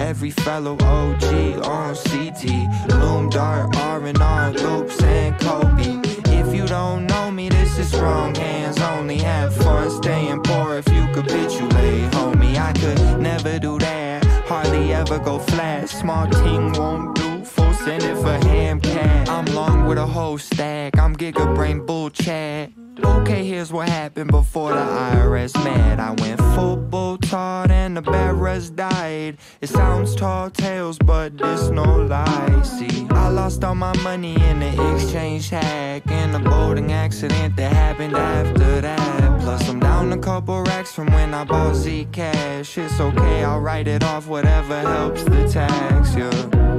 Every 0.00 0.30
fellow 0.30 0.72
OG 0.72 1.24
on 1.66 1.94
CT. 1.94 2.44
Loom 2.88 3.28
Dart, 3.28 3.76
R&R, 3.76 4.52
Loops, 4.52 5.02
and 5.02 5.38
Kobe. 5.38 6.00
If 6.32 6.54
you 6.54 6.66
don't 6.66 7.04
know 7.04 7.30
me, 7.30 7.50
this 7.50 7.78
is 7.78 7.94
wrong 8.00 8.34
hands 8.34 8.80
only. 8.80 9.18
Have 9.18 9.54
fun 9.54 9.90
staying 9.90 10.40
poor 10.44 10.78
if 10.78 10.88
you 10.88 11.06
capitulate, 11.12 12.10
homie. 12.12 12.56
I 12.56 12.72
could 12.72 13.20
never 13.20 13.58
do 13.58 13.78
that. 13.80 14.24
Hardly 14.48 14.94
ever 14.94 15.18
go 15.18 15.40
flat. 15.40 15.90
Small 15.90 16.26
team 16.26 16.72
won't 16.72 17.16
do. 17.16 17.27
Send 17.88 18.02
it 18.02 18.16
for 18.16 18.36
ham. 18.46 18.82
I'm 19.28 19.46
long 19.54 19.86
with 19.86 19.96
a 19.96 20.04
whole 20.04 20.36
stack. 20.36 20.98
I'm 20.98 21.16
giga 21.16 21.54
brain 21.54 21.86
bull 21.86 22.10
chat. 22.10 22.70
Okay, 23.02 23.46
here's 23.46 23.72
what 23.72 23.88
happened 23.88 24.30
before 24.30 24.72
the 24.72 24.84
IRS 25.12 25.54
mad. 25.64 25.98
I 25.98 26.10
went 26.20 26.38
full 26.54 26.76
bull 26.76 27.16
tart 27.16 27.70
and 27.70 27.96
the 27.96 28.02
bearers 28.02 28.68
died. 28.68 29.38
It 29.62 29.70
sounds 29.70 30.14
tall 30.14 30.50
tales, 30.50 30.98
but 30.98 31.38
this 31.38 31.70
no 31.70 32.02
lie. 32.04 32.60
See, 32.62 33.06
I 33.10 33.28
lost 33.30 33.64
all 33.64 33.74
my 33.74 33.96
money 34.02 34.34
in 34.34 34.60
the 34.60 34.94
exchange 34.94 35.48
hack 35.48 36.02
and 36.10 36.36
a 36.36 36.40
boating 36.40 36.92
accident 36.92 37.56
that 37.56 37.72
happened 37.72 38.14
after 38.14 38.82
that. 38.82 39.40
Plus, 39.40 39.66
I'm 39.66 39.80
down 39.80 40.12
a 40.12 40.18
couple 40.18 40.62
racks 40.64 40.92
from 40.92 41.06
when 41.06 41.32
I 41.32 41.44
bought 41.44 41.74
Z 41.74 42.08
Cash. 42.12 42.76
It's 42.76 43.00
okay, 43.00 43.44
I'll 43.44 43.60
write 43.60 43.88
it 43.88 44.04
off, 44.04 44.26
whatever 44.26 44.78
helps 44.78 45.24
the 45.24 45.48
tax, 45.48 46.14
yeah. 46.14 46.77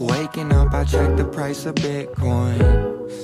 Waking 0.00 0.50
up, 0.54 0.72
I 0.72 0.84
check 0.84 1.14
the 1.18 1.26
price 1.26 1.66
of 1.66 1.74
Bitcoin. 1.74 2.56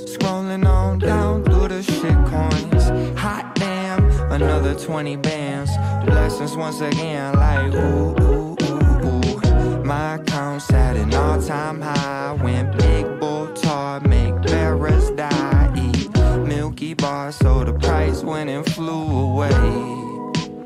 Scrolling 0.04 0.66
on 0.68 0.98
down 0.98 1.42
through 1.42 1.68
the 1.68 1.82
shit 1.82 2.14
coins. 2.26 3.18
Hot 3.18 3.50
damn, 3.54 4.04
another 4.30 4.74
20 4.74 5.16
bands. 5.16 5.70
Blessings 6.04 6.54
once 6.54 6.82
again, 6.82 7.32
like 7.32 7.72
ooh, 7.72 8.14
ooh, 8.20 8.56
ooh, 8.62 9.06
ooh. 9.06 9.84
My 9.84 10.16
account's 10.16 10.70
at 10.70 10.96
an 10.96 11.14
all 11.14 11.40
time 11.40 11.80
high. 11.80 12.36
When 12.42 12.70
Big 12.76 13.20
Bull 13.20 13.46
tar 13.54 14.00
make 14.00 14.42
bearers 14.42 15.08
die. 15.12 15.72
Eat 15.78 16.14
Milky 16.46 16.92
bars, 16.92 17.36
so 17.36 17.64
the 17.64 17.72
price 17.72 18.22
went 18.22 18.50
and 18.50 18.66
flew 18.74 19.30
away. 19.30 19.48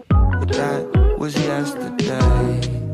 But 0.09 0.49
that 0.49 1.17
was 1.21 1.37
yesterday. 1.37 2.90